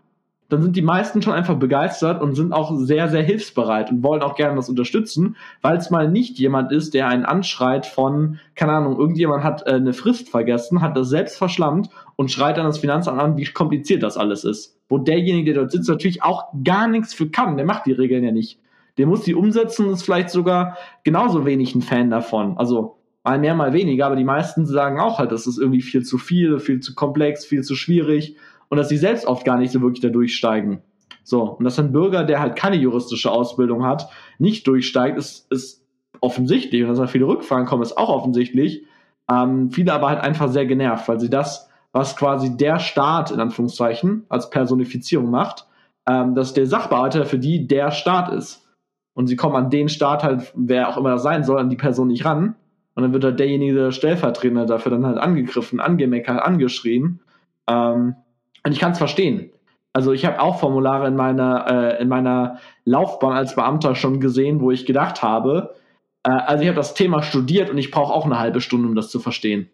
[0.51, 4.21] dann sind die meisten schon einfach begeistert und sind auch sehr, sehr hilfsbereit und wollen
[4.21, 8.73] auch gerne das unterstützen, weil es mal nicht jemand ist, der einen anschreit von, keine
[8.73, 12.79] Ahnung, irgendjemand hat äh, eine Frist vergessen, hat das selbst verschlammt und schreit dann das
[12.79, 14.77] Finanzamt an, wie kompliziert das alles ist.
[14.89, 18.25] Wo derjenige, der dort sitzt, natürlich auch gar nichts für kann, der macht die Regeln
[18.25, 18.59] ja nicht.
[18.99, 22.59] Der muss die umsetzen und ist vielleicht sogar genauso wenig ein Fan davon.
[22.59, 26.03] Also mal mehr, mal weniger, aber die meisten sagen auch halt, das ist irgendwie viel
[26.03, 28.37] zu viel, viel zu komplex, viel zu schwierig
[28.71, 30.81] und dass sie selbst oft gar nicht so wirklich da durchsteigen.
[31.23, 34.09] So, und dass ein Bürger, der halt keine juristische Ausbildung hat,
[34.39, 35.85] nicht durchsteigt, ist, ist
[36.21, 36.83] offensichtlich.
[36.83, 38.85] Und dass da viele Rückfragen kommen, ist auch offensichtlich.
[39.31, 43.41] Ähm, viele aber halt einfach sehr genervt, weil sie das, was quasi der Staat in
[43.41, 45.67] Anführungszeichen als Personifizierung macht,
[46.09, 48.67] ähm, dass der Sachbearbeiter für die der Staat ist.
[49.15, 51.77] Und sie kommen an den Staat halt, wer auch immer das sein soll, an die
[51.77, 52.55] Person nicht ran.
[52.95, 57.21] Und dann wird halt derjenige der Stellvertreter dafür dann halt angegriffen, angemeckert, angeschrien.
[57.69, 58.17] Ähm,
[58.65, 59.51] und ich kann es verstehen.
[59.93, 64.61] Also ich habe auch Formulare in meiner, äh, in meiner Laufbahn als Beamter schon gesehen,
[64.61, 65.75] wo ich gedacht habe,
[66.23, 68.95] äh, also ich habe das Thema studiert und ich brauche auch eine halbe Stunde, um
[68.95, 69.69] das zu verstehen.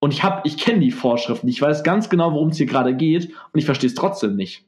[0.00, 2.94] Und ich habe, ich kenne die Vorschriften, ich weiß ganz genau, worum es hier gerade
[2.94, 4.64] geht und ich verstehe es trotzdem nicht.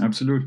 [0.00, 0.44] Absolut.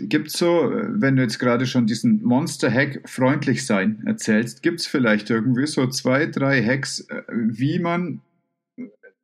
[0.00, 4.86] Gibt es so, wenn du jetzt gerade schon diesen Monster-Hack freundlich sein erzählst, gibt es
[4.86, 8.20] vielleicht irgendwie so zwei, drei Hacks, äh, wie man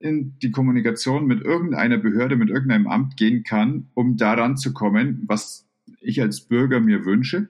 [0.02, 5.24] in die Kommunikation mit irgendeiner Behörde, mit irgendeinem Amt gehen kann, um daran zu kommen,
[5.26, 5.66] was
[6.00, 7.48] ich als Bürger mir wünsche?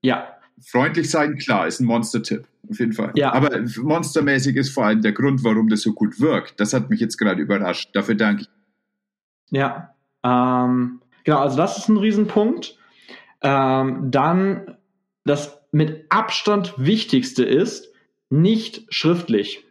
[0.00, 0.28] Ja.
[0.60, 3.12] Freundlich sein, klar, ist ein Monster-Tipp, auf jeden Fall.
[3.14, 3.32] Ja.
[3.32, 6.58] Aber monstermäßig ist vor allem der Grund, warum das so gut wirkt.
[6.58, 7.90] Das hat mich jetzt gerade überrascht.
[7.92, 8.48] Dafür danke ich.
[9.50, 9.94] Ja,
[10.24, 12.76] ähm, genau, also das ist ein Riesenpunkt.
[13.40, 14.76] Ähm, dann
[15.24, 17.92] das mit Abstand Wichtigste ist,
[18.30, 19.64] nicht schriftlich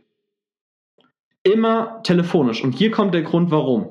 [1.47, 2.63] immer telefonisch.
[2.63, 3.89] Und hier kommt der Grund, warum.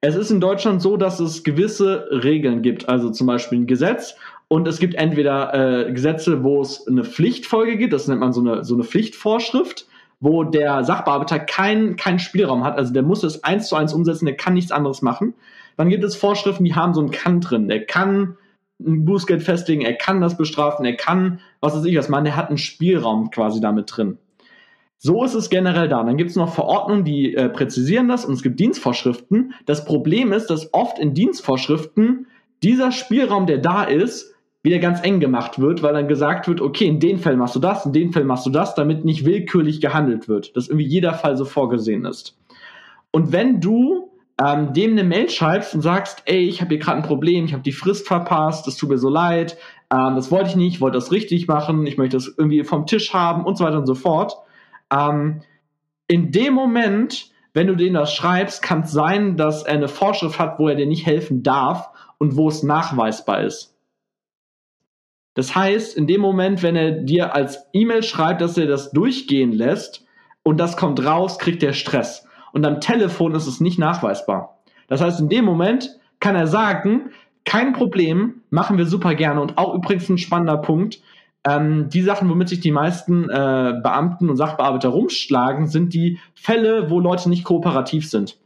[0.00, 4.16] Es ist in Deutschland so, dass es gewisse Regeln gibt, also zum Beispiel ein Gesetz.
[4.48, 5.54] Und es gibt entweder
[5.86, 9.86] äh, Gesetze, wo es eine Pflichtfolge gibt, das nennt man so eine, so eine Pflichtvorschrift,
[10.20, 14.26] wo der Sachbearbeiter keinen keinen Spielraum hat, also der muss es eins zu eins umsetzen,
[14.26, 15.34] der kann nichts anderes machen.
[15.76, 18.36] Dann gibt es Vorschriften, die haben so einen Kann drin, der kann
[18.78, 22.36] ein Bußgeld festlegen, er kann das bestrafen, er kann, was weiß ich was machen, der
[22.36, 24.18] hat einen Spielraum quasi damit drin.
[25.04, 26.04] So ist es generell da.
[26.04, 29.52] Dann gibt es noch Verordnungen, die äh, präzisieren das und es gibt Dienstvorschriften.
[29.66, 32.28] Das Problem ist, dass oft in Dienstvorschriften
[32.62, 36.86] dieser Spielraum, der da ist, wieder ganz eng gemacht wird, weil dann gesagt wird, okay,
[36.86, 39.80] in den Fällen machst du das, in den Fällen machst du das, damit nicht willkürlich
[39.80, 42.38] gehandelt wird, dass irgendwie jeder Fall so vorgesehen ist.
[43.10, 44.08] Und wenn du
[44.40, 47.54] ähm, dem eine Mail schreibst und sagst, ey, ich habe hier gerade ein Problem, ich
[47.54, 49.56] habe die Frist verpasst, das tut mir so leid,
[49.92, 52.86] ähm, das wollte ich nicht, ich wollte das richtig machen, ich möchte das irgendwie vom
[52.86, 54.36] Tisch haben und so weiter und so fort,
[54.92, 55.42] ähm,
[56.08, 60.38] in dem Moment, wenn du denen das schreibst, kann es sein, dass er eine Vorschrift
[60.38, 63.74] hat, wo er dir nicht helfen darf und wo es nachweisbar ist.
[65.34, 69.52] Das heißt, in dem Moment, wenn er dir als E-Mail schreibt, dass er das durchgehen
[69.52, 70.04] lässt
[70.42, 72.26] und das kommt raus, kriegt er Stress.
[72.52, 74.58] Und am Telefon ist es nicht nachweisbar.
[74.88, 77.12] Das heißt, in dem Moment kann er sagen,
[77.44, 79.40] kein Problem, machen wir super gerne.
[79.40, 81.00] Und auch übrigens ein spannender Punkt,
[81.44, 86.90] ähm, die Sachen, womit sich die meisten äh, Beamten und Sachbearbeiter rumschlagen, sind die Fälle,
[86.90, 88.38] wo Leute nicht kooperativ sind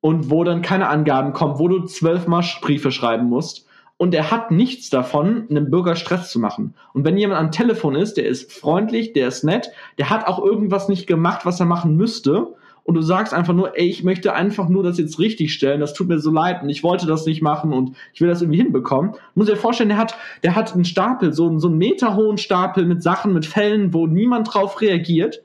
[0.00, 3.66] und wo dann keine Angaben kommen, wo du zwölfmal Briefe schreiben musst.
[3.96, 6.74] Und er hat nichts davon, einem Bürger Stress zu machen.
[6.94, 10.44] Und wenn jemand am Telefon ist, der ist freundlich, der ist nett, der hat auch
[10.44, 12.54] irgendwas nicht gemacht, was er machen müsste,
[12.84, 15.94] und du sagst einfach nur, ey, ich möchte einfach nur das jetzt richtig stellen, das
[15.94, 18.60] tut mir so leid und ich wollte das nicht machen und ich will das irgendwie
[18.60, 19.14] hinbekommen.
[19.34, 22.84] Muss dir vorstellen, der hat, der hat einen Stapel, so, einen, so einen meterhohen Stapel
[22.84, 25.42] mit Sachen, mit Fällen, wo niemand drauf reagiert.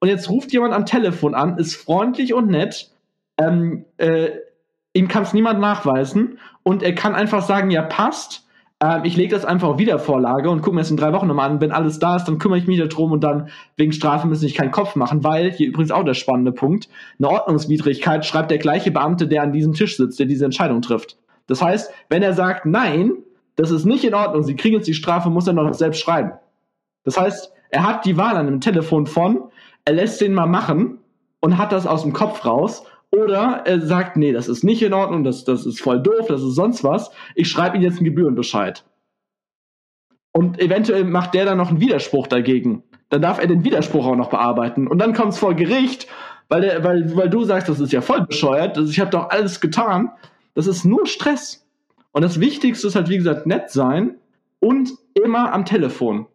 [0.00, 2.90] Und jetzt ruft jemand am Telefon an, ist freundlich und nett,
[3.38, 4.30] ähm, äh,
[4.92, 8.41] ihm kann es niemand nachweisen und er kann einfach sagen, ja, passt,
[8.82, 11.50] ähm, ich lege das einfach auf Wiedervorlage und gucke mir das in drei Wochen nochmal
[11.50, 11.60] an.
[11.60, 14.54] Wenn alles da ist, dann kümmere ich mich darum und dann wegen Strafe müssen ich
[14.54, 16.88] keinen Kopf machen, weil, hier übrigens auch der spannende Punkt,
[17.18, 21.16] eine Ordnungswidrigkeit schreibt der gleiche Beamte, der an diesem Tisch sitzt, der diese Entscheidung trifft.
[21.46, 23.12] Das heißt, wenn er sagt, nein,
[23.56, 26.32] das ist nicht in Ordnung, Sie kriegen jetzt die Strafe, muss er noch selbst schreiben.
[27.04, 29.44] Das heißt, er hat die Wahl an dem Telefon von,
[29.84, 30.98] er lässt den mal machen
[31.40, 32.84] und hat das aus dem Kopf raus
[33.14, 36.42] oder er sagt, nee, das ist nicht in Ordnung, das, das ist voll doof, das
[36.42, 37.10] ist sonst was.
[37.34, 38.84] Ich schreibe ihm jetzt einen Gebührenbescheid.
[40.32, 42.82] Und eventuell macht der dann noch einen Widerspruch dagegen.
[43.10, 44.86] Dann darf er den Widerspruch auch noch bearbeiten.
[44.86, 46.06] Und dann kommt es vor Gericht,
[46.48, 49.60] weil, der, weil, weil du sagst, das ist ja voll bescheuert, ich habe doch alles
[49.60, 50.10] getan.
[50.54, 51.66] Das ist nur Stress.
[52.12, 54.16] Und das Wichtigste ist halt, wie gesagt, nett sein
[54.60, 56.26] und immer am Telefon.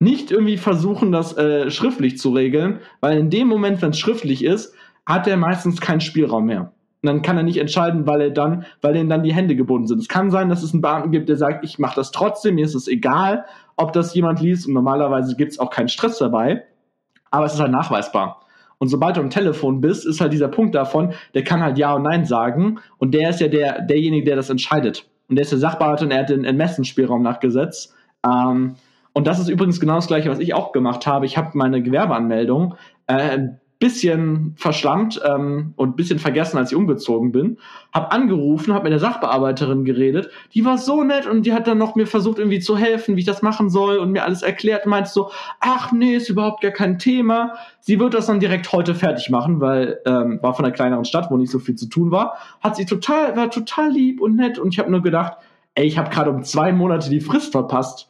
[0.00, 4.44] Nicht irgendwie versuchen, das äh, schriftlich zu regeln, weil in dem Moment, wenn es schriftlich
[4.44, 4.74] ist,
[5.06, 6.72] hat er meistens keinen Spielraum mehr.
[7.02, 9.86] Und dann kann er nicht entscheiden, weil er dann, weil ihm dann die Hände gebunden
[9.86, 9.98] sind.
[9.98, 12.64] Es kann sein, dass es einen Beamten gibt, der sagt, ich mache das trotzdem, mir
[12.64, 13.44] ist es egal,
[13.76, 14.66] ob das jemand liest.
[14.66, 16.64] Und normalerweise gibt es auch keinen Stress dabei.
[17.30, 18.40] Aber es ist halt nachweisbar.
[18.78, 21.94] Und sobald du am Telefon bist, ist halt dieser Punkt davon, der kann halt Ja
[21.94, 22.80] und Nein sagen.
[22.98, 25.06] Und der ist ja der, derjenige, der das entscheidet.
[25.28, 27.94] Und der ist der Sachbearbeiter und er hat den Ermessensspielraum nach Gesetz.
[28.24, 28.76] Ähm,
[29.12, 31.26] und das ist übrigens genau das Gleiche, was ich auch gemacht habe.
[31.26, 32.74] Ich habe meine Gewerbeanmeldung
[33.06, 33.38] äh,
[33.78, 37.58] bisschen verschlammt ähm, und bisschen vergessen, als ich umgezogen bin.
[37.92, 40.30] Hab angerufen, hab mit der Sachbearbeiterin geredet.
[40.54, 43.20] Die war so nett und die hat dann noch mir versucht irgendwie zu helfen, wie
[43.20, 44.86] ich das machen soll und mir alles erklärt.
[44.86, 45.30] Meint so,
[45.60, 47.54] ach nee, ist überhaupt gar kein Thema.
[47.80, 51.30] Sie wird das dann direkt heute fertig machen, weil ähm, war von einer kleineren Stadt,
[51.30, 52.38] wo nicht so viel zu tun war.
[52.60, 55.34] Hat sie total, war total lieb und nett und ich habe nur gedacht,
[55.74, 58.08] ey, ich habe gerade um zwei Monate die Frist verpasst.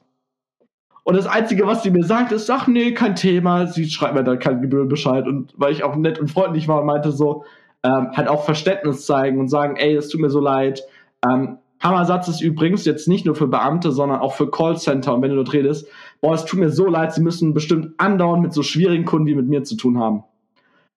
[1.05, 3.67] Und das Einzige, was sie mir sagt, ist, ach nee, kein Thema.
[3.67, 5.27] Sie schreibt mir da keinen Gebührenbescheid.
[5.27, 7.45] Und weil ich auch nett und freundlich war, meinte so,
[7.83, 10.83] ähm, halt auch Verständnis zeigen und sagen, ey, es tut mir so leid.
[11.25, 15.15] Ähm, Hammersatz ist übrigens jetzt nicht nur für Beamte, sondern auch für Callcenter.
[15.15, 15.87] Und wenn du dort redest,
[16.23, 19.35] boah, es tut mir so leid, sie müssen bestimmt andauernd mit so schwierigen Kunden wie
[19.35, 20.25] mit mir zu tun haben.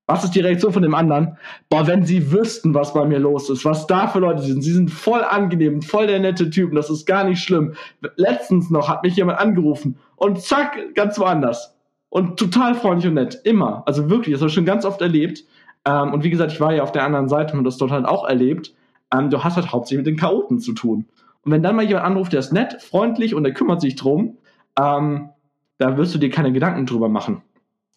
[0.07, 1.37] Was ist die Reaktion von dem anderen?
[1.69, 4.61] Boah, wenn sie wüssten, was bei mir los ist, was da für Leute sind.
[4.61, 7.73] Sie sind voll angenehm, voll der nette Typ, das ist gar nicht schlimm.
[8.15, 11.75] Letztens noch hat mich jemand angerufen und zack, ganz woanders.
[12.09, 13.41] Und total freundlich und nett.
[13.43, 13.83] Immer.
[13.85, 15.43] Also wirklich, das habe ich schon ganz oft erlebt.
[15.83, 18.05] Ähm, und wie gesagt, ich war ja auf der anderen Seite und das dort halt
[18.05, 18.73] auch erlebt.
[19.13, 21.05] Ähm, du hast halt hauptsächlich mit den Chaoten zu tun.
[21.43, 24.37] Und wenn dann mal jemand anruft, der ist nett, freundlich und der kümmert sich drum,
[24.79, 25.29] ähm,
[25.77, 27.41] da wirst du dir keine Gedanken drüber machen.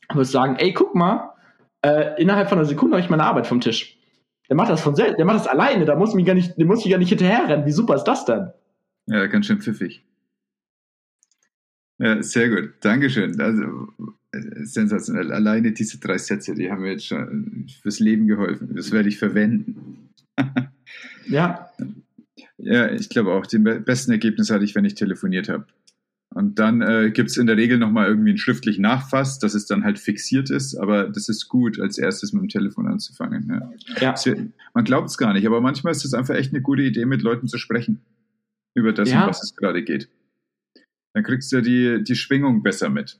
[0.09, 1.30] Du wirst sagen, ey, guck mal,
[1.83, 3.97] äh, innerhalb von einer Sekunde habe ich meine Arbeit vom Tisch.
[4.49, 6.67] Der macht das von selbst, der macht das alleine, da muss mich gar nicht, der
[6.67, 7.67] muss ich gar nicht hinterherrennen.
[7.67, 8.51] Wie super ist das denn?
[9.07, 10.05] Ja, ganz schön pfiffig.
[11.99, 12.75] Ja, sehr gut.
[12.81, 13.39] Dankeschön.
[13.41, 13.89] Also,
[14.33, 15.33] sensationell.
[15.33, 18.75] Alleine diese drei Sätze, die haben mir jetzt schon fürs Leben geholfen.
[18.75, 20.11] Das werde ich verwenden.
[21.29, 21.71] ja.
[22.57, 25.67] Ja, ich glaube auch, die besten Ergebnisse hatte ich, wenn ich telefoniert habe.
[26.33, 29.67] Und dann äh, gibt es in der Regel nochmal irgendwie einen schriftlichen Nachfass, dass es
[29.67, 33.49] dann halt fixiert ist, aber das ist gut, als erstes mit dem Telefon anzufangen.
[33.49, 33.71] Ja.
[34.01, 34.25] ja.
[34.25, 37.05] Wird, man glaubt es gar nicht, aber manchmal ist es einfach echt eine gute Idee,
[37.05, 38.01] mit Leuten zu sprechen
[38.75, 39.23] über das, ja.
[39.23, 40.09] um was es gerade geht.
[41.15, 43.19] Dann kriegst du die, die Schwingung besser mit.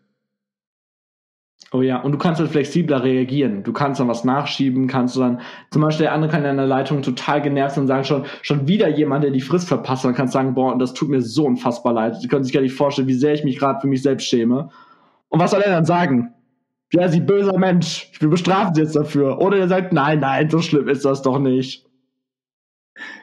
[1.73, 3.63] Oh ja, und du kannst halt flexibler reagieren.
[3.63, 6.67] Du kannst dann was nachschieben, kannst du dann, zum Beispiel der andere kann in der
[6.67, 10.15] Leitung total genervt sein und sagen schon, schon wieder jemand, der die Frist verpasst, dann
[10.15, 12.17] kannst du sagen, boah, das tut mir so unfassbar leid.
[12.17, 14.71] Sie können sich gar nicht vorstellen, wie sehr ich mich gerade für mich selbst schäme.
[15.29, 16.35] Und was soll er dann sagen?
[16.93, 19.41] Ja, sie böser Mensch, wir bestrafen sie jetzt dafür.
[19.41, 21.87] Oder er sagt, nein, nein, so schlimm ist das doch nicht.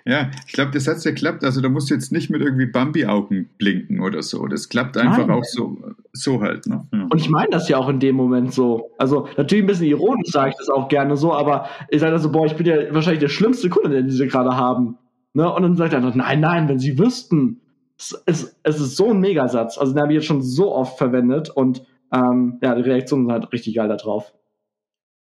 [0.06, 1.44] Ja, ich glaube, der Satz, der klappt.
[1.44, 4.48] Also da musst du jetzt nicht mit irgendwie Bambi-Augen blinken oder so.
[4.48, 5.31] Das klappt einfach Nein.
[5.31, 5.77] auch so,
[6.14, 6.65] so halt.
[6.68, 6.88] Ne?
[6.94, 7.07] Ja.
[7.10, 8.91] Und ich meine das ja auch in dem Moment so.
[8.98, 12.31] Also natürlich ein bisschen ironisch sage ich das auch gerne so, aber ich sage so,
[12.31, 14.98] boah, ich bin ja wahrscheinlich der schlimmste Kunde, den sie gerade haben.
[15.34, 15.52] Ne?
[15.52, 17.61] Und dann sagt er, nein, nein, wenn sie wüssten.
[17.99, 19.77] Es, es, es ist so ein Megasatz.
[19.77, 21.84] Also den habe ich jetzt schon so oft verwendet und
[22.14, 24.34] ähm, ja, die Reaktionen sind halt richtig geil da drauf.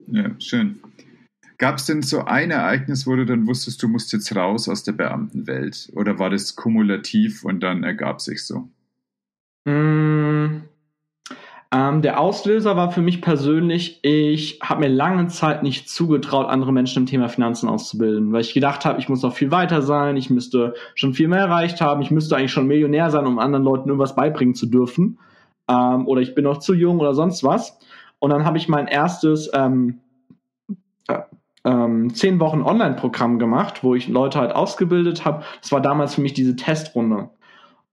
[0.08, 0.80] Ja, schön.
[1.58, 4.84] Gab es denn so ein Ereignis, wo du dann wusstest, du musst jetzt raus aus
[4.84, 5.90] der Beamtenwelt?
[5.96, 8.68] Oder war das kumulativ und dann ergab sich so?
[9.64, 10.64] Mm,
[11.76, 16.72] ähm, der Auslöser war für mich persönlich, ich habe mir lange Zeit nicht zugetraut, andere
[16.72, 20.16] Menschen im Thema Finanzen auszubilden, weil ich gedacht habe, ich muss noch viel weiter sein,
[20.16, 23.66] ich müsste schon viel mehr erreicht haben, ich müsste eigentlich schon Millionär sein, um anderen
[23.66, 25.20] Leuten irgendwas beibringen zu dürfen.
[25.68, 27.80] Ähm, oder ich bin noch zu jung oder sonst was.
[28.20, 30.00] Und dann habe ich mein erstes ähm,
[31.08, 31.20] äh,
[31.66, 35.44] ähm, zehn Wochen Online-Programm gemacht, wo ich Leute halt ausgebildet habe.
[35.62, 37.30] Das war damals für mich diese Testrunde.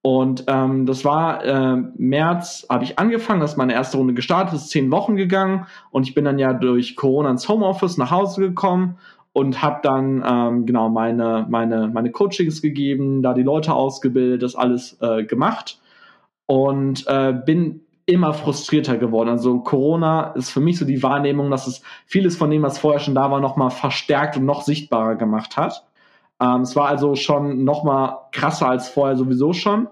[0.02, 4.54] Und ähm, das war äh, März, habe ich angefangen, das ist meine erste Runde gestartet,
[4.54, 8.40] ist zehn Wochen gegangen und ich bin dann ja durch Corona ins Homeoffice nach Hause
[8.40, 8.98] gekommen
[9.32, 14.56] und habe dann ähm, genau meine meine meine Coachings gegeben, da die Leute ausgebildet, das
[14.56, 15.80] alles äh, gemacht
[16.46, 19.28] und äh, bin immer frustrierter geworden.
[19.28, 23.00] Also Corona ist für mich so die Wahrnehmung, dass es vieles von dem, was vorher
[23.00, 25.84] schon da war, noch mal verstärkt und noch sichtbarer gemacht hat.
[26.40, 29.88] Ähm, es war also schon noch mal krasser als vorher sowieso schon.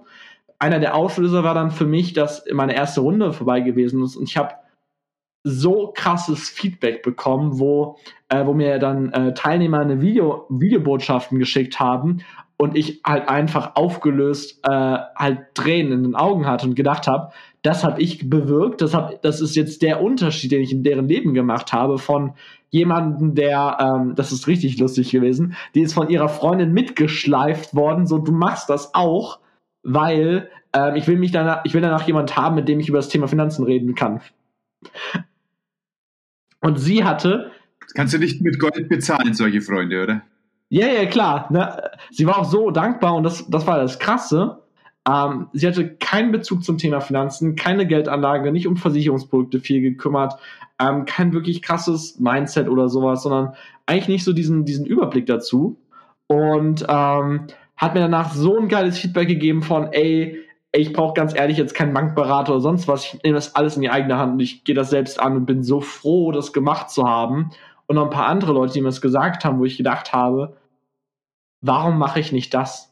[0.59, 4.29] Einer der Auslöser war dann für mich, dass meine erste Runde vorbei gewesen ist und
[4.29, 4.55] ich habe
[5.43, 7.97] so krasses Feedback bekommen, wo,
[8.29, 12.23] äh, wo mir dann äh, Teilnehmer eine Video, Videobotschaften geschickt haben
[12.59, 17.33] und ich halt einfach aufgelöst äh, halt Tränen in den Augen hatte und gedacht habe,
[17.63, 21.09] das habe ich bewirkt, das, hab, das ist jetzt der Unterschied, den ich in deren
[21.09, 22.33] Leben gemacht habe von
[22.71, 28.07] jemanden, der, ähm, das ist richtig lustig gewesen, die ist von ihrer Freundin mitgeschleift worden,
[28.07, 29.41] so du machst das auch,
[29.83, 32.99] weil ähm, ich will mich danach, ich will danach jemand haben, mit dem ich über
[32.99, 34.21] das Thema Finanzen reden kann.
[36.61, 37.51] Und sie hatte.
[37.95, 40.23] Kannst du nicht mit Gold bezahlen, solche Freunde, oder?
[40.69, 41.49] Ja, ja, klar.
[41.51, 41.91] Ne?
[42.11, 44.60] Sie war auch so dankbar und das, das war das Krasse.
[45.09, 50.35] Ähm, sie hatte keinen Bezug zum Thema Finanzen, keine Geldanlage, nicht um Versicherungsprodukte viel gekümmert,
[50.79, 53.55] ähm, kein wirklich krasses Mindset oder sowas, sondern
[53.87, 55.79] eigentlich nicht so diesen, diesen Überblick dazu.
[56.27, 57.47] Und ähm,
[57.77, 60.39] hat mir danach so ein geiles Feedback gegeben von, ey,
[60.73, 63.05] ich brauche ganz ehrlich jetzt keinen Bankberater oder sonst was.
[63.05, 65.47] Ich nehme das alles in die eigene Hand und ich gehe das selbst an und
[65.47, 67.51] bin so froh, das gemacht zu haben.
[67.87, 70.57] Und noch ein paar andere Leute, die mir das gesagt haben, wo ich gedacht habe,
[71.61, 72.90] warum mache ich nicht das?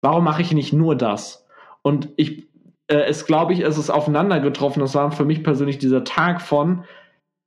[0.00, 1.46] Warum mache ich nicht nur das?
[1.82, 2.48] Und ich,
[2.86, 4.80] äh, es glaube ich, es ist aufeinander getroffen.
[4.80, 6.84] Das war für mich persönlich dieser Tag von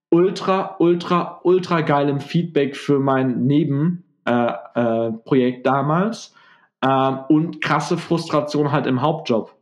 [0.10, 6.36] ultra, ultra, ultra geilem Feedback für mein Nebenprojekt äh, äh, damals
[6.82, 9.56] äh, und krasse Frustration halt im Hauptjob.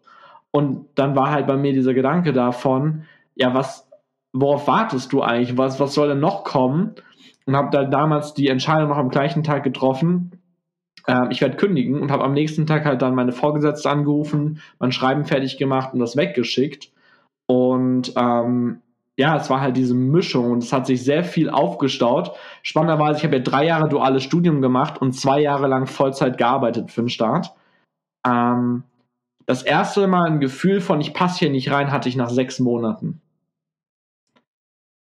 [0.52, 3.04] Und dann war halt bei mir dieser Gedanke davon,
[3.36, 3.88] ja, was,
[4.34, 5.58] worauf wartest du eigentlich?
[5.58, 6.96] Was, was soll denn noch kommen?
[7.46, 10.39] Und habe dann damals die Entscheidung noch am gleichen Tag getroffen,
[11.10, 14.92] äh, ich werde kündigen und habe am nächsten Tag halt dann meine Vorgesetzte angerufen, mein
[14.92, 16.92] Schreiben fertig gemacht und das weggeschickt.
[17.48, 18.82] Und ähm,
[19.18, 22.32] ja, es war halt diese Mischung und es hat sich sehr viel aufgestaut.
[22.62, 26.92] Spannenderweise, ich habe ja drei Jahre duales Studium gemacht und zwei Jahre lang Vollzeit gearbeitet
[26.92, 27.54] für den Staat.
[28.26, 28.84] Ähm,
[29.48, 32.60] das erste Mal ein Gefühl von, ich passe hier nicht rein, hatte ich nach sechs
[32.60, 33.20] Monaten.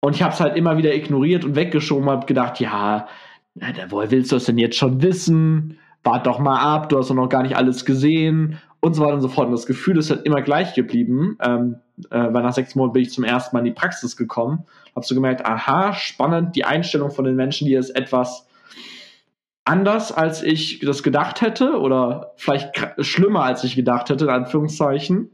[0.01, 3.09] Und ich habe es halt immer wieder ignoriert und weggeschoben, habe gedacht, ja,
[3.91, 5.78] woher willst du das denn jetzt schon wissen?
[6.05, 9.15] Wart doch mal ab, du hast doch noch gar nicht alles gesehen und so weiter
[9.15, 9.47] und so fort.
[9.47, 11.77] Und das Gefühl ist halt immer gleich geblieben, ähm,
[12.11, 14.65] äh, weil nach sechs Monaten bin ich zum ersten Mal in die Praxis gekommen,
[14.95, 18.47] habe so gemerkt, aha, spannend, die Einstellung von den Menschen, die ist etwas
[19.65, 22.71] anders, als ich das gedacht hätte oder vielleicht
[23.01, 25.31] schlimmer, als ich gedacht hätte, in Anführungszeichen.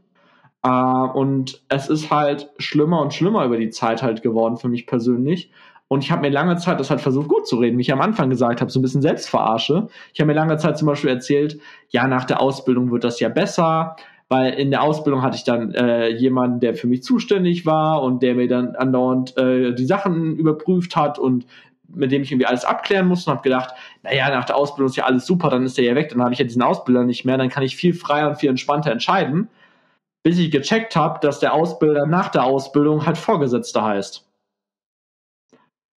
[0.63, 4.87] Äh, und es ist halt schlimmer und schlimmer über die Zeit halt geworden für mich
[4.87, 5.51] persönlich.
[5.87, 8.01] Und ich habe mir lange Zeit das halt versucht gut zu reden, wie ich am
[8.01, 9.87] Anfang gesagt habe, so ein bisschen Selbstverarsche.
[10.13, 11.59] Ich habe mir lange Zeit zum Beispiel erzählt,
[11.89, 13.95] ja, nach der Ausbildung wird das ja besser,
[14.27, 18.23] weil in der Ausbildung hatte ich dann äh, jemanden, der für mich zuständig war und
[18.23, 21.45] der mir dann andauernd äh, die Sachen überprüft hat und
[21.87, 24.95] mit dem ich irgendwie alles abklären musste und habe gedacht, naja, nach der Ausbildung ist
[24.95, 27.25] ja alles super, dann ist der ja weg, dann habe ich ja diesen Ausbilder nicht
[27.25, 29.49] mehr, dann kann ich viel freier und viel entspannter entscheiden,
[30.23, 34.24] bis ich gecheckt habe, dass der Ausbilder nach der Ausbildung halt Vorgesetzter heißt.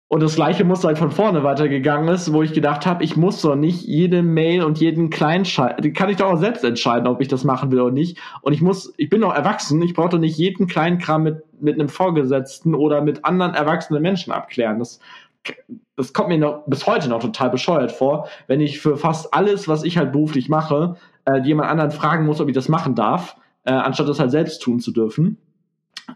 [0.09, 3.43] Und das gleiche Muster halt von vorne weitergegangen ist, wo ich gedacht habe, ich muss
[3.43, 7.27] doch nicht jede Mail und jeden Kleinscheiß, kann ich doch auch selbst entscheiden, ob ich
[7.27, 8.19] das machen will oder nicht.
[8.41, 11.75] Und ich muss, ich bin doch erwachsen, ich brauche doch nicht jeden Kleinkram mit, mit
[11.75, 14.79] einem Vorgesetzten oder mit anderen erwachsenen Menschen abklären.
[14.79, 15.01] Das,
[15.97, 19.67] das kommt mir noch bis heute noch total bescheuert vor, wenn ich für fast alles,
[19.67, 23.37] was ich halt beruflich mache, äh, jemand anderen fragen muss, ob ich das machen darf,
[23.65, 25.39] äh, anstatt das halt selbst tun zu dürfen.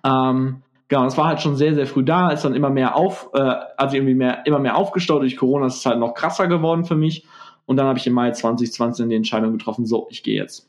[0.05, 3.31] Ähm, Genau, es war halt schon sehr, sehr früh da, ist dann immer mehr auf,
[3.33, 5.23] äh, also irgendwie mehr, immer mehr aufgestaut.
[5.23, 7.25] Durch Corona ist es halt noch krasser geworden für mich.
[7.65, 10.69] Und dann habe ich im Mai 2020 die Entscheidung getroffen, so, ich gehe jetzt.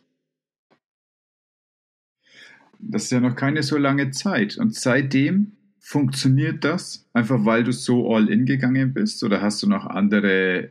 [2.78, 4.60] Das ist ja noch keine so lange Zeit.
[4.60, 7.10] Und seitdem funktioniert das?
[7.14, 9.24] Einfach weil du so all in gegangen bist?
[9.24, 10.70] Oder hast du noch andere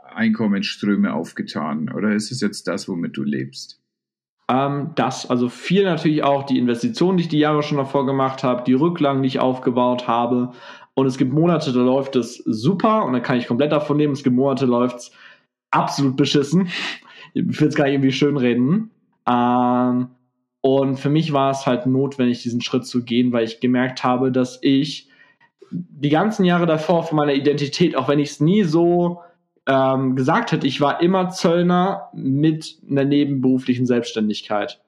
[0.00, 1.92] Einkommensströme aufgetan?
[1.92, 3.80] Oder ist es jetzt das, womit du lebst?
[4.50, 8.42] Ähm, das, also viel natürlich auch die Investitionen, die ich die Jahre schon davor gemacht
[8.42, 10.52] habe, die Rücklagen, die ich aufgebaut habe.
[10.94, 14.14] Und es gibt Monate, da läuft es super und dann kann ich komplett davon nehmen.
[14.14, 15.12] Es gibt Monate, da läuft es
[15.70, 16.68] absolut beschissen.
[17.34, 18.90] Ich will es gar nicht irgendwie schönreden.
[19.28, 20.08] Ähm,
[20.60, 24.32] und für mich war es halt notwendig, diesen Schritt zu gehen, weil ich gemerkt habe,
[24.32, 25.08] dass ich
[25.70, 29.20] die ganzen Jahre davor von meiner Identität, auch wenn ich es nie so
[29.68, 34.80] ähm, gesagt hätte, ich war immer Zöllner mit einer nebenberuflichen Selbstständigkeit.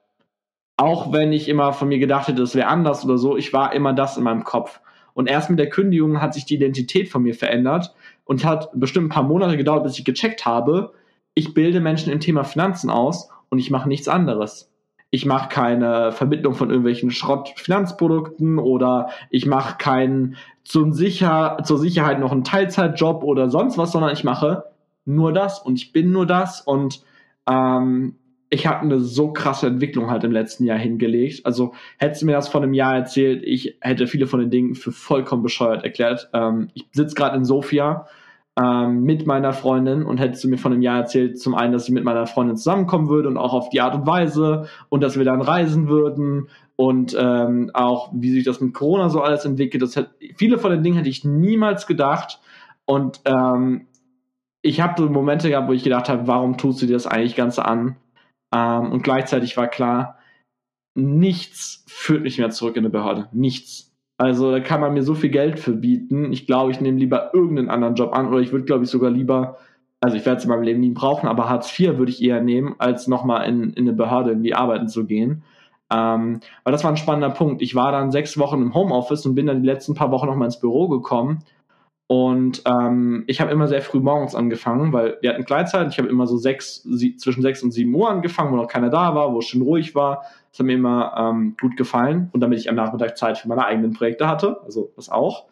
[0.76, 3.74] Auch wenn ich immer von mir gedacht hätte, das wäre anders oder so, ich war
[3.74, 4.80] immer das in meinem Kopf.
[5.12, 7.94] Und erst mit der Kündigung hat sich die Identität von mir verändert
[8.24, 10.92] und hat bestimmt ein paar Monate gedauert, bis ich gecheckt habe,
[11.34, 14.70] ich bilde Menschen im Thema Finanzen aus und ich mache nichts anderes
[15.10, 22.20] ich mache keine Vermittlung von irgendwelchen Schrottfinanzprodukten oder ich mache keinen zum Sicher zur Sicherheit
[22.20, 24.69] noch einen Teilzeitjob oder sonst was, sondern ich mache
[25.14, 27.02] nur das und ich bin nur das und
[27.48, 28.16] ähm,
[28.50, 31.46] ich habe eine so krasse Entwicklung halt im letzten Jahr hingelegt.
[31.46, 34.74] Also hättest du mir das vor einem Jahr erzählt, ich hätte viele von den Dingen
[34.74, 36.28] für vollkommen bescheuert erklärt.
[36.32, 38.08] Ähm, ich sitze gerade in Sofia
[38.60, 41.86] ähm, mit meiner Freundin und hättest du mir von einem Jahr erzählt, zum einen, dass
[41.86, 45.16] ich mit meiner Freundin zusammenkommen würde und auch auf die Art und Weise und dass
[45.16, 49.82] wir dann reisen würden und ähm, auch wie sich das mit Corona so alles entwickelt.
[49.82, 52.40] Das hat, viele von den Dingen hätte ich niemals gedacht
[52.84, 53.86] und ähm,
[54.62, 57.36] ich habe so Momente gehabt, wo ich gedacht habe, warum tust du dir das eigentlich
[57.36, 57.96] Ganze an?
[58.54, 60.18] Ähm, und gleichzeitig war klar,
[60.94, 63.28] nichts führt mich mehr zurück in eine Behörde.
[63.32, 63.92] Nichts.
[64.18, 66.32] Also da kann man mir so viel Geld für bieten.
[66.32, 69.10] Ich glaube, ich nehme lieber irgendeinen anderen Job an oder ich würde, glaube ich, sogar
[69.10, 69.56] lieber,
[70.00, 72.42] also ich werde es in meinem Leben nie brauchen, aber Hartz IV würde ich eher
[72.42, 75.42] nehmen, als nochmal in, in eine Behörde irgendwie arbeiten zu gehen.
[75.90, 77.62] Ähm, weil das war ein spannender Punkt.
[77.62, 80.46] Ich war dann sechs Wochen im Homeoffice und bin dann die letzten paar Wochen nochmal
[80.46, 81.42] ins Büro gekommen
[82.10, 85.92] und ähm, ich habe immer sehr früh morgens angefangen, weil wir hatten Gleitzeit.
[85.92, 88.90] Ich habe immer so sechs, sie, zwischen sechs und sieben Uhr angefangen, wo noch keiner
[88.90, 90.24] da war, wo es schön ruhig war.
[90.50, 92.28] Das hat mir immer ähm, gut gefallen.
[92.32, 95.44] Und damit ich am Nachmittag Zeit für meine eigenen Projekte hatte, also das auch.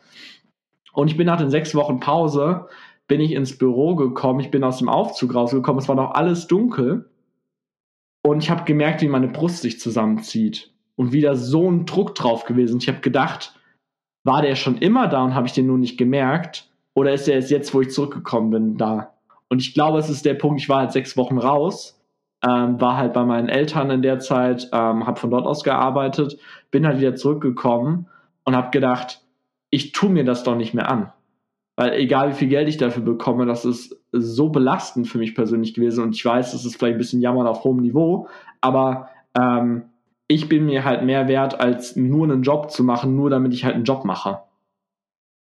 [0.93, 2.66] Und ich bin nach den sechs Wochen Pause,
[3.06, 4.40] bin ich ins Büro gekommen.
[4.40, 5.80] Ich bin aus dem Aufzug rausgekommen.
[5.80, 7.09] Es war noch alles dunkel.
[8.22, 10.72] Und ich habe gemerkt, wie meine Brust sich zusammenzieht.
[10.97, 12.78] Und wieder so ein Druck drauf gewesen.
[12.80, 13.55] Ich habe gedacht,
[14.28, 16.68] war der schon immer da und habe ich den nur nicht gemerkt?
[16.94, 19.14] Oder ist er jetzt, wo ich zurückgekommen bin, da?
[19.48, 21.98] Und ich glaube, es ist der Punkt, ich war halt sechs Wochen raus,
[22.46, 26.38] ähm, war halt bei meinen Eltern in der Zeit, ähm, habe von dort aus gearbeitet,
[26.70, 28.06] bin halt wieder zurückgekommen
[28.44, 29.22] und habe gedacht,
[29.70, 31.10] ich tue mir das doch nicht mehr an.
[31.76, 35.72] Weil egal wie viel Geld ich dafür bekomme, das ist so belastend für mich persönlich
[35.72, 36.05] gewesen.
[36.05, 38.28] Und ich weiß, das ist vielleicht ein bisschen jammern auf hohem Niveau,
[38.60, 39.84] aber ähm,
[40.28, 43.64] ich bin mir halt mehr wert, als nur einen Job zu machen, nur damit ich
[43.64, 44.42] halt einen Job mache.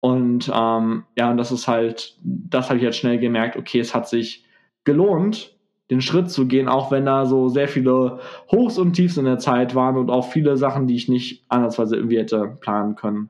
[0.01, 3.95] Und ähm, ja, und das ist halt, das habe ich jetzt schnell gemerkt, okay, es
[3.95, 4.45] hat sich
[4.83, 5.57] gelohnt,
[5.89, 8.19] den Schritt zu gehen, auch wenn da so sehr viele
[8.51, 11.95] Hochs und Tiefs in der Zeit waren und auch viele Sachen, die ich nicht andersweise
[11.95, 13.29] irgendwie hätte planen können.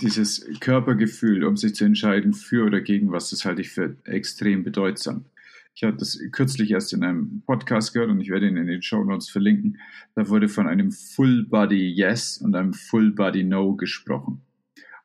[0.00, 4.64] Dieses Körpergefühl, um sich zu entscheiden für oder gegen was, das halte ich für extrem
[4.64, 5.26] bedeutsam.
[5.74, 8.82] Ich habe das kürzlich erst in einem Podcast gehört und ich werde ihn in den
[8.82, 9.78] Show Notes verlinken.
[10.14, 14.42] Da wurde von einem Full Body Yes und einem Full Body No gesprochen.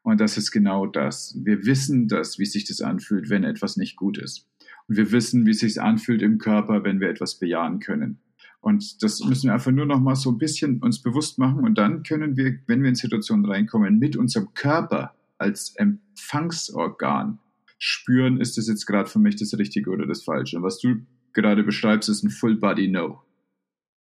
[0.01, 1.39] Und das ist genau das.
[1.43, 4.47] Wir wissen das, wie sich das anfühlt, wenn etwas nicht gut ist.
[4.87, 8.19] Und wir wissen, wie es sich anfühlt im Körper, wenn wir etwas bejahen können.
[8.61, 11.63] Und das müssen wir einfach nur noch mal so ein bisschen uns bewusst machen.
[11.63, 17.39] Und dann können wir, wenn wir in Situationen reinkommen, mit unserem Körper als Empfangsorgan
[17.77, 20.57] spüren, ist das jetzt gerade für mich das Richtige oder das Falsche.
[20.57, 23.22] Und was du gerade beschreibst, ist ein Full Body No.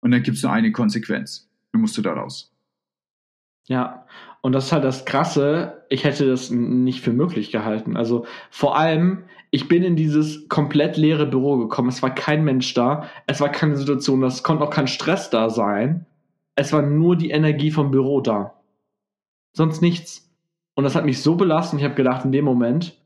[0.01, 1.49] Und dann gibt es nur eine Konsequenz.
[1.71, 2.53] Dann musst du da raus.
[3.67, 4.05] Ja,
[4.41, 7.97] und das ist halt das Krasse, ich hätte das nicht für möglich gehalten.
[7.97, 11.89] Also vor allem, ich bin in dieses komplett leere Büro gekommen.
[11.89, 13.09] Es war kein Mensch da.
[13.25, 16.05] Es war keine Situation, es konnte auch kein Stress da sein.
[16.55, 18.53] Es war nur die Energie vom Büro da.
[19.53, 20.29] Sonst nichts.
[20.75, 21.79] Und das hat mich so belastet.
[21.79, 22.97] Ich habe gedacht, in dem Moment,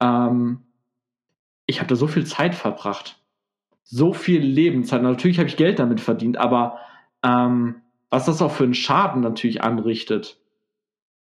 [0.00, 0.62] ähm,
[1.66, 3.20] ich habe da so viel Zeit verbracht.
[3.82, 5.02] So viel Lebenszeit.
[5.02, 6.78] Natürlich habe ich Geld damit verdient, aber
[7.24, 10.40] ähm, was das auch für einen Schaden natürlich anrichtet,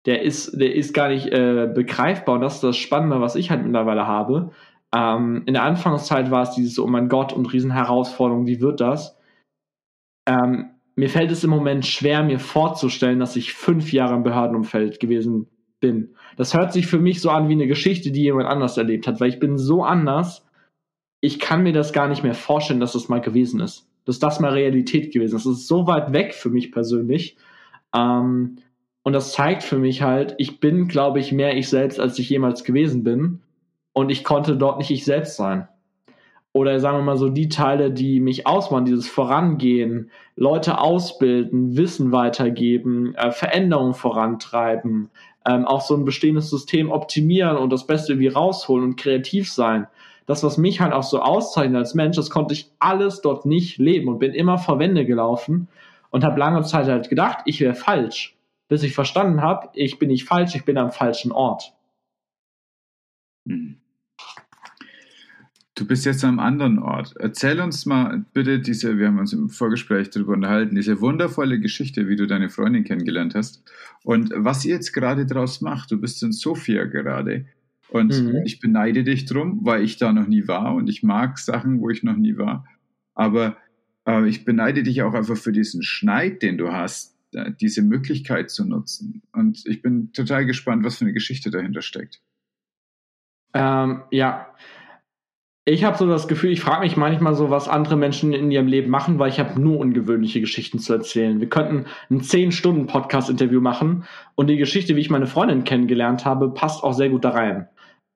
[0.06, 2.36] der ist, der ist gar nicht äh, begreifbar.
[2.36, 4.52] Und das ist das Spannende, was ich halt mittlerweile habe.
[4.96, 9.18] Ähm, in der Anfangszeit war es dieses, oh mein Gott, und Riesenherausforderung, wie wird das?
[10.28, 15.00] Ähm, mir fällt es im Moment schwer, mir vorzustellen, dass ich fünf Jahre im Behördenumfeld
[15.00, 15.48] gewesen
[15.86, 16.16] bin.
[16.36, 19.20] Das hört sich für mich so an wie eine Geschichte, die jemand anders erlebt hat,
[19.20, 20.46] weil ich bin so anders.
[21.22, 23.88] Ich kann mir das gar nicht mehr vorstellen, dass das mal gewesen ist.
[24.06, 25.46] Dass das mal Realität gewesen ist.
[25.46, 27.38] Das ist so weit weg für mich persönlich.
[27.96, 28.58] Ähm,
[29.04, 32.30] und das zeigt für mich halt, ich bin, glaube ich, mehr ich selbst, als ich
[32.30, 33.42] jemals gewesen bin.
[33.94, 35.68] Und ich konnte dort nicht ich selbst sein.
[36.56, 42.12] Oder sagen wir mal so, die Teile, die mich ausmachen, dieses Vorangehen, Leute ausbilden, Wissen
[42.14, 45.10] weitergeben, äh, Veränderungen vorantreiben,
[45.48, 49.88] ähm, auch so ein bestehendes System optimieren und das Beste irgendwie rausholen und kreativ sein.
[50.26, 53.78] Das, was mich halt auch so auszeichnet als Mensch, das konnte ich alles dort nicht
[53.78, 55.68] leben und bin immer vor Wände gelaufen
[56.10, 58.36] und habe lange Zeit halt gedacht, ich wäre falsch,
[58.68, 61.74] bis ich verstanden habe, ich bin nicht falsch, ich bin am falschen Ort.
[63.48, 63.78] Hm.
[65.76, 67.16] Du bist jetzt am anderen Ort.
[67.20, 72.08] Erzähl uns mal bitte diese, wir haben uns im Vorgespräch darüber unterhalten, diese wundervolle Geschichte,
[72.08, 73.62] wie du deine Freundin kennengelernt hast
[74.04, 75.92] und was ihr jetzt gerade draus macht.
[75.92, 77.46] Du bist in Sofia gerade
[77.90, 78.42] und mhm.
[78.46, 81.90] ich beneide dich drum, weil ich da noch nie war und ich mag Sachen, wo
[81.90, 82.66] ich noch nie war.
[83.14, 83.58] Aber
[84.08, 88.50] äh, ich beneide dich auch einfach für diesen Schneid, den du hast, äh, diese Möglichkeit
[88.50, 89.24] zu nutzen.
[89.34, 92.22] Und ich bin total gespannt, was für eine Geschichte dahinter steckt.
[93.54, 94.48] Ähm, ja,
[95.68, 98.68] ich habe so das Gefühl, ich frage mich manchmal so, was andere Menschen in ihrem
[98.68, 101.40] Leben machen, weil ich habe nur ungewöhnliche Geschichten zu erzählen.
[101.40, 104.04] Wir könnten ein 10-Stunden-Podcast-Interview machen
[104.36, 107.68] und die Geschichte, wie ich meine Freundin kennengelernt habe, passt auch sehr gut da rein.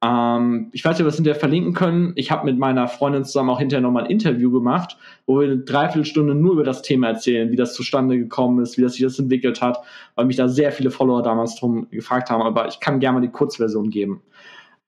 [0.04, 2.14] Ähm, ich weiß nicht, ob wir das hinterher verlinken können.
[2.16, 5.58] Ich habe mit meiner Freundin zusammen auch hinterher nochmal ein Interview gemacht, wo wir eine
[5.58, 9.18] Dreiviertelstunde nur über das Thema erzählen, wie das zustande gekommen ist, wie das sich das
[9.18, 9.80] entwickelt hat,
[10.14, 12.44] weil mich da sehr viele Follower damals drum gefragt haben.
[12.44, 14.22] Aber ich kann gerne mal die Kurzversion geben.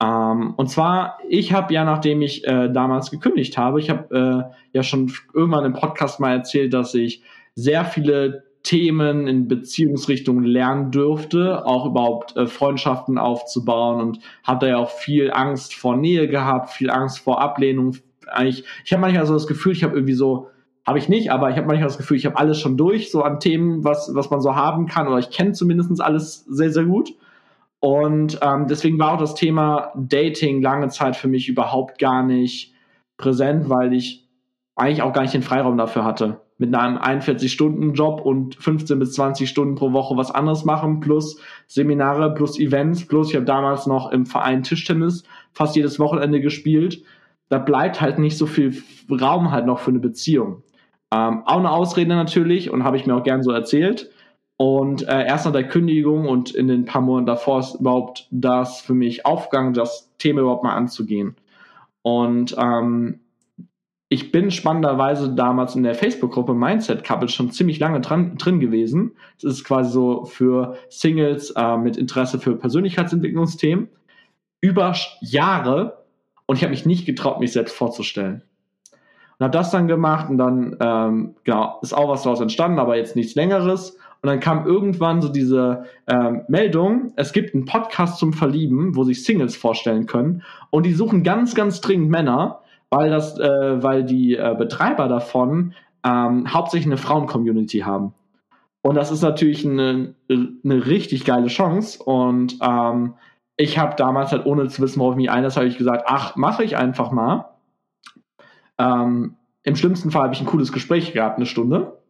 [0.01, 4.77] Ähm, und zwar, ich habe ja, nachdem ich äh, damals gekündigt habe, ich habe äh,
[4.77, 7.21] ja schon irgendwann im Podcast mal erzählt, dass ich
[7.55, 14.77] sehr viele Themen in Beziehungsrichtungen lernen dürfte, auch überhaupt äh, Freundschaften aufzubauen und da ja
[14.77, 17.97] auch viel Angst vor Nähe gehabt, viel Angst vor Ablehnung.
[18.27, 20.47] Eigentlich, ich habe manchmal so das Gefühl, ich habe irgendwie so,
[20.85, 23.23] habe ich nicht, aber ich habe manchmal das Gefühl, ich habe alles schon durch, so
[23.23, 26.85] an Themen, was, was man so haben kann, oder ich kenne zumindest alles sehr, sehr
[26.85, 27.13] gut.
[27.81, 32.75] Und ähm, deswegen war auch das Thema Dating lange Zeit für mich überhaupt gar nicht
[33.17, 34.29] präsent, weil ich
[34.75, 36.41] eigentlich auch gar nicht den Freiraum dafür hatte.
[36.59, 42.35] Mit einem 41-Stunden-Job und 15 bis 20 Stunden pro Woche was anderes machen, plus Seminare,
[42.35, 47.01] plus Events, plus ich habe damals noch im Verein Tischtennis fast jedes Wochenende gespielt.
[47.49, 48.77] Da bleibt halt nicht so viel
[49.09, 50.61] Raum halt noch für eine Beziehung.
[51.11, 54.11] Ähm, auch eine Ausrede natürlich und habe ich mir auch gern so erzählt.
[54.61, 58.79] Und äh, erst nach der Kündigung und in den paar Monaten davor ist überhaupt das
[58.79, 61.35] für mich aufgegangen, das Thema überhaupt mal anzugehen.
[62.03, 63.21] Und ähm,
[64.07, 69.13] ich bin spannenderweise damals in der Facebook-Gruppe Mindset Couple schon ziemlich lange dran, drin gewesen.
[69.35, 73.89] Es ist quasi so für Singles äh, mit Interesse für Persönlichkeitsentwicklungsthemen
[74.61, 76.03] über Jahre
[76.45, 78.43] und ich habe mich nicht getraut, mich selbst vorzustellen.
[79.39, 82.95] Und habe das dann gemacht und dann, ähm, genau, ist auch was daraus entstanden, aber
[82.95, 83.97] jetzt nichts Längeres.
[84.23, 89.03] Und dann kam irgendwann so diese ähm, Meldung, es gibt einen Podcast zum Verlieben, wo
[89.03, 90.43] sich Singles vorstellen können.
[90.69, 92.61] Und die suchen ganz, ganz dringend Männer,
[92.91, 95.73] weil das, äh, weil die äh, Betreiber davon
[96.03, 98.13] ähm, hauptsächlich eine Frauen-Community haben.
[98.83, 102.03] Und das ist natürlich eine, eine richtig geile Chance.
[102.03, 103.15] Und ähm,
[103.57, 106.35] ich habe damals halt, ohne zu wissen, worauf ich mich einlasse, habe ich gesagt, ach,
[106.35, 107.45] mache ich einfach mal.
[108.77, 112.00] Ähm, Im schlimmsten Fall habe ich ein cooles Gespräch gehabt, eine Stunde.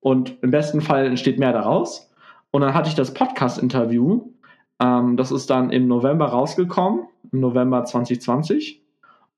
[0.00, 2.10] Und im besten Fall entsteht mehr daraus.
[2.50, 4.32] Und dann hatte ich das Podcast-Interview.
[4.80, 8.82] Ähm, das ist dann im November rausgekommen, im November 2020.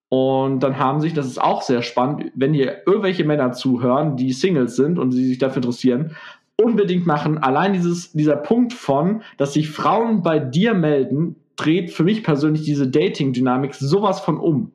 [0.09, 4.33] Und dann haben sich, das ist auch sehr spannend, wenn hier irgendwelche Männer zuhören, die
[4.33, 6.17] Singles sind und sie sich dafür interessieren,
[6.61, 7.39] unbedingt machen.
[7.39, 12.63] Allein dieses, dieser Punkt von, dass sich Frauen bei dir melden, dreht für mich persönlich
[12.63, 14.73] diese Dating-Dynamik sowas von um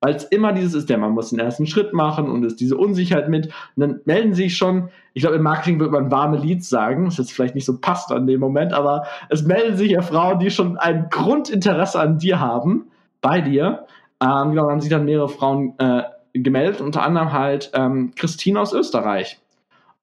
[0.00, 2.76] weil es immer dieses ist, der man muss den ersten Schritt machen und ist diese
[2.76, 3.46] Unsicherheit mit.
[3.76, 7.18] Und dann melden sich schon, ich glaube, im Marketing würde man warme Leads sagen, das
[7.18, 10.50] jetzt vielleicht nicht so passt an dem Moment, aber es melden sich ja Frauen, die
[10.50, 12.86] schon ein Grundinteresse an dir haben,
[13.20, 13.86] bei dir.
[14.22, 16.02] Ähm, genau, haben sich dann mehrere Frauen äh,
[16.32, 19.38] gemeldet, unter anderem halt ähm, Christine aus Österreich.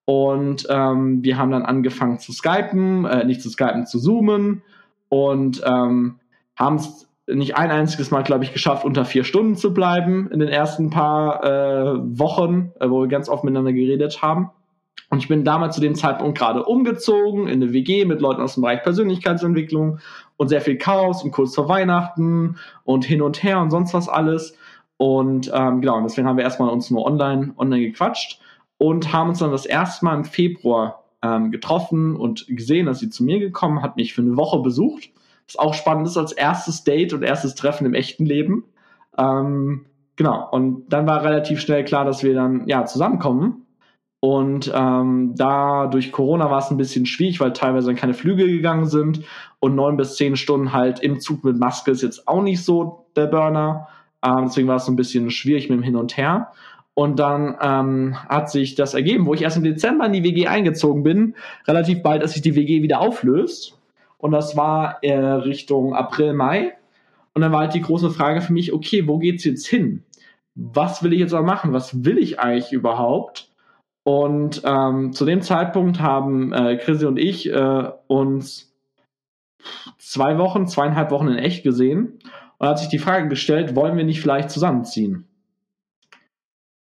[0.06, 4.62] Und ähm, wir haben dann angefangen zu skypen, äh, nicht zu skypen, zu zoomen
[5.10, 6.20] und ähm,
[6.56, 10.40] haben es nicht ein einziges Mal, glaube ich, geschafft, unter vier Stunden zu bleiben in
[10.40, 14.52] den ersten paar äh, Wochen, äh, wo wir ganz oft miteinander geredet haben.
[15.10, 18.56] Und ich bin damals zu dem Zeitpunkt gerade umgezogen in eine WG mit Leuten aus
[18.56, 20.00] dem Bereich Persönlichkeitsentwicklung
[20.36, 24.10] und sehr viel Chaos und kurz vor Weihnachten und hin und her und sonst was
[24.10, 24.58] alles.
[24.98, 28.42] Und ähm, genau, und deswegen haben wir erstmal uns nur online, online gequatscht
[28.78, 33.10] und haben uns dann das erste Mal im Februar ähm, getroffen und gesehen, dass sie
[33.10, 35.10] zu mir gekommen hat, mich für eine Woche besucht
[35.48, 38.66] was auch spannend ist als erstes Date und erstes Treffen im echten Leben.
[39.18, 43.66] Ähm, genau, und dann war relativ schnell klar, dass wir dann ja zusammenkommen.
[44.20, 48.86] Und ähm, da durch Corona war es ein bisschen schwierig, weil teilweise keine Flüge gegangen
[48.86, 49.22] sind
[49.60, 53.06] und neun bis zehn Stunden halt im Zug mit Maske ist jetzt auch nicht so
[53.16, 53.88] der Burner.
[54.26, 56.52] Ähm, deswegen war es so ein bisschen schwierig mit dem Hin und Her.
[56.96, 60.48] Und dann ähm, hat sich das ergeben, wo ich erst im Dezember in die WG
[60.48, 61.36] eingezogen bin,
[61.68, 63.77] relativ bald, dass sich die WG wieder auflöst.
[64.18, 66.74] Und das war äh, Richtung April, Mai.
[67.34, 70.04] Und dann war halt die große Frage für mich, okay, wo geht's jetzt hin?
[70.56, 71.74] Was will ich jetzt auch machen?
[71.74, 73.52] Was will ich eigentlich überhaupt?
[74.04, 78.74] Und ähm, zu dem Zeitpunkt haben äh, Chrissy und ich äh, uns
[79.98, 82.20] zwei Wochen, zweieinhalb Wochen in echt gesehen
[82.58, 85.28] und hat sich die Frage gestellt, wollen wir nicht vielleicht zusammenziehen?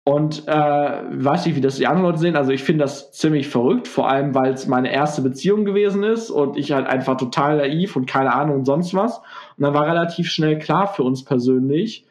[0.09, 2.37] Und äh, weiß nicht, wie das die anderen Leute sehen.
[2.37, 6.31] Also ich finde das ziemlich verrückt, vor allem weil es meine erste Beziehung gewesen ist
[6.31, 9.19] und ich halt einfach total naiv und keine Ahnung und sonst was.
[9.19, 12.07] Und dann war relativ schnell klar für uns persönlich,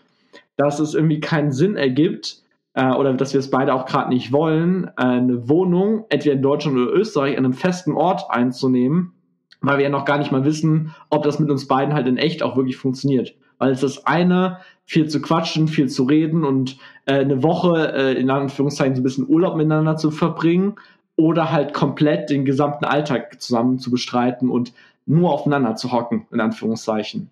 [0.58, 2.44] dass es irgendwie keinen Sinn ergibt,
[2.76, 6.42] äh, oder dass wir es beide auch gerade nicht wollen, äh, eine Wohnung entweder in
[6.42, 9.14] Deutschland oder Österreich an einem festen Ort einzunehmen,
[9.62, 12.18] weil wir ja noch gar nicht mal wissen, ob das mit uns beiden halt in
[12.18, 13.36] echt auch wirklich funktioniert.
[13.58, 18.20] Weil es das eine, viel zu quatschen, viel zu reden und äh, eine Woche äh,
[18.20, 20.76] in Anführungszeichen so ein bisschen Urlaub miteinander zu verbringen
[21.16, 24.74] oder halt komplett den gesamten Alltag zusammen zu bestreiten und
[25.06, 27.30] nur aufeinander zu hocken, in Anführungszeichen.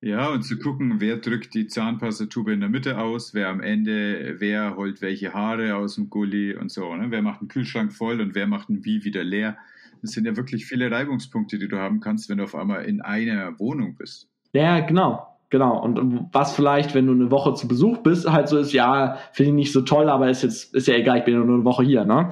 [0.00, 4.36] Ja, und zu gucken, wer drückt die Zahnpastatube in der Mitte aus, wer am Ende,
[4.38, 6.94] wer holt welche Haare aus dem Gully und so.
[6.94, 7.10] Ne?
[7.10, 9.56] Wer macht einen Kühlschrank voll und wer macht einen Wie wieder leer.
[10.00, 13.00] Das sind ja wirklich viele Reibungspunkte, die du haben kannst, wenn du auf einmal in
[13.00, 14.28] einer Wohnung bist.
[14.52, 15.27] Ja, genau.
[15.50, 15.82] Genau.
[15.82, 19.50] Und was vielleicht, wenn du eine Woche zu Besuch bist, halt so ist, ja, finde
[19.50, 21.64] ich nicht so toll, aber ist jetzt, ist ja egal, ich bin ja nur eine
[21.64, 22.28] Woche hier, ne?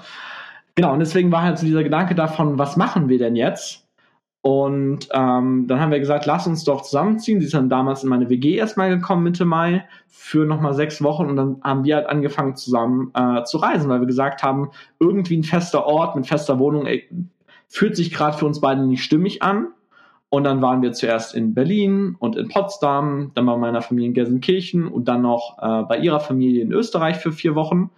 [0.74, 0.93] Genau.
[0.93, 3.86] Und deswegen war halt so dieser Gedanke davon, was machen wir denn jetzt?
[4.47, 7.40] Und ähm, dann haben wir gesagt, lass uns doch zusammenziehen.
[7.40, 11.26] Sie ist dann damals in meine WG erstmal gekommen, Mitte Mai, für nochmal sechs Wochen.
[11.26, 14.70] Und dann haben wir halt angefangen zusammen äh, zu reisen, weil wir gesagt haben,
[15.01, 17.09] irgendwie ein fester Ort mit fester Wohnung ey,
[17.66, 19.68] fühlt sich gerade für uns beide nicht stimmig an.
[20.28, 24.14] Und dann waren wir zuerst in Berlin und in Potsdam, dann bei meiner Familie in
[24.14, 27.90] Gelsenkirchen und dann noch äh, bei ihrer Familie in Österreich für vier Wochen.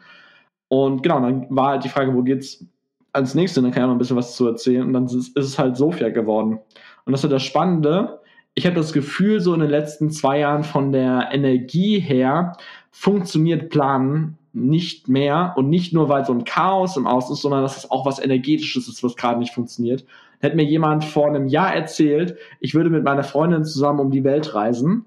[0.68, 2.64] Und genau, dann war halt die Frage, wo geht's
[3.12, 4.82] als nächstes, dann kann ich noch ein bisschen was zu erzählen.
[4.82, 6.60] Und dann ist, ist es halt Sofia geworden.
[7.06, 8.20] Und das ist das Spannende.
[8.54, 12.56] Ich habe das Gefühl, so in den letzten zwei Jahren von der Energie her
[12.90, 17.62] funktioniert Planen nicht mehr und nicht nur, weil so ein Chaos im Außen ist, sondern
[17.62, 20.04] dass es auch was Energetisches ist, was gerade nicht funktioniert.
[20.40, 24.24] Hätte mir jemand vor einem Jahr erzählt, ich würde mit meiner Freundin zusammen um die
[24.24, 25.04] Welt reisen,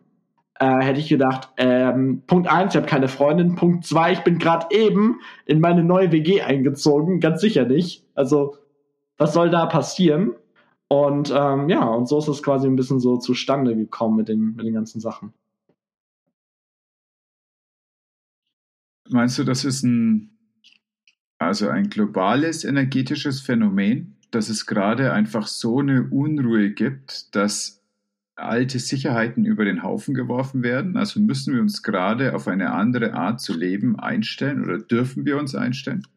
[0.62, 3.56] äh, hätte ich gedacht, ähm, Punkt eins, ich habe keine Freundin.
[3.56, 8.06] Punkt zwei, ich bin gerade eben in meine neue WG eingezogen, ganz sicher nicht.
[8.14, 8.58] Also,
[9.18, 10.36] was soll da passieren?
[10.88, 14.56] Und ähm, ja, und so ist es quasi ein bisschen so zustande gekommen mit den,
[14.56, 15.34] mit den ganzen Sachen.
[19.10, 20.38] Meinst du, das ist ein,
[21.40, 27.82] also ein globales energetisches Phänomen, dass es gerade einfach so eine Unruhe gibt, dass
[28.36, 30.98] alte Sicherheiten über den Haufen geworfen werden?
[30.98, 35.38] Also müssen wir uns gerade auf eine andere Art zu leben einstellen oder dürfen wir
[35.38, 36.08] uns einstellen?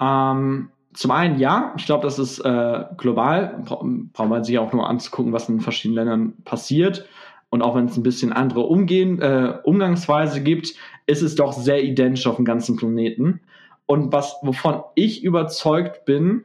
[0.00, 4.88] Ähm, zum einen ja, ich glaube, das ist äh, global, braucht man sich auch nur
[4.88, 7.06] anzugucken, was in verschiedenen Ländern passiert.
[7.48, 10.74] Und auch wenn es ein bisschen andere Umgehen, äh, Umgangsweise gibt,
[11.06, 13.40] ist es doch sehr identisch auf dem ganzen Planeten.
[13.86, 16.44] Und was, wovon ich überzeugt bin,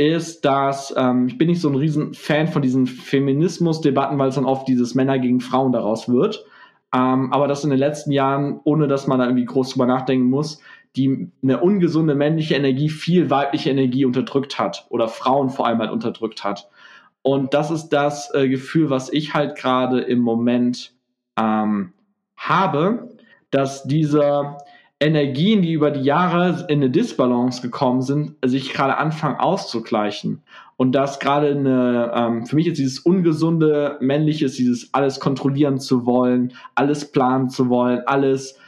[0.00, 4.36] ist, dass ähm, ich bin nicht so ein riesen Fan von diesen Feminismus-Debatten, weil es
[4.36, 6.46] dann oft dieses Männer gegen Frauen daraus wird.
[6.94, 10.30] Ähm, aber dass in den letzten Jahren, ohne dass man da irgendwie groß drüber nachdenken
[10.30, 10.62] muss,
[10.96, 15.92] die eine ungesunde männliche Energie viel weibliche Energie unterdrückt hat oder Frauen vor allem halt
[15.92, 16.70] unterdrückt hat.
[17.20, 20.94] Und das ist das äh, Gefühl, was ich halt gerade im Moment
[21.38, 21.92] ähm,
[22.38, 23.10] habe,
[23.50, 24.56] dass dieser
[25.00, 30.42] Energien, die über die Jahre in eine Disbalance gekommen sind, sich gerade anfangen auszugleichen.
[30.76, 36.06] Und dass gerade eine, ähm, für mich ist dieses ungesunde männliche, dieses alles kontrollieren zu
[36.06, 38.58] wollen, alles planen zu wollen, alles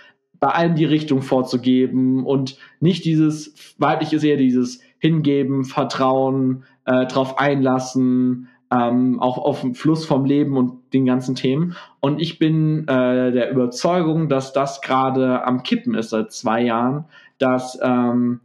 [0.40, 7.06] bei allen die Richtung vorzugeben und nicht dieses weibliche ist eher dieses Hingeben, Vertrauen, äh,
[7.06, 11.76] drauf einlassen, ähm, auch auf dem Fluss vom Leben und den ganzen Themen.
[12.00, 17.04] Und ich bin äh, der Überzeugung, dass das gerade am Kippen ist seit zwei Jahren,
[17.38, 18.40] dass ähm,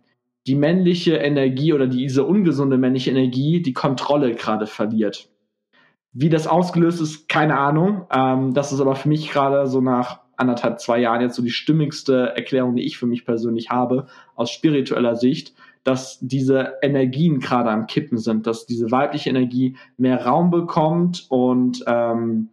[0.45, 5.29] die männliche Energie oder diese ungesunde männliche Energie die Kontrolle gerade verliert.
[6.11, 8.07] Wie das ausgelöst ist, keine Ahnung.
[8.13, 11.51] Ähm, das ist aber für mich gerade so nach anderthalb, zwei Jahren jetzt so die
[11.51, 15.53] stimmigste Erklärung, die ich für mich persönlich habe, aus spiritueller Sicht,
[15.87, 21.81] dass diese Energien gerade am Kippen sind, dass diese weibliche Energie mehr Raum bekommt und
[21.87, 22.49] ähm,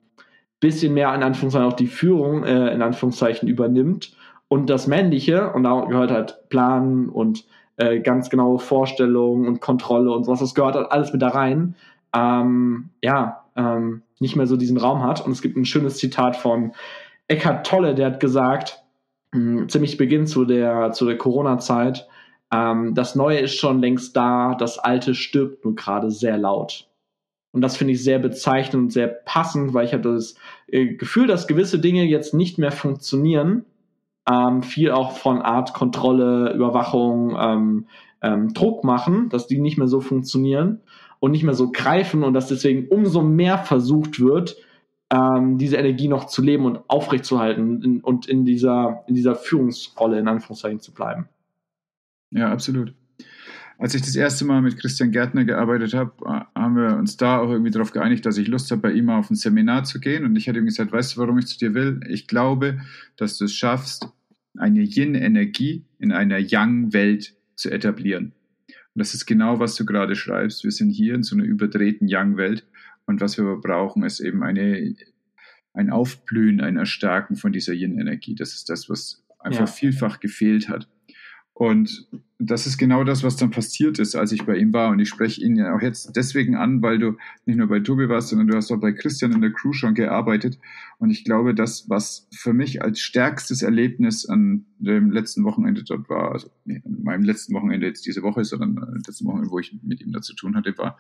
[0.61, 4.16] bisschen mehr in Anführungszeichen auch die Führung äh, in Anführungszeichen übernimmt
[4.47, 7.44] und das männliche und da gehört halt Planen und
[7.77, 10.39] äh, ganz genaue Vorstellungen und Kontrolle und sowas.
[10.39, 11.74] Das gehört halt alles mit da rein.
[12.15, 15.27] Ähm, ja, ähm, nicht mehr so diesen Raum hat.
[15.27, 16.73] Und es gibt ein schönes Zitat von
[17.27, 18.85] Eckhart Tolle, der hat gesagt,
[19.32, 22.06] mh, hm, ziemlich Beginn zu der, zu der Corona-Zeit,
[22.53, 26.89] ähm, das Neue ist schon längst da, das Alte stirbt nur gerade sehr laut.
[27.53, 30.35] Und das finde ich sehr bezeichnend und sehr passend, weil ich habe das
[30.66, 33.65] äh, Gefühl, dass gewisse Dinge jetzt nicht mehr funktionieren.
[34.29, 37.87] Ähm, viel auch von Art Kontrolle, Überwachung, ähm,
[38.23, 40.81] ähm, Druck machen, dass die nicht mehr so funktionieren
[41.21, 44.57] und nicht mehr so greifen und dass deswegen umso mehr versucht wird,
[45.11, 50.19] ähm, diese Energie noch zu leben und aufrechtzuerhalten in, und in dieser, in dieser Führungsrolle
[50.19, 51.29] in Anführungszeichen zu bleiben.
[52.35, 52.93] Ja, absolut.
[53.78, 57.39] Als ich das erste Mal mit Christian Gärtner gearbeitet habe, äh, haben wir uns da
[57.39, 60.24] auch irgendwie darauf geeinigt, dass ich Lust habe, bei ihm auf ein Seminar zu gehen.
[60.24, 62.01] Und ich hatte ihm gesagt, weißt du, warum ich zu dir will?
[62.09, 62.81] Ich glaube,
[63.16, 64.09] dass du es schaffst,
[64.56, 68.32] eine Yin-Energie in einer Yang-Welt zu etablieren.
[68.69, 70.62] Und das ist genau, was du gerade schreibst.
[70.62, 72.65] Wir sind hier in so einer überdrehten Yang-Welt.
[73.06, 74.94] Und was wir aber brauchen, ist eben eine,
[75.73, 78.36] ein Aufblühen, ein Erstarken von dieser Yin-Energie.
[78.36, 79.66] Das ist das, was einfach ja.
[79.66, 80.89] vielfach gefehlt hat.
[81.56, 82.09] Und
[82.40, 84.90] das ist genau das, was dann passiert ist, als ich bei ihm war.
[84.90, 87.16] Und ich spreche ihn ja auch jetzt deswegen an, weil du
[87.47, 89.94] nicht nur bei Tobi warst, sondern du hast auch bei Christian in der Crew schon
[89.94, 90.59] gearbeitet.
[90.98, 96.09] Und ich glaube, das, was für mich als stärkstes Erlebnis an dem letzten Wochenende dort
[96.09, 99.60] war, also nee, an meinem letzten Wochenende jetzt diese Woche, sondern dem letzten Wochenende, wo
[99.60, 100.98] ich mit ihm da zu tun hatte, war,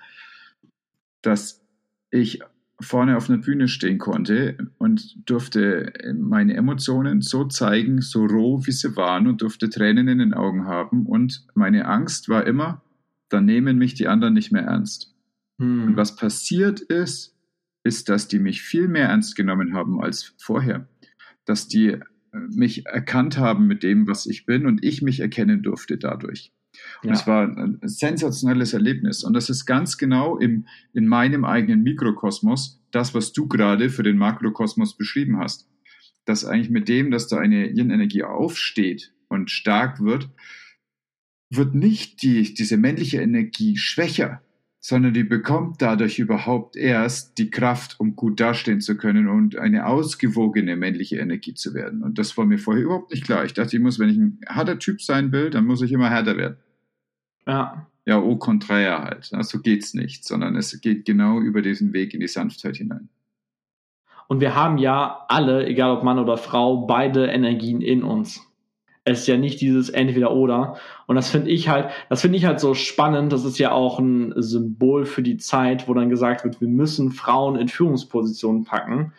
[1.20, 1.64] dass
[2.12, 2.40] ich
[2.80, 8.72] vorne auf einer Bühne stehen konnte und durfte meine Emotionen so zeigen, so roh wie
[8.72, 11.06] sie waren und durfte Tränen in den Augen haben.
[11.06, 12.82] Und meine Angst war immer,
[13.28, 15.14] dann nehmen mich die anderen nicht mehr ernst.
[15.58, 15.84] Hm.
[15.84, 17.36] Und was passiert ist,
[17.84, 20.88] ist, dass die mich viel mehr ernst genommen haben als vorher.
[21.44, 22.00] Dass die äh,
[22.32, 26.52] mich erkannt haben mit dem, was ich bin und ich mich erkennen durfte dadurch.
[27.02, 27.14] Und ja.
[27.14, 29.24] es war ein sensationelles Erlebnis.
[29.24, 34.02] Und das ist ganz genau im, in meinem eigenen Mikrokosmos das, was du gerade für
[34.02, 35.68] den Makrokosmos beschrieben hast.
[36.24, 40.30] Dass eigentlich mit dem, dass da eine Yin-Energie aufsteht und stark wird,
[41.50, 44.40] wird nicht die, diese männliche Energie schwächer,
[44.80, 49.86] sondern die bekommt dadurch überhaupt erst die Kraft, um gut dastehen zu können und eine
[49.86, 52.02] ausgewogene männliche Energie zu werden.
[52.02, 53.46] Und das war mir vorher überhaupt nicht klar.
[53.46, 56.10] Ich dachte, ich muss, wenn ich ein harter Typ sein will, dann muss ich immer
[56.10, 56.56] härter werden.
[57.46, 57.86] Ja.
[58.06, 59.24] Ja, au contraire halt.
[59.24, 63.08] So also geht's nicht, sondern es geht genau über diesen Weg in die Sanftheit hinein.
[64.28, 68.42] Und wir haben ja alle, egal ob Mann oder Frau, beide Energien in uns.
[69.04, 70.78] Es ist ja nicht dieses Entweder-Oder.
[71.06, 73.32] Und das finde ich halt, das finde ich halt so spannend.
[73.32, 77.12] Das ist ja auch ein Symbol für die Zeit, wo dann gesagt wird, wir müssen
[77.12, 79.12] Frauen in Führungspositionen packen.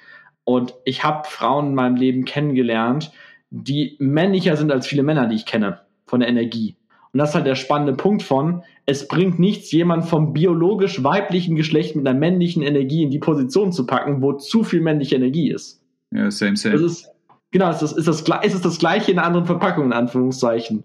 [0.43, 3.11] Und ich habe Frauen in meinem Leben kennengelernt,
[3.52, 6.76] die männlicher sind als viele Männer, die ich kenne, von der Energie.
[7.15, 11.55] Und das ist halt der spannende Punkt von, es bringt nichts, jemand vom biologisch weiblichen
[11.55, 15.49] Geschlecht mit einer männlichen Energie in die Position zu packen, wo zu viel männliche Energie
[15.49, 15.81] ist.
[16.11, 16.73] Ja, same, same.
[16.73, 17.09] Das ist,
[17.51, 20.83] Genau, es ist, ist, das, es ist das gleiche in einer anderen Verpackung, in Anführungszeichen.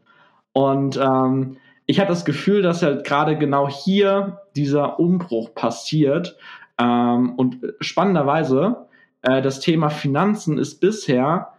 [0.53, 6.37] Und ähm, ich habe das Gefühl, dass halt gerade genau hier dieser Umbruch passiert.
[6.79, 8.87] Ähm, und spannenderweise,
[9.23, 11.55] äh, das Thema Finanzen ist bisher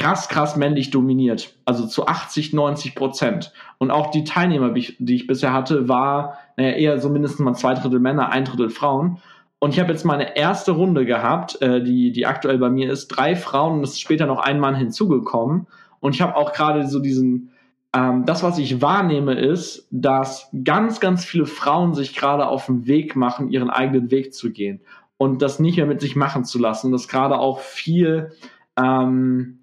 [0.00, 1.54] krass, krass männlich dominiert.
[1.66, 3.52] Also zu 80, 90 Prozent.
[3.78, 7.74] Und auch die Teilnehmer, die ich bisher hatte, war naja, eher so mindestens mal zwei
[7.74, 9.18] Drittel Männer, ein Drittel Frauen.
[9.58, 13.08] Und ich habe jetzt meine erste Runde gehabt, äh, die, die aktuell bei mir ist.
[13.08, 15.66] Drei Frauen und es ist später noch ein Mann hinzugekommen.
[16.00, 17.50] Und ich habe auch gerade so diesen,
[17.94, 22.86] ähm, das, was ich wahrnehme, ist, dass ganz, ganz viele Frauen sich gerade auf den
[22.86, 24.80] Weg machen, ihren eigenen Weg zu gehen.
[25.18, 26.90] Und das nicht mehr mit sich machen zu lassen.
[26.90, 28.32] Dass gerade auch viel,
[28.78, 29.58] ähm,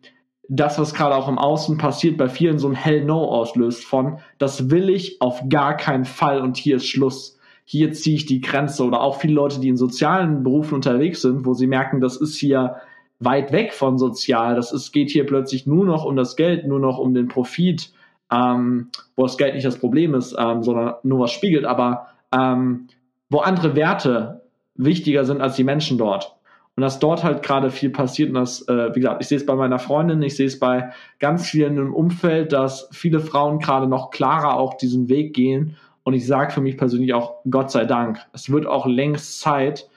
[0.50, 4.20] das, was gerade auch im Außen passiert, bei vielen so ein Hell No auslöst von,
[4.38, 7.38] das will ich auf gar keinen Fall und hier ist Schluss.
[7.66, 8.86] Hier ziehe ich die Grenze.
[8.86, 12.38] Oder auch viele Leute, die in sozialen Berufen unterwegs sind, wo sie merken, das ist
[12.38, 12.78] hier
[13.20, 16.80] weit weg von sozial, das ist, geht hier plötzlich nur noch um das Geld, nur
[16.80, 17.92] noch um den Profit,
[18.32, 22.88] ähm, wo das Geld nicht das Problem ist, ähm, sondern nur was spiegelt, aber ähm,
[23.30, 24.44] wo andere Werte
[24.76, 26.37] wichtiger sind als die Menschen dort.
[26.78, 29.46] Und dass dort halt gerade viel passiert und das, äh, wie gesagt, ich sehe es
[29.46, 33.88] bei meiner Freundin, ich sehe es bei ganz vielen im Umfeld, dass viele Frauen gerade
[33.88, 35.76] noch klarer auch diesen Weg gehen
[36.08, 39.90] und ich sage für mich persönlich auch, Gott sei Dank, es wird auch längst Zeit.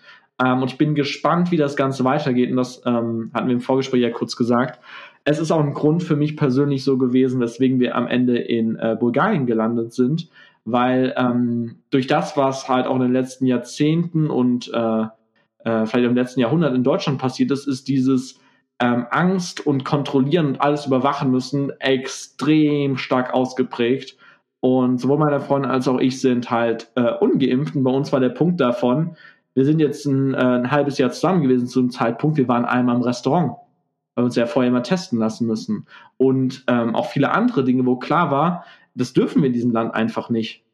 [0.45, 2.51] Ähm, und ich bin gespannt, wie das Ganze weitergeht.
[2.51, 4.81] Und das ähm, hatten wir im Vorgespräch ja kurz gesagt.
[5.23, 8.75] Es ist auch ein Grund für mich persönlich so gewesen, weswegen wir am Ende in
[8.75, 10.29] äh, Bulgarien gelandet sind,
[10.65, 15.05] weil ähm, durch das, was halt auch in den letzten Jahrzehnten und äh,
[15.65, 18.41] äh, vielleicht im letzten Jahrhundert in Deutschland passiert ist, ist dieses
[18.81, 24.17] ähm, Angst und Kontrollieren und alles überwachen müssen extrem stark ausgeprägt.
[24.61, 27.77] Und sowohl meine Freundin als auch ich sind halt äh, ungeimpft.
[27.77, 29.17] Und bei uns war der Punkt davon,
[29.55, 32.65] wir sind jetzt ein, äh, ein halbes Jahr zusammen gewesen zu einem Zeitpunkt, wir waren
[32.65, 33.57] einmal im Restaurant,
[34.15, 35.87] weil wir uns ja vorher mal testen lassen müssen.
[36.17, 38.65] Und ähm, auch viele andere Dinge, wo klar war,
[38.95, 40.65] das dürfen wir in diesem Land einfach nicht.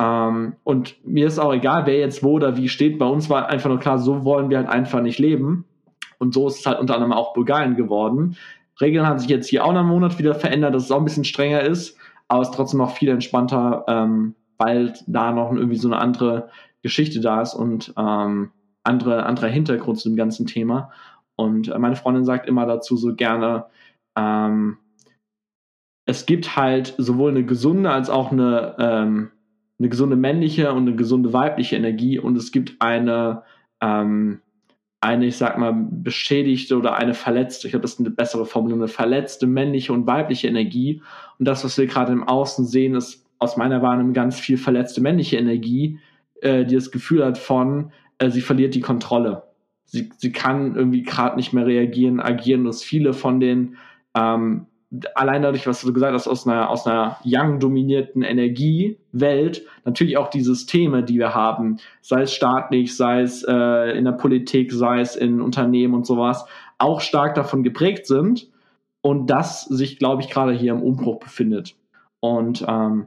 [0.00, 2.98] Ähm, und mir ist auch egal, wer jetzt wo oder wie steht.
[2.98, 5.64] Bei uns war einfach nur klar, so wollen wir halt einfach nicht leben.
[6.18, 8.36] Und so ist es halt unter anderem auch Bulgarien geworden.
[8.80, 11.04] Regeln haben sich jetzt hier auch nach einem Monat wieder verändert, dass es auch ein
[11.04, 11.96] bisschen strenger ist,
[12.28, 16.48] aber es ist trotzdem noch viel entspannter, ähm, weil da noch irgendwie so eine andere
[16.82, 18.50] Geschichte da ist und ähm,
[18.82, 20.90] andere, anderer Hintergrund zu dem ganzen Thema.
[21.36, 23.66] Und äh, meine Freundin sagt immer dazu so gerne,
[24.16, 24.78] ähm,
[26.06, 29.30] es gibt halt sowohl eine gesunde als auch eine, ähm,
[29.84, 33.42] eine gesunde männliche und eine gesunde weibliche Energie und es gibt eine,
[33.82, 34.40] ähm,
[35.02, 38.80] eine, ich sag mal, beschädigte oder eine verletzte, ich glaube, das ist eine bessere Formulierung,
[38.80, 41.02] eine verletzte männliche und weibliche Energie.
[41.38, 45.02] Und das, was wir gerade im Außen sehen, ist aus meiner Wahrnehmung ganz viel verletzte
[45.02, 45.98] männliche Energie,
[46.40, 49.42] äh, die das Gefühl hat von, äh, sie verliert die Kontrolle.
[49.84, 53.76] Sie, sie kann irgendwie gerade nicht mehr reagieren, agieren, dass viele von den
[54.16, 54.64] ähm,
[55.14, 60.42] allein dadurch, was du gesagt hast, aus einer, aus einer young-dominierten Energiewelt, natürlich auch die
[60.42, 65.16] Systeme, die wir haben, sei es staatlich, sei es äh, in der Politik, sei es
[65.16, 66.46] in Unternehmen und sowas,
[66.78, 68.50] auch stark davon geprägt sind
[69.00, 71.76] und das sich, glaube ich, gerade hier im Umbruch befindet.
[72.20, 73.06] Und ähm,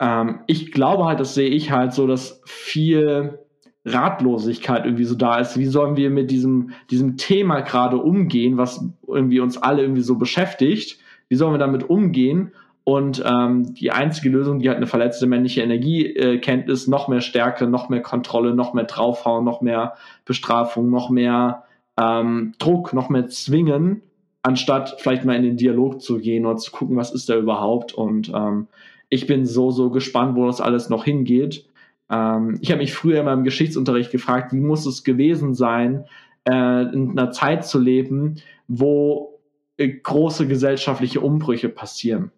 [0.00, 3.43] ähm, ich glaube halt, das sehe ich halt so, dass viel
[3.84, 5.58] Ratlosigkeit irgendwie so da ist.
[5.58, 10.16] Wie sollen wir mit diesem, diesem Thema gerade umgehen, was irgendwie uns alle irgendwie so
[10.16, 10.98] beschäftigt?
[11.28, 12.52] Wie sollen wir damit umgehen?
[12.84, 17.08] Und ähm, die einzige Lösung, die halt eine verletzte männliche Energie äh, kennt, ist noch
[17.08, 19.94] mehr Stärke, noch mehr Kontrolle, noch mehr draufhauen, noch mehr
[20.26, 21.64] Bestrafung, noch mehr
[21.98, 24.02] ähm, Druck, noch mehr zwingen,
[24.42, 27.94] anstatt vielleicht mal in den Dialog zu gehen oder zu gucken, was ist da überhaupt.
[27.94, 28.68] Und ähm,
[29.08, 31.66] ich bin so, so gespannt, wo das alles noch hingeht.
[32.14, 36.04] Ähm, ich habe mich früher in meinem Geschichtsunterricht gefragt, wie muss es gewesen sein,
[36.48, 38.36] äh, in einer Zeit zu leben,
[38.68, 39.40] wo
[39.76, 42.30] äh, große gesellschaftliche Umbrüche passieren.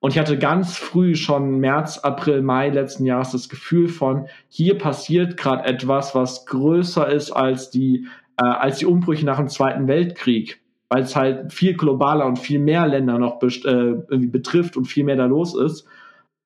[0.00, 4.76] Und ich hatte ganz früh schon März, April, Mai letzten Jahres das Gefühl von, hier
[4.76, 8.06] passiert gerade etwas, was größer ist als die,
[8.36, 10.60] äh, als die Umbrüche nach dem Zweiten Weltkrieg,
[10.90, 15.16] weil es halt viel globaler und viel mehr Länder noch äh, betrifft und viel mehr
[15.16, 15.86] da los ist.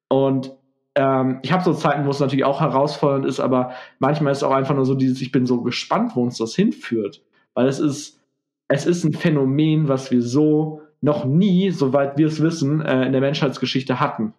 [0.09, 0.58] Und
[0.99, 3.71] ähm, ich habe so Zeiten, wo es natürlich auch herausfordernd ist, aber
[4.01, 6.57] manchmal ist es auch einfach nur so dieses, ich bin so gespannt, wo uns das
[6.57, 7.23] hinführt.
[7.55, 8.21] Weil es ist,
[8.67, 13.13] es ist ein Phänomen, was wir so noch nie, soweit wir es wissen, äh, in
[13.13, 14.35] der Menschheitsgeschichte hatten.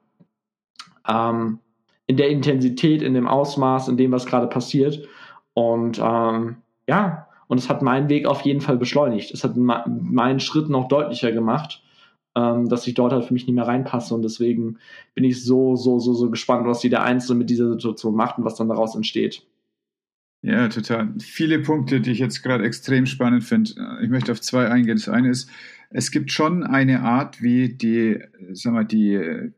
[1.07, 1.60] Ähm,
[2.07, 5.07] in der Intensität, in dem Ausmaß, in dem, was gerade passiert.
[5.53, 6.57] Und ähm,
[6.88, 9.31] ja, und es hat meinen Weg auf jeden Fall beschleunigt.
[9.31, 11.81] Es hat meinen Schritt noch deutlicher gemacht
[12.35, 14.14] ähm, dass ich dort halt für mich nicht mehr reinpasse.
[14.14, 14.77] Und deswegen
[15.15, 18.45] bin ich so, so, so, so gespannt, was jeder Einzelne mit dieser Situation macht und
[18.45, 19.43] was dann daraus entsteht.
[20.41, 21.14] Ja, total.
[21.19, 23.73] Viele Punkte, die ich jetzt gerade extrem spannend finde.
[24.01, 24.95] Ich möchte auf zwei eingehen.
[24.95, 25.49] Das eine ist,
[25.89, 28.19] es gibt schon eine Art, wie die,
[28.51, 29.51] sag mal, die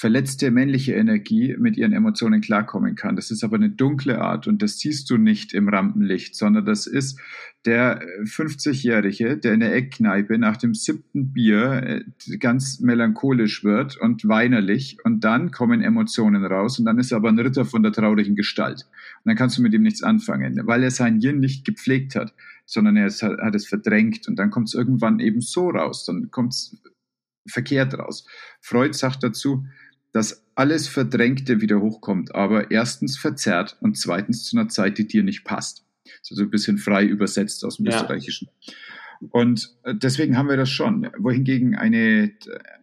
[0.00, 3.16] verletzte männliche Energie mit ihren Emotionen klarkommen kann.
[3.16, 6.86] Das ist aber eine dunkle Art und das siehst du nicht im Rampenlicht, sondern das
[6.86, 7.20] ist
[7.66, 14.26] der 50-Jährige, der in der Eckkneipe nach dem siebten Bier äh, ganz melancholisch wird und
[14.26, 17.92] weinerlich und dann kommen Emotionen raus und dann ist er aber ein Ritter von der
[17.92, 18.86] traurigen Gestalt.
[19.22, 22.32] Und dann kannst du mit ihm nichts anfangen, weil er sein Yin nicht gepflegt hat,
[22.64, 26.54] sondern er hat es verdrängt und dann kommt es irgendwann eben so raus, dann kommt
[26.54, 26.80] es
[27.46, 28.26] verkehrt raus.
[28.62, 29.66] Freud sagt dazu,
[30.12, 35.22] dass alles Verdrängte wieder hochkommt, aber erstens verzerrt und zweitens zu einer Zeit, die dir
[35.22, 35.84] nicht passt.
[36.22, 37.92] So also ein bisschen frei übersetzt aus dem ja.
[37.92, 38.48] Österreichischen.
[39.30, 41.08] Und äh, deswegen haben wir das schon.
[41.18, 42.32] Wohingegen eine,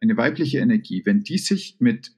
[0.02, 2.12] eine weibliche Energie, wenn die sich mit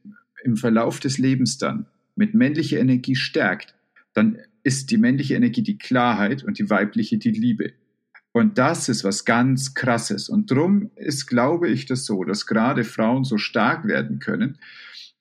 [0.44, 3.76] im Verlauf des Lebens dann mit männlicher Energie stärkt,
[4.14, 7.74] dann ist die männliche Energie die Klarheit und die weibliche die Liebe.
[8.32, 10.30] Und das ist was ganz Krasses.
[10.30, 14.60] Und drum ist, glaube ich, das so, dass gerade Frauen so stark werden können,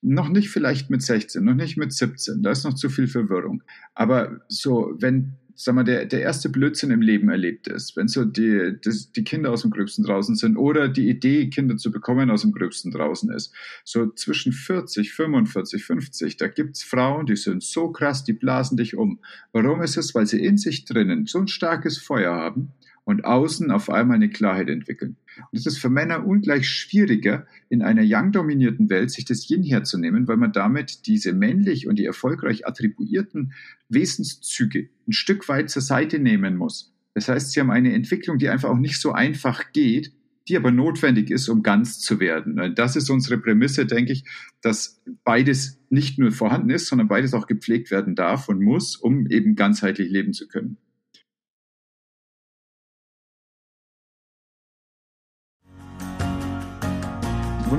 [0.03, 3.63] noch nicht vielleicht mit 16, noch nicht mit 17, da ist noch zu viel Verwirrung.
[3.95, 8.25] Aber so, wenn, sag mal, der, der erste Blödsinn im Leben erlebt ist, wenn so
[8.25, 12.31] die, das, die Kinder aus dem Gröbsten draußen sind oder die Idee, Kinder zu bekommen,
[12.31, 13.53] aus dem Gröbsten draußen ist,
[13.85, 18.97] so zwischen 40, 45, 50, da gibt's Frauen, die sind so krass, die blasen dich
[18.97, 19.19] um.
[19.53, 20.15] Warum ist es?
[20.15, 22.73] Weil sie in sich drinnen so ein starkes Feuer haben,
[23.09, 25.17] und außen auf einmal eine Klarheit entwickeln.
[25.51, 30.29] Und es ist für Männer ungleich schwieriger, in einer Yang-dominierten Welt sich das Yin herzunehmen,
[30.29, 33.53] weil man damit diese männlich und die erfolgreich attribuierten
[33.89, 36.95] Wesenszüge ein Stück weit zur Seite nehmen muss.
[37.15, 40.13] Das heißt, sie haben eine Entwicklung, die einfach auch nicht so einfach geht,
[40.49, 42.75] die aber notwendig ist, um ganz zu werden.
[42.75, 44.25] Das ist unsere Prämisse, denke ich,
[44.63, 49.27] dass beides nicht nur vorhanden ist, sondern beides auch gepflegt werden darf und muss, um
[49.27, 50.79] eben ganzheitlich leben zu können.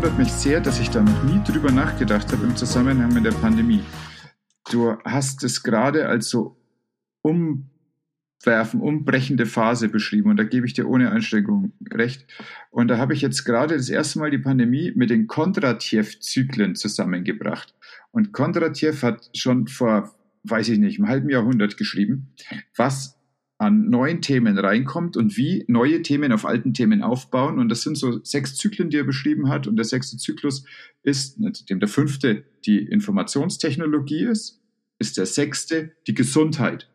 [0.01, 3.33] Wundert mich sehr, dass ich da noch nie drüber nachgedacht habe im Zusammenhang mit der
[3.33, 3.81] Pandemie.
[4.71, 6.55] Du hast es gerade als so
[7.21, 12.25] umwerfen, umbrechende Phase beschrieben und da gebe ich dir ohne Einschränkung recht.
[12.71, 17.75] Und da habe ich jetzt gerade das erste Mal die Pandemie mit den Kondratjew-Zyklen zusammengebracht.
[18.11, 22.29] Und Kondratjew hat schon vor, weiß ich nicht, einem halben Jahrhundert geschrieben,
[22.73, 23.18] was
[23.59, 27.59] an neuen Themen reinkommt und wie neue Themen auf alten Themen aufbauen.
[27.59, 29.67] Und das sind so sechs Zyklen, die er beschrieben hat.
[29.67, 30.63] Und der sechste Zyklus
[31.03, 34.61] ist, nachdem der fünfte die Informationstechnologie ist,
[34.97, 36.89] ist der sechste die Gesundheit.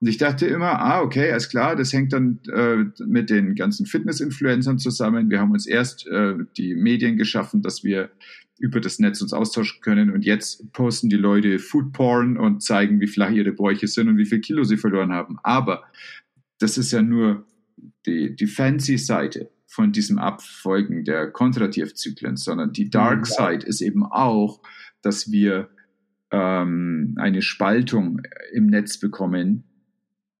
[0.00, 3.84] Und ich dachte immer, ah, okay, alles klar, das hängt dann äh, mit den ganzen
[3.84, 5.30] Fitness-Influencern zusammen.
[5.30, 8.10] Wir haben uns erst äh, die Medien geschaffen, dass wir
[8.58, 10.10] über das Netz uns austauschen können.
[10.10, 14.16] Und jetzt posten die Leute Food Porn und zeigen, wie flach ihre Bäuche sind und
[14.16, 15.38] wie viel Kilo sie verloren haben.
[15.42, 15.84] Aber
[16.58, 17.46] das ist ja nur
[18.06, 23.24] die, die fancy Seite von diesem Abfolgen der Kontrativzyklen, sondern die Dark mhm.
[23.24, 24.62] Side ist eben auch,
[25.02, 25.68] dass wir
[26.30, 28.22] ähm, eine Spaltung
[28.52, 29.64] im Netz bekommen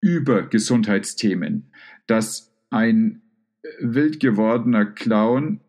[0.00, 1.70] über Gesundheitsthemen,
[2.06, 3.22] dass ein
[3.80, 5.60] wild gewordener Clown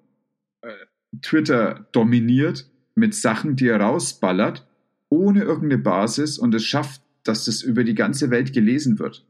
[1.21, 4.67] Twitter dominiert mit Sachen, die er rausballert,
[5.09, 9.25] ohne irgendeine Basis und es schafft, dass das über die ganze Welt gelesen wird.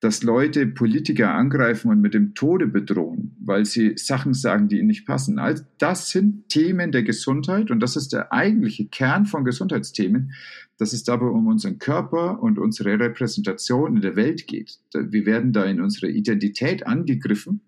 [0.00, 4.88] Dass Leute Politiker angreifen und mit dem Tode bedrohen, weil sie Sachen sagen, die ihnen
[4.88, 5.38] nicht passen.
[5.38, 10.32] All das sind Themen der Gesundheit und das ist der eigentliche Kern von Gesundheitsthemen,
[10.76, 14.78] dass es dabei um unseren Körper und unsere Repräsentation in der Welt geht.
[14.92, 17.62] Wir werden da in unserer Identität angegriffen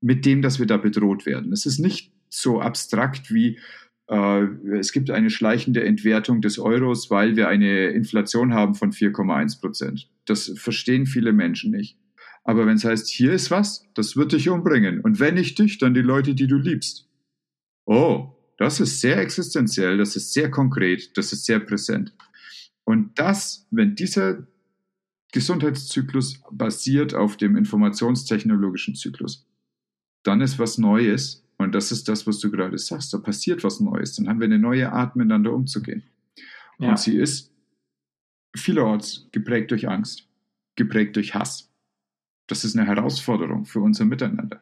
[0.00, 1.52] mit dem, dass wir da bedroht werden.
[1.52, 3.58] Es ist nicht so abstrakt wie
[4.08, 4.42] äh,
[4.78, 10.08] es gibt eine schleichende Entwertung des Euros, weil wir eine Inflation haben von 4,1 Prozent.
[10.26, 11.98] Das verstehen viele Menschen nicht.
[12.44, 15.00] Aber wenn es heißt, hier ist was, das wird dich umbringen.
[15.00, 17.08] Und wenn nicht dich, dann die Leute, die du liebst.
[17.86, 22.14] Oh, das ist sehr existenziell, das ist sehr konkret, das ist sehr präsent.
[22.84, 24.46] Und das, wenn dieser
[25.32, 29.46] Gesundheitszyklus basiert auf dem informationstechnologischen Zyklus,
[30.22, 33.14] dann ist was Neues und das ist das, was du gerade sagst.
[33.14, 34.14] Da passiert was Neues.
[34.16, 36.02] Dann haben wir eine neue Art, miteinander umzugehen.
[36.78, 36.90] Ja.
[36.90, 37.52] Und sie ist
[38.54, 40.28] vielerorts geprägt durch Angst,
[40.76, 41.72] geprägt durch Hass.
[42.46, 44.60] Das ist eine Herausforderung für unser Miteinander.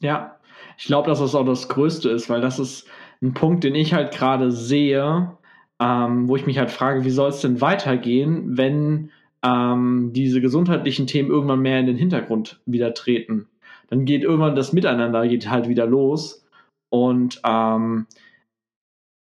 [0.00, 0.38] Ja,
[0.76, 2.86] ich glaube, dass das auch das Größte ist, weil das ist
[3.20, 5.36] ein Punkt, den ich halt gerade sehe,
[5.80, 9.10] ähm, wo ich mich halt frage, wie soll es denn weitergehen, wenn
[9.42, 13.48] ähm, diese gesundheitlichen Themen irgendwann mehr in den Hintergrund wieder treten
[13.88, 16.46] dann geht irgendwann das Miteinander geht halt wieder los.
[16.90, 18.06] Und ähm,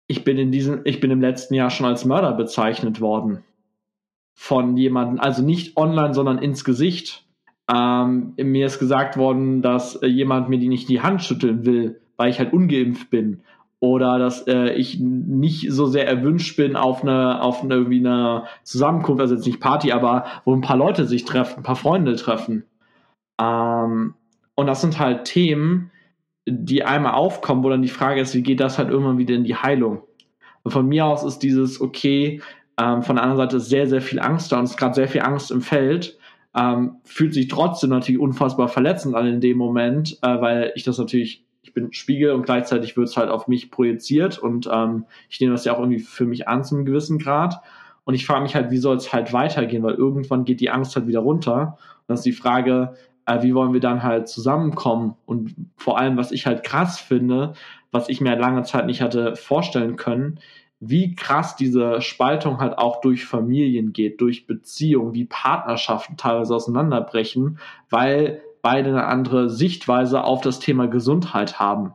[0.07, 3.43] ich bin in diesem, ich bin im letzten Jahr schon als Mörder bezeichnet worden.
[4.35, 7.25] Von jemandem, also nicht online, sondern ins Gesicht.
[7.71, 12.01] Ähm, mir ist gesagt worden, dass äh, jemand mir die nicht die Hand schütteln will,
[12.17, 13.41] weil ich halt ungeimpft bin.
[13.81, 18.45] Oder dass äh, ich nicht so sehr erwünscht bin auf eine, auf eine, irgendwie eine
[18.63, 22.15] Zusammenkunft, also jetzt nicht Party, aber wo ein paar Leute sich treffen, ein paar Freunde
[22.15, 22.65] treffen.
[23.39, 24.15] Ähm,
[24.59, 25.89] und das sind halt Themen,
[26.45, 29.45] die einmal aufkommen, wo dann die Frage ist, wie geht das halt irgendwann wieder in
[29.45, 30.01] die Heilung?
[30.63, 32.41] Und von mir aus ist dieses, okay,
[32.77, 34.95] ähm, von der anderen Seite ist sehr, sehr viel Angst da und es ist gerade
[34.95, 36.17] sehr viel Angst im Feld.
[36.53, 40.97] Ähm, fühlt sich trotzdem natürlich unfassbar verletzend an in dem Moment, äh, weil ich das
[40.97, 45.39] natürlich, ich bin Spiegel und gleichzeitig wird es halt auf mich projiziert und ähm, ich
[45.39, 47.61] nehme das ja auch irgendwie für mich an zu einem gewissen Grad.
[48.03, 50.97] Und ich frage mich halt, wie soll es halt weitergehen, weil irgendwann geht die Angst
[50.97, 51.77] halt wieder runter.
[51.77, 52.95] Und das ist die Frage,
[53.29, 55.15] äh, wie wollen wir dann halt zusammenkommen?
[55.25, 57.53] Und vor allem, was ich halt krass finde,
[57.91, 60.39] was ich mir lange Zeit nicht hatte vorstellen können,
[60.79, 67.59] wie krass diese Spaltung halt auch durch Familien geht, durch Beziehungen, wie Partnerschaften teilweise auseinanderbrechen,
[67.89, 71.93] weil beide eine andere Sichtweise auf das Thema Gesundheit haben.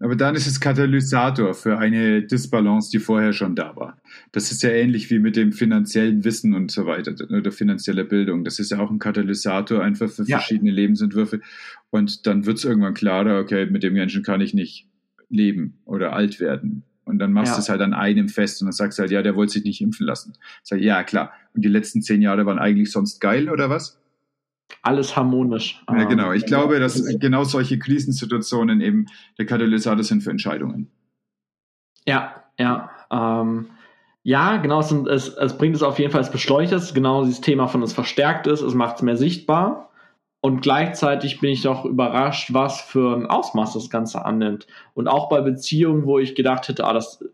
[0.00, 4.00] Aber dann ist es Katalysator für eine Disbalance, die vorher schon da war.
[4.32, 8.44] Das ist ja ähnlich wie mit dem finanziellen Wissen und so weiter oder finanzieller Bildung.
[8.44, 10.38] Das ist ja auch ein Katalysator einfach für ja.
[10.38, 11.40] verschiedene Lebensentwürfe.
[11.90, 14.86] Und dann wird es irgendwann klarer, okay, mit dem Menschen kann ich nicht
[15.28, 16.84] leben oder alt werden.
[17.04, 17.56] Und dann machst ja.
[17.56, 19.64] du es halt an einem fest und dann sagst du halt, ja, der wollte sich
[19.64, 20.34] nicht impfen lassen.
[20.62, 21.32] Sag, ja, klar.
[21.54, 23.98] Und die letzten zehn Jahre waren eigentlich sonst geil oder was?
[24.82, 25.82] Alles harmonisch.
[25.88, 26.32] Ja, genau.
[26.32, 29.06] Ich glaube, dass genau solche Krisensituationen eben
[29.38, 30.90] der Katalysator sind für Entscheidungen.
[32.06, 32.90] Ja, ja.
[33.10, 33.66] Ähm,
[34.22, 34.80] ja, genau.
[34.80, 36.94] Es, es, es, bringt es auf jeden Fall, es beschleunigt es.
[36.94, 39.90] Genau dieses Thema von es verstärkt ist, es macht es mehr sichtbar.
[40.40, 44.66] und gleichzeitig bin ich doch überrascht, was für ein Ausmaß das Ganze annimmt.
[44.94, 47.24] Und auch bei Beziehungen, wo ich gedacht hätte, ah, das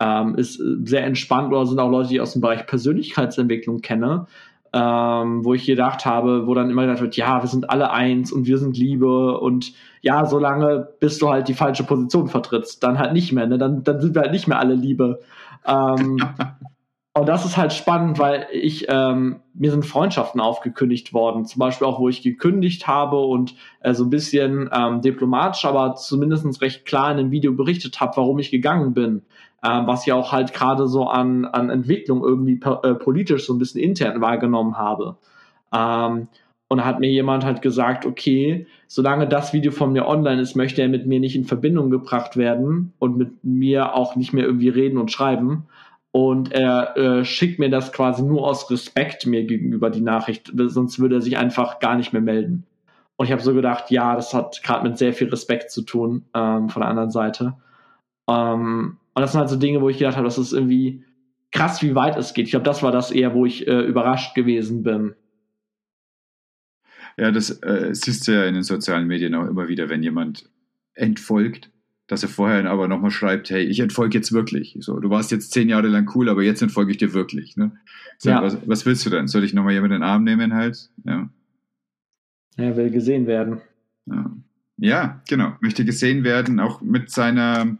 [0.00, 4.26] ähm, ist sehr entspannt oder sind auch Leute, die ich aus dem Bereich Persönlichkeitsentwicklung kenne,
[4.72, 8.32] ähm, wo ich gedacht habe, wo dann immer gesagt wird, ja, wir sind alle eins
[8.32, 12.98] und wir sind Liebe und ja, solange bis du halt die falsche Position vertrittst, dann
[12.98, 13.58] halt nicht mehr, ne?
[13.58, 15.20] dann, dann sind wir halt nicht mehr alle Liebe.
[15.66, 16.18] Ähm,
[17.12, 21.44] Und das ist halt spannend, weil ich, ähm, mir sind Freundschaften aufgekündigt worden.
[21.44, 25.96] Zum Beispiel auch, wo ich gekündigt habe und äh, so ein bisschen ähm, diplomatisch, aber
[25.96, 29.22] zumindest recht klar in einem Video berichtet habe, warum ich gegangen bin.
[29.62, 33.58] Ähm, was ich auch halt gerade so an, an Entwicklung irgendwie äh, politisch so ein
[33.58, 35.16] bisschen intern wahrgenommen habe.
[35.74, 36.28] Ähm,
[36.68, 40.80] und hat mir jemand halt gesagt, okay, solange das Video von mir online ist, möchte
[40.82, 44.68] er mit mir nicht in Verbindung gebracht werden und mit mir auch nicht mehr irgendwie
[44.68, 45.66] reden und schreiben
[46.12, 50.98] und er äh, schickt mir das quasi nur aus Respekt mir gegenüber die Nachricht, sonst
[50.98, 52.66] würde er sich einfach gar nicht mehr melden.
[53.16, 56.24] Und ich habe so gedacht, ja, das hat gerade mit sehr viel Respekt zu tun
[56.34, 57.54] ähm, von der anderen Seite.
[58.28, 61.04] Ähm, und das sind halt so Dinge, wo ich gedacht habe, das ist irgendwie
[61.52, 62.46] krass, wie weit es geht.
[62.46, 65.14] Ich glaube, das war das eher, wo ich äh, überrascht gewesen bin.
[67.16, 70.48] Ja, das äh, siehst du ja in den sozialen Medien auch immer wieder, wenn jemand
[70.94, 71.70] entfolgt
[72.10, 74.76] dass er vorher aber nochmal schreibt, hey, ich entfolge jetzt wirklich.
[74.80, 77.56] So, du warst jetzt zehn Jahre lang cool, aber jetzt entfolge ich dir wirklich.
[77.56, 77.70] Ne?
[78.18, 78.42] So, ja.
[78.42, 79.28] was, was, willst du denn?
[79.28, 80.90] Soll ich nochmal jemanden in den Arm nehmen halt?
[81.04, 81.30] Ja.
[82.56, 83.60] Er will gesehen werden.
[84.06, 84.28] Ja.
[84.78, 85.52] ja, genau.
[85.60, 87.76] Möchte gesehen werden, auch mit seiner,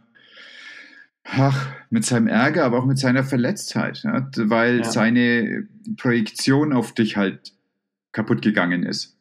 [1.25, 4.29] ach, mit seinem Ärger, aber auch mit seiner Verletztheit, ja?
[4.37, 4.83] weil ja.
[4.85, 5.67] seine
[5.97, 7.51] Projektion auf dich halt
[8.13, 9.17] kaputt gegangen ist.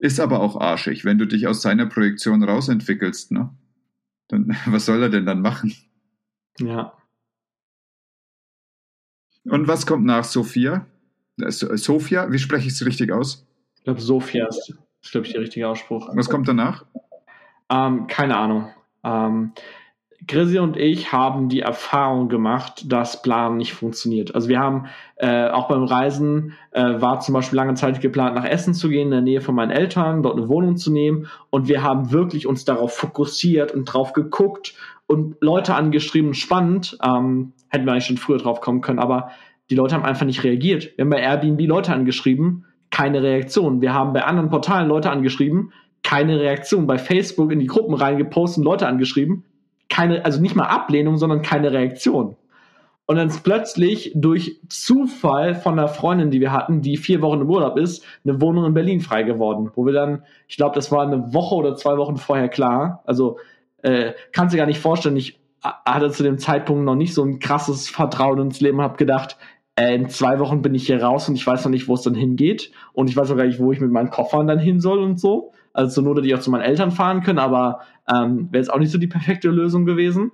[0.00, 3.50] Ist aber auch arschig, wenn du dich aus seiner Projektion rausentwickelst, ne?
[4.28, 5.74] Dann, was soll er denn dann machen?
[6.60, 6.92] Ja.
[9.44, 10.86] Und was kommt nach Sophia?
[11.40, 13.46] Äh, Sophia, wie spreche ich es richtig aus?
[13.76, 16.10] Ich glaube, Sophia ist, ist glaube ich, der richtige Ausspruch.
[16.14, 16.84] Was kommt danach?
[17.70, 18.70] Ähm, keine Ahnung.
[19.04, 19.52] Ähm,
[20.26, 24.34] Grisi und ich haben die Erfahrung gemacht, dass Plan nicht funktioniert.
[24.34, 24.86] Also wir haben
[25.16, 29.06] äh, auch beim Reisen äh, war zum Beispiel lange Zeit geplant, nach Essen zu gehen,
[29.06, 31.28] in der Nähe von meinen Eltern, dort eine Wohnung zu nehmen.
[31.50, 34.74] Und wir haben wirklich uns darauf fokussiert und drauf geguckt
[35.06, 36.34] und Leute angeschrieben.
[36.34, 39.30] Spannend, ähm, hätten wir eigentlich schon früher drauf kommen können, aber
[39.70, 40.96] die Leute haben einfach nicht reagiert.
[40.96, 43.80] Wir haben bei Airbnb Leute angeschrieben, keine Reaktion.
[43.80, 45.72] Wir haben bei anderen Portalen Leute angeschrieben,
[46.02, 46.86] keine Reaktion.
[46.86, 49.44] Bei Facebook in die Gruppen reingepostet, Leute angeschrieben,
[49.88, 52.36] keine, also nicht mal Ablehnung, sondern keine Reaktion.
[53.06, 57.40] Und dann ist plötzlich durch Zufall von einer Freundin, die wir hatten, die vier Wochen
[57.40, 59.70] im Urlaub ist, eine Wohnung in Berlin frei geworden.
[59.74, 63.02] Wo wir dann, ich glaube, das war eine Woche oder zwei Wochen vorher klar.
[63.06, 63.38] Also
[63.80, 67.38] äh, kannst du gar nicht vorstellen, ich hatte zu dem Zeitpunkt noch nicht so ein
[67.38, 69.38] krasses Vertrauen ins Leben, habe gedacht,
[69.74, 72.02] äh, in zwei Wochen bin ich hier raus und ich weiß noch nicht, wo es
[72.02, 72.72] dann hingeht.
[72.92, 75.18] Und ich weiß auch gar nicht, wo ich mit meinen Koffern dann hin soll und
[75.18, 75.52] so.
[75.78, 77.82] Also zur Not hätte ich auch zu meinen Eltern fahren können, aber
[78.12, 80.32] ähm, wäre jetzt auch nicht so die perfekte Lösung gewesen.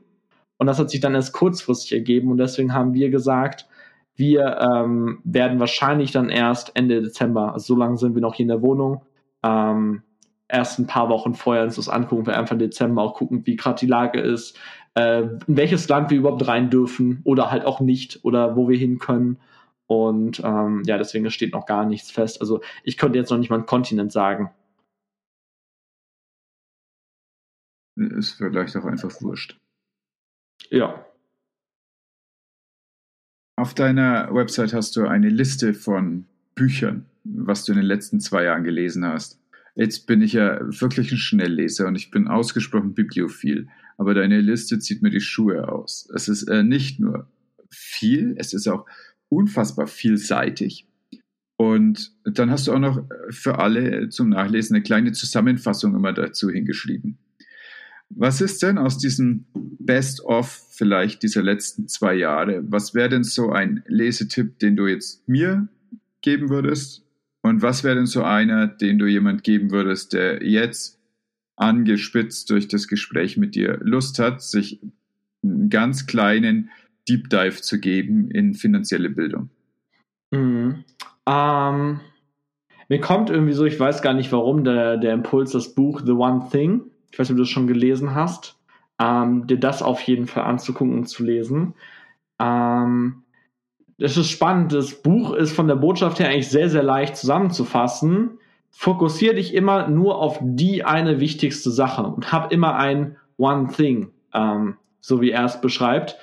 [0.57, 3.69] Und das hat sich dann erst kurzfristig ergeben und deswegen haben wir gesagt,
[4.17, 8.45] wir ähm, werden wahrscheinlich dann erst Ende Dezember, also so lange sind wir noch hier
[8.45, 9.03] in der Wohnung,
[9.43, 10.03] ähm,
[10.49, 13.79] erst ein paar Wochen vorher uns das angucken, wir einfach Dezember auch gucken, wie gerade
[13.79, 14.59] die Lage ist,
[14.95, 18.79] äh, in welches Land wir überhaupt rein dürfen oder halt auch nicht oder wo wir
[18.79, 19.37] hin können.
[19.89, 22.41] Und ähm, ja, deswegen steht noch gar nichts fest.
[22.41, 24.51] Also ich könnte jetzt noch nicht mal einen Kontinent sagen.
[27.97, 29.59] Ist vielleicht auch einfach wurscht.
[30.71, 31.07] Ja.
[33.57, 38.45] Auf deiner Website hast du eine Liste von Büchern, was du in den letzten zwei
[38.45, 39.39] Jahren gelesen hast.
[39.77, 44.79] Jetzt bin ich ja wirklich ein Schnellleser und ich bin ausgesprochen bibliophil, aber deine Liste
[44.79, 46.09] zieht mir die Schuhe aus.
[46.15, 47.29] Es ist äh, nicht nur
[47.71, 48.87] viel, es ist auch
[49.29, 50.87] unfassbar vielseitig.
[51.57, 56.51] Und dann hast du auch noch für alle zum Nachlesen eine kleine Zusammenfassung immer dazu
[56.51, 57.19] hingeschrieben.
[58.11, 62.63] Was ist denn aus diesem Best-of vielleicht dieser letzten zwei Jahre?
[62.71, 65.69] Was wäre denn so ein Lesetipp, den du jetzt mir
[66.21, 67.05] geben würdest?
[67.43, 70.99] Und was wäre denn so einer, den du jemand geben würdest, der jetzt
[71.57, 74.81] angespitzt durch das Gespräch mit dir Lust hat, sich
[75.43, 76.71] einen ganz kleinen
[77.09, 79.51] Deep Dive zu geben in finanzielle Bildung?
[80.31, 80.85] Mhm.
[81.27, 82.01] Ähm,
[82.89, 86.13] mir kommt irgendwie so, ich weiß gar nicht warum, der, der Impuls, das Buch The
[86.13, 88.59] One Thing ich weiß nicht, ob du das schon gelesen hast,
[89.01, 91.75] ähm, dir das auf jeden Fall anzugucken und zu lesen.
[92.41, 93.23] Ähm,
[93.99, 94.73] das ist spannend.
[94.73, 98.39] Das Buch ist von der Botschaft her eigentlich sehr, sehr leicht zusammenzufassen.
[98.71, 104.11] Fokussiere dich immer nur auf die eine wichtigste Sache und hab immer ein One Thing,
[104.33, 106.17] ähm, so wie er es beschreibt.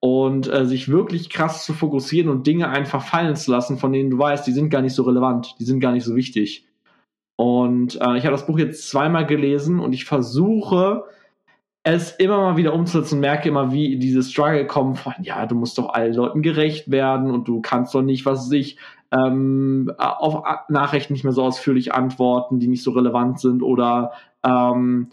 [0.00, 4.10] Und äh, sich wirklich krass zu fokussieren und Dinge einfach fallen zu lassen, von denen
[4.10, 6.66] du weißt, die sind gar nicht so relevant, die sind gar nicht so wichtig.
[7.36, 11.04] Und äh, ich habe das Buch jetzt zweimal gelesen und ich versuche
[11.84, 15.54] es immer mal wieder umzusetzen und merke immer, wie diese Struggle kommen von, ja, du
[15.54, 18.78] musst doch allen Leuten gerecht werden und du kannst doch nicht, was sich
[19.10, 24.12] ähm, auf Nachrichten nicht mehr so ausführlich antworten, die nicht so relevant sind oder
[24.44, 25.08] ähm,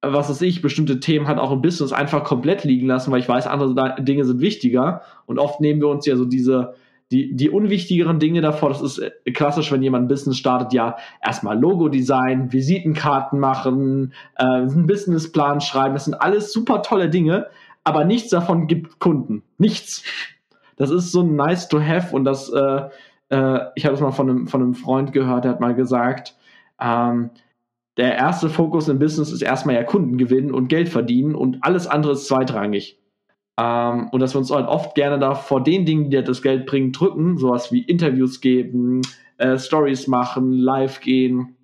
[0.00, 3.28] was weiß ich, bestimmte Themen halt auch im Business einfach komplett liegen lassen, weil ich
[3.28, 5.02] weiß, andere Dinge sind wichtiger.
[5.26, 6.74] Und oft nehmen wir uns ja so diese,
[7.10, 8.68] die, die unwichtigeren Dinge davor.
[8.68, 14.44] Das ist äh, klassisch, wenn jemand ein Business startet, ja, erstmal Logo-Design, Visitenkarten machen, äh,
[14.44, 15.94] einen Businessplan schreiben.
[15.94, 17.46] Das sind alles super tolle Dinge,
[17.84, 19.42] aber nichts davon gibt Kunden.
[19.56, 20.04] Nichts.
[20.76, 22.82] Das ist so nice to have und das, äh,
[23.30, 26.36] äh, ich habe es mal von einem, von einem Freund gehört, der hat mal gesagt,
[26.80, 27.30] ähm,
[27.96, 31.88] der erste Fokus im Business ist erstmal ja Kunden gewinnen und Geld verdienen und alles
[31.88, 32.96] andere ist zweitrangig.
[33.58, 36.64] Ähm, und dass wir uns halt oft gerne da vor den Dingen, die das Geld
[36.66, 39.02] bringen, drücken, sowas wie Interviews geben,
[39.38, 41.56] äh, Stories machen, live gehen,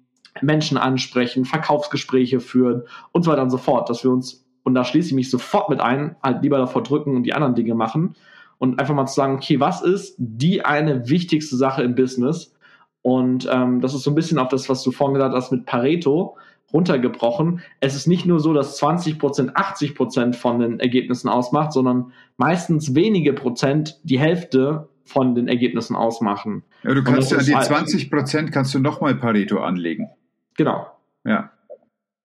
[0.42, 4.84] Menschen ansprechen, Verkaufsgespräche führen und so weiter und so fort, dass wir uns, und da
[4.84, 8.16] schließe ich mich sofort mit ein, halt lieber davor drücken und die anderen Dinge machen.
[8.58, 12.54] Und einfach mal zu sagen, okay, was ist die eine wichtigste Sache im Business?
[13.02, 15.66] Und ähm, das ist so ein bisschen auf das, was du vorhin gesagt hast mit
[15.66, 16.36] Pareto
[16.74, 17.62] runtergebrochen.
[17.80, 22.12] Es ist nicht nur so, dass 20 Prozent 80 Prozent von den Ergebnissen ausmacht, sondern
[22.36, 26.64] meistens wenige Prozent die Hälfte von den Ergebnissen ausmachen.
[26.82, 30.08] Ja, du kannst ja die 20 Prozent kannst du nochmal Pareto anlegen.
[30.56, 30.86] Genau.
[31.24, 31.50] Ja.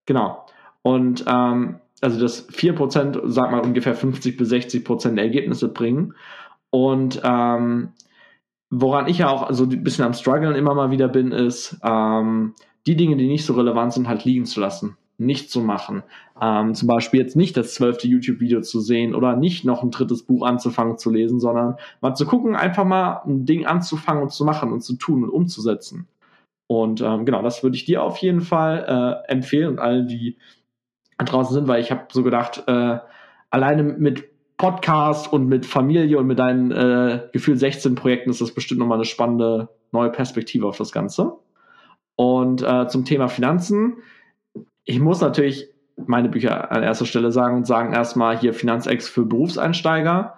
[0.06, 0.46] Genau.
[0.82, 5.68] Und ähm, also das 4 Prozent, sag mal ungefähr 50 bis 60 Prozent der Ergebnisse
[5.68, 6.16] bringen.
[6.72, 7.90] Und ähm,
[8.72, 12.56] woran ich ja auch so ein bisschen am struggeln immer mal wieder bin, ist, ähm,
[12.88, 16.04] die Dinge, die nicht so relevant sind, halt liegen zu lassen, nicht zu machen.
[16.42, 20.24] Ähm, zum Beispiel jetzt nicht das zwölfte YouTube-Video zu sehen oder nicht noch ein drittes
[20.24, 24.46] Buch anzufangen zu lesen, sondern mal zu gucken, einfach mal ein Ding anzufangen und zu
[24.46, 26.08] machen und zu tun und umzusetzen.
[26.68, 30.38] Und ähm, genau, das würde ich dir auf jeden Fall äh, empfehlen und allen, die
[31.18, 33.00] draußen sind, weil ich habe so gedacht, äh,
[33.50, 38.54] alleine mit Podcast und mit Familie und mit deinen äh, gefühlt 16 Projekten ist das
[38.54, 41.39] bestimmt nochmal eine spannende neue Perspektive auf das Ganze.
[42.20, 44.00] Und äh, zum Thema Finanzen,
[44.84, 49.24] ich muss natürlich meine Bücher an erster Stelle sagen und sagen erstmal hier Finanzex für
[49.24, 50.38] Berufseinsteiger.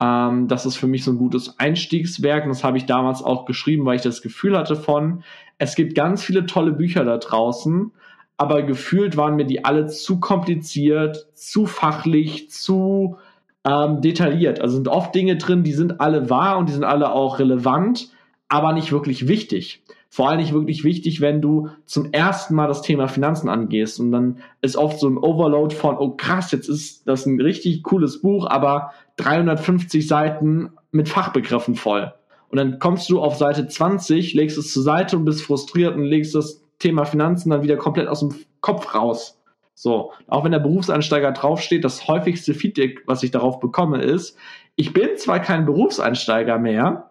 [0.00, 3.44] Ähm, das ist für mich so ein gutes Einstiegswerk und das habe ich damals auch
[3.44, 5.22] geschrieben, weil ich das Gefühl hatte von,
[5.56, 7.92] es gibt ganz viele tolle Bücher da draußen,
[8.36, 13.18] aber gefühlt waren mir die alle zu kompliziert, zu fachlich, zu
[13.64, 14.60] ähm, detailliert.
[14.60, 18.10] Also sind oft Dinge drin, die sind alle wahr und die sind alle auch relevant,
[18.48, 19.84] aber nicht wirklich wichtig.
[20.12, 24.00] Vor allem nicht wirklich wichtig, wenn du zum ersten Mal das Thema Finanzen angehst.
[24.00, 27.84] Und dann ist oft so ein Overload von, oh krass, jetzt ist das ein richtig
[27.84, 32.12] cooles Buch, aber 350 Seiten mit Fachbegriffen voll.
[32.48, 36.02] Und dann kommst du auf Seite 20, legst es zur Seite und bist frustriert und
[36.02, 39.40] legst das Thema Finanzen dann wieder komplett aus dem Kopf raus.
[39.74, 44.36] So, auch wenn der Berufseinsteiger draufsteht, das häufigste Feedback, was ich darauf bekomme, ist,
[44.74, 47.09] ich bin zwar kein Berufseinsteiger mehr,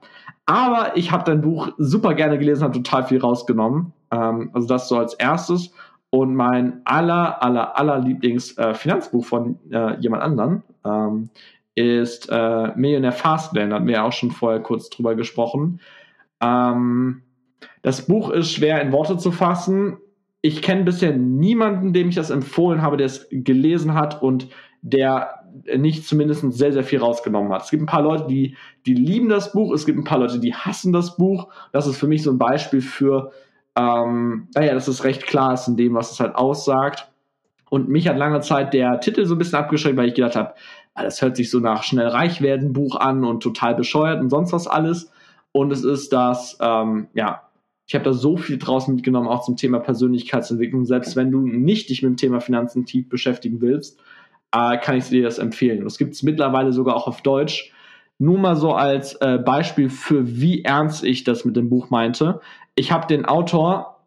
[0.50, 3.94] aber ich habe dein Buch super gerne gelesen, habe total viel rausgenommen.
[4.10, 5.72] Ähm, also das so als erstes.
[6.10, 11.30] Und mein aller, aller, aller Lieblings-Finanzbuch äh, von äh, jemand anderen ähm,
[11.76, 13.70] ist äh, Millionär Fastlane.
[13.70, 15.82] Da hatten wir auch schon vorher kurz drüber gesprochen.
[16.42, 17.22] Ähm,
[17.84, 19.98] das Buch ist schwer in Worte zu fassen
[20.42, 24.48] ich kenne bisher niemanden, dem ich das empfohlen habe, der es gelesen hat und
[24.82, 25.39] der
[25.78, 27.64] nicht zumindest sehr, sehr viel rausgenommen hat.
[27.64, 28.56] Es gibt ein paar Leute, die,
[28.86, 31.48] die lieben das Buch, es gibt ein paar Leute, die hassen das Buch.
[31.72, 33.32] Das ist für mich so ein Beispiel für,
[33.76, 37.10] ähm, naja, dass es recht klar ist in dem, was es halt aussagt.
[37.70, 40.54] Und mich hat lange Zeit der Titel so ein bisschen abgeschreckt, weil ich gedacht habe,
[40.96, 44.30] ah, das hört sich so nach schnell reich werden Buch an und total bescheuert und
[44.30, 45.12] sonst was alles.
[45.52, 47.44] Und es ist das, ähm, ja,
[47.90, 50.86] ich habe da so viel draußen mitgenommen, auch zum Thema Persönlichkeitsentwicklung.
[50.86, 54.00] Selbst wenn du nicht dich mit dem Thema Finanzen tief beschäftigen willst,
[54.52, 55.84] äh, kann ich dir das empfehlen.
[55.84, 57.72] Das gibt es mittlerweile sogar auch auf Deutsch.
[58.18, 62.42] Nur mal so als äh, Beispiel für wie ernst ich das mit dem Buch meinte.
[62.76, 64.00] Ich habe den Autor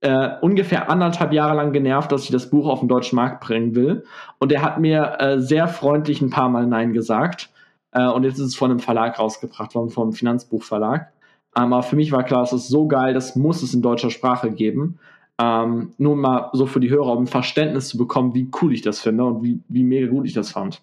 [0.00, 3.74] äh, ungefähr anderthalb Jahre lang genervt, dass ich das Buch auf den deutschen Markt bringen
[3.74, 4.04] will.
[4.38, 7.50] Und er hat mir äh, sehr freundlich ein paar Mal Nein gesagt.
[7.92, 11.12] Äh, und jetzt ist es von einem Verlag rausgebracht worden, vom Finanzbuchverlag.
[11.52, 14.52] Aber für mich war klar, es ist so geil, das muss es in deutscher Sprache
[14.52, 14.98] geben.
[15.40, 18.82] Ähm, nur mal so für die Hörer, um ein Verständnis zu bekommen, wie cool ich
[18.82, 20.82] das finde und wie, wie mega gut ich das fand.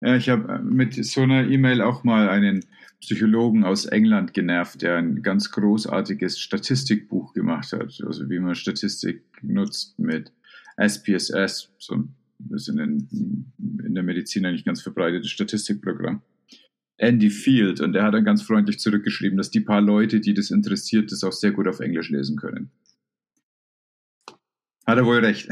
[0.00, 2.64] Ja, ich habe äh, mit so einer E-Mail auch mal einen
[3.00, 9.22] Psychologen aus England genervt, der ein ganz großartiges Statistikbuch gemacht hat, also wie man Statistik
[9.42, 10.32] nutzt mit
[10.78, 13.52] SPSS, so ein bisschen in,
[13.84, 16.22] in der Medizin eigentlich ganz verbreitetes Statistikprogramm.
[17.00, 20.50] Andy Field und der hat dann ganz freundlich zurückgeschrieben, dass die paar Leute, die das
[20.50, 22.70] interessiert, das auch sehr gut auf Englisch lesen können.
[24.86, 25.48] Hat er wohl recht.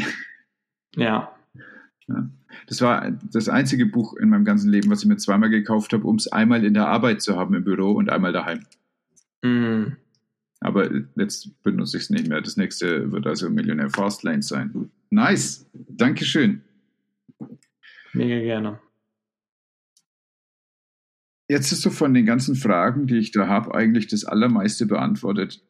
[0.97, 1.35] Ja.
[2.09, 2.31] ja.
[2.67, 6.07] Das war das einzige Buch in meinem ganzen Leben, was ich mir zweimal gekauft habe,
[6.07, 8.65] um es einmal in der Arbeit zu haben im Büro und einmal daheim.
[9.43, 9.97] Mm.
[10.61, 12.41] Aber jetzt benutze ich es nicht mehr.
[12.41, 14.91] Das nächste wird also Millionär Fastlane sein.
[15.11, 15.67] Nice.
[15.73, 16.63] Dankeschön.
[18.13, 18.81] Mega gerne.
[21.49, 25.63] Jetzt ist so von den ganzen Fragen, die ich da habe, eigentlich das Allermeiste beantwortet.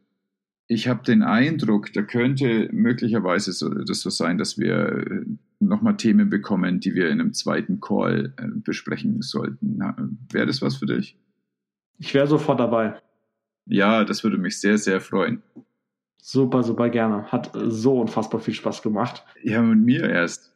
[0.66, 5.24] Ich habe den Eindruck, da könnte möglicherweise so, das so sein, dass wir äh,
[5.60, 9.78] nochmal Themen bekommen, die wir in einem zweiten Call äh, besprechen sollten.
[10.30, 11.16] Wäre das was für dich?
[11.98, 13.00] Ich wäre sofort dabei.
[13.66, 15.42] Ja, das würde mich sehr, sehr freuen.
[16.20, 17.30] Super, super gerne.
[17.30, 19.24] Hat so unfassbar viel Spaß gemacht.
[19.42, 20.54] Ja, mit mir erst.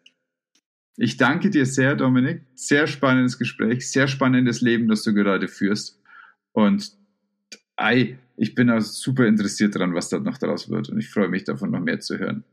[0.96, 2.42] Ich danke dir sehr, Dominik.
[2.54, 6.00] Sehr spannendes Gespräch, sehr spannendes Leben, das du gerade führst.
[6.52, 6.92] Und
[7.76, 10.90] ei, ich bin auch super interessiert daran, was da noch daraus wird.
[10.90, 12.44] Und ich freue mich davon, noch mehr zu hören.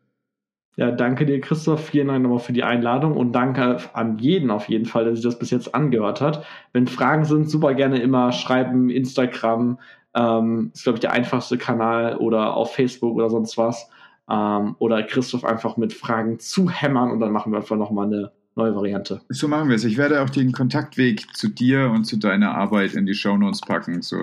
[0.78, 1.88] Ja, danke dir, Christoph.
[1.88, 5.24] Vielen Dank nochmal für die Einladung und danke an jeden auf jeden Fall, der sich
[5.24, 6.46] das bis jetzt angehört hat.
[6.72, 9.78] Wenn Fragen sind, super gerne immer schreiben, Instagram,
[10.16, 13.90] ähm, ist, glaube ich, der einfachste Kanal oder auf Facebook oder sonst was
[14.30, 18.32] ähm, oder Christoph einfach mit Fragen zu hämmern und dann machen wir einfach nochmal eine
[18.56, 19.22] neue Variante.
[19.30, 19.84] So machen wir es.
[19.84, 24.02] Ich werde auch den Kontaktweg zu dir und zu deiner Arbeit in die Shownotes packen,
[24.02, 24.18] so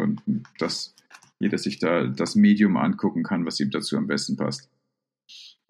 [0.58, 0.94] dass
[1.38, 4.70] jeder sich da das Medium angucken kann, was ihm dazu am besten passt.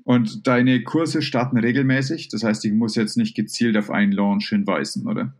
[0.04, 4.48] Und deine Kurse starten regelmäßig, das heißt, ich muss jetzt nicht gezielt auf einen Launch
[4.48, 5.32] hinweisen, oder?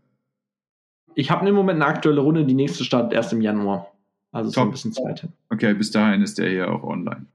[1.15, 3.93] Ich habe im Moment eine aktuelle Runde, die nächste startet erst im Januar.
[4.31, 4.55] Also Top.
[4.55, 5.29] so ein bisschen Zeit hin.
[5.49, 7.27] Okay, bis dahin ist der hier auch online.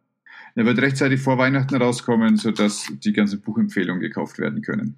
[0.54, 4.96] Er wird rechtzeitig vor Weihnachten rauskommen, sodass die ganzen Buchempfehlungen gekauft werden können.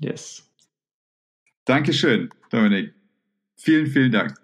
[0.00, 0.48] Yes.
[1.64, 2.94] Dankeschön, Dominik.
[3.56, 4.34] Vielen, vielen Dank.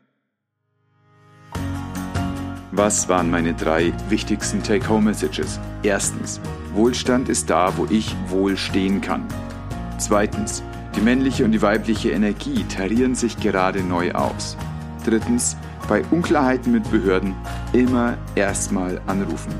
[2.72, 5.58] Was waren meine drei wichtigsten Take-Home-Messages?
[5.82, 6.40] Erstens,
[6.72, 9.26] Wohlstand ist da, wo ich wohl stehen kann.
[9.98, 10.62] Zweitens,
[10.94, 14.56] die männliche und die weibliche Energie tarieren sich gerade neu aus.
[15.04, 15.56] Drittens,
[15.88, 17.34] bei Unklarheiten mit Behörden
[17.72, 19.52] immer erstmal anrufen.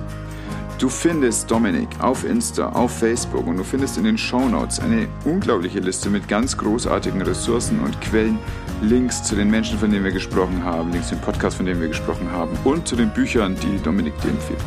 [0.80, 5.08] Du findest Dominik auf Insta, auf Facebook und du findest in den Show Notes eine
[5.26, 8.38] unglaubliche Liste mit ganz großartigen Ressourcen und Quellen,
[8.80, 11.82] Links zu den Menschen, von denen wir gesprochen haben, Links zu den Podcasts, von denen
[11.82, 14.64] wir gesprochen haben und zu den Büchern, die Dominik dir empfiehlt.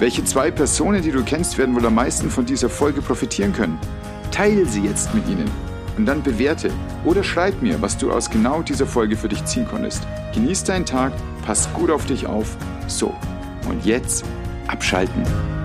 [0.00, 3.78] Welche zwei Personen, die du kennst, werden wohl am meisten von dieser Folge profitieren können?
[4.32, 5.48] Teile sie jetzt mit ihnen
[5.96, 6.72] und dann bewerte
[7.04, 10.02] oder schreib mir, was du aus genau dieser Folge für dich ziehen konntest.
[10.34, 11.12] Genieß deinen Tag,
[11.46, 12.56] pass gut auf dich auf.
[12.88, 13.14] So,
[13.68, 14.24] und jetzt
[14.68, 15.63] abschalten.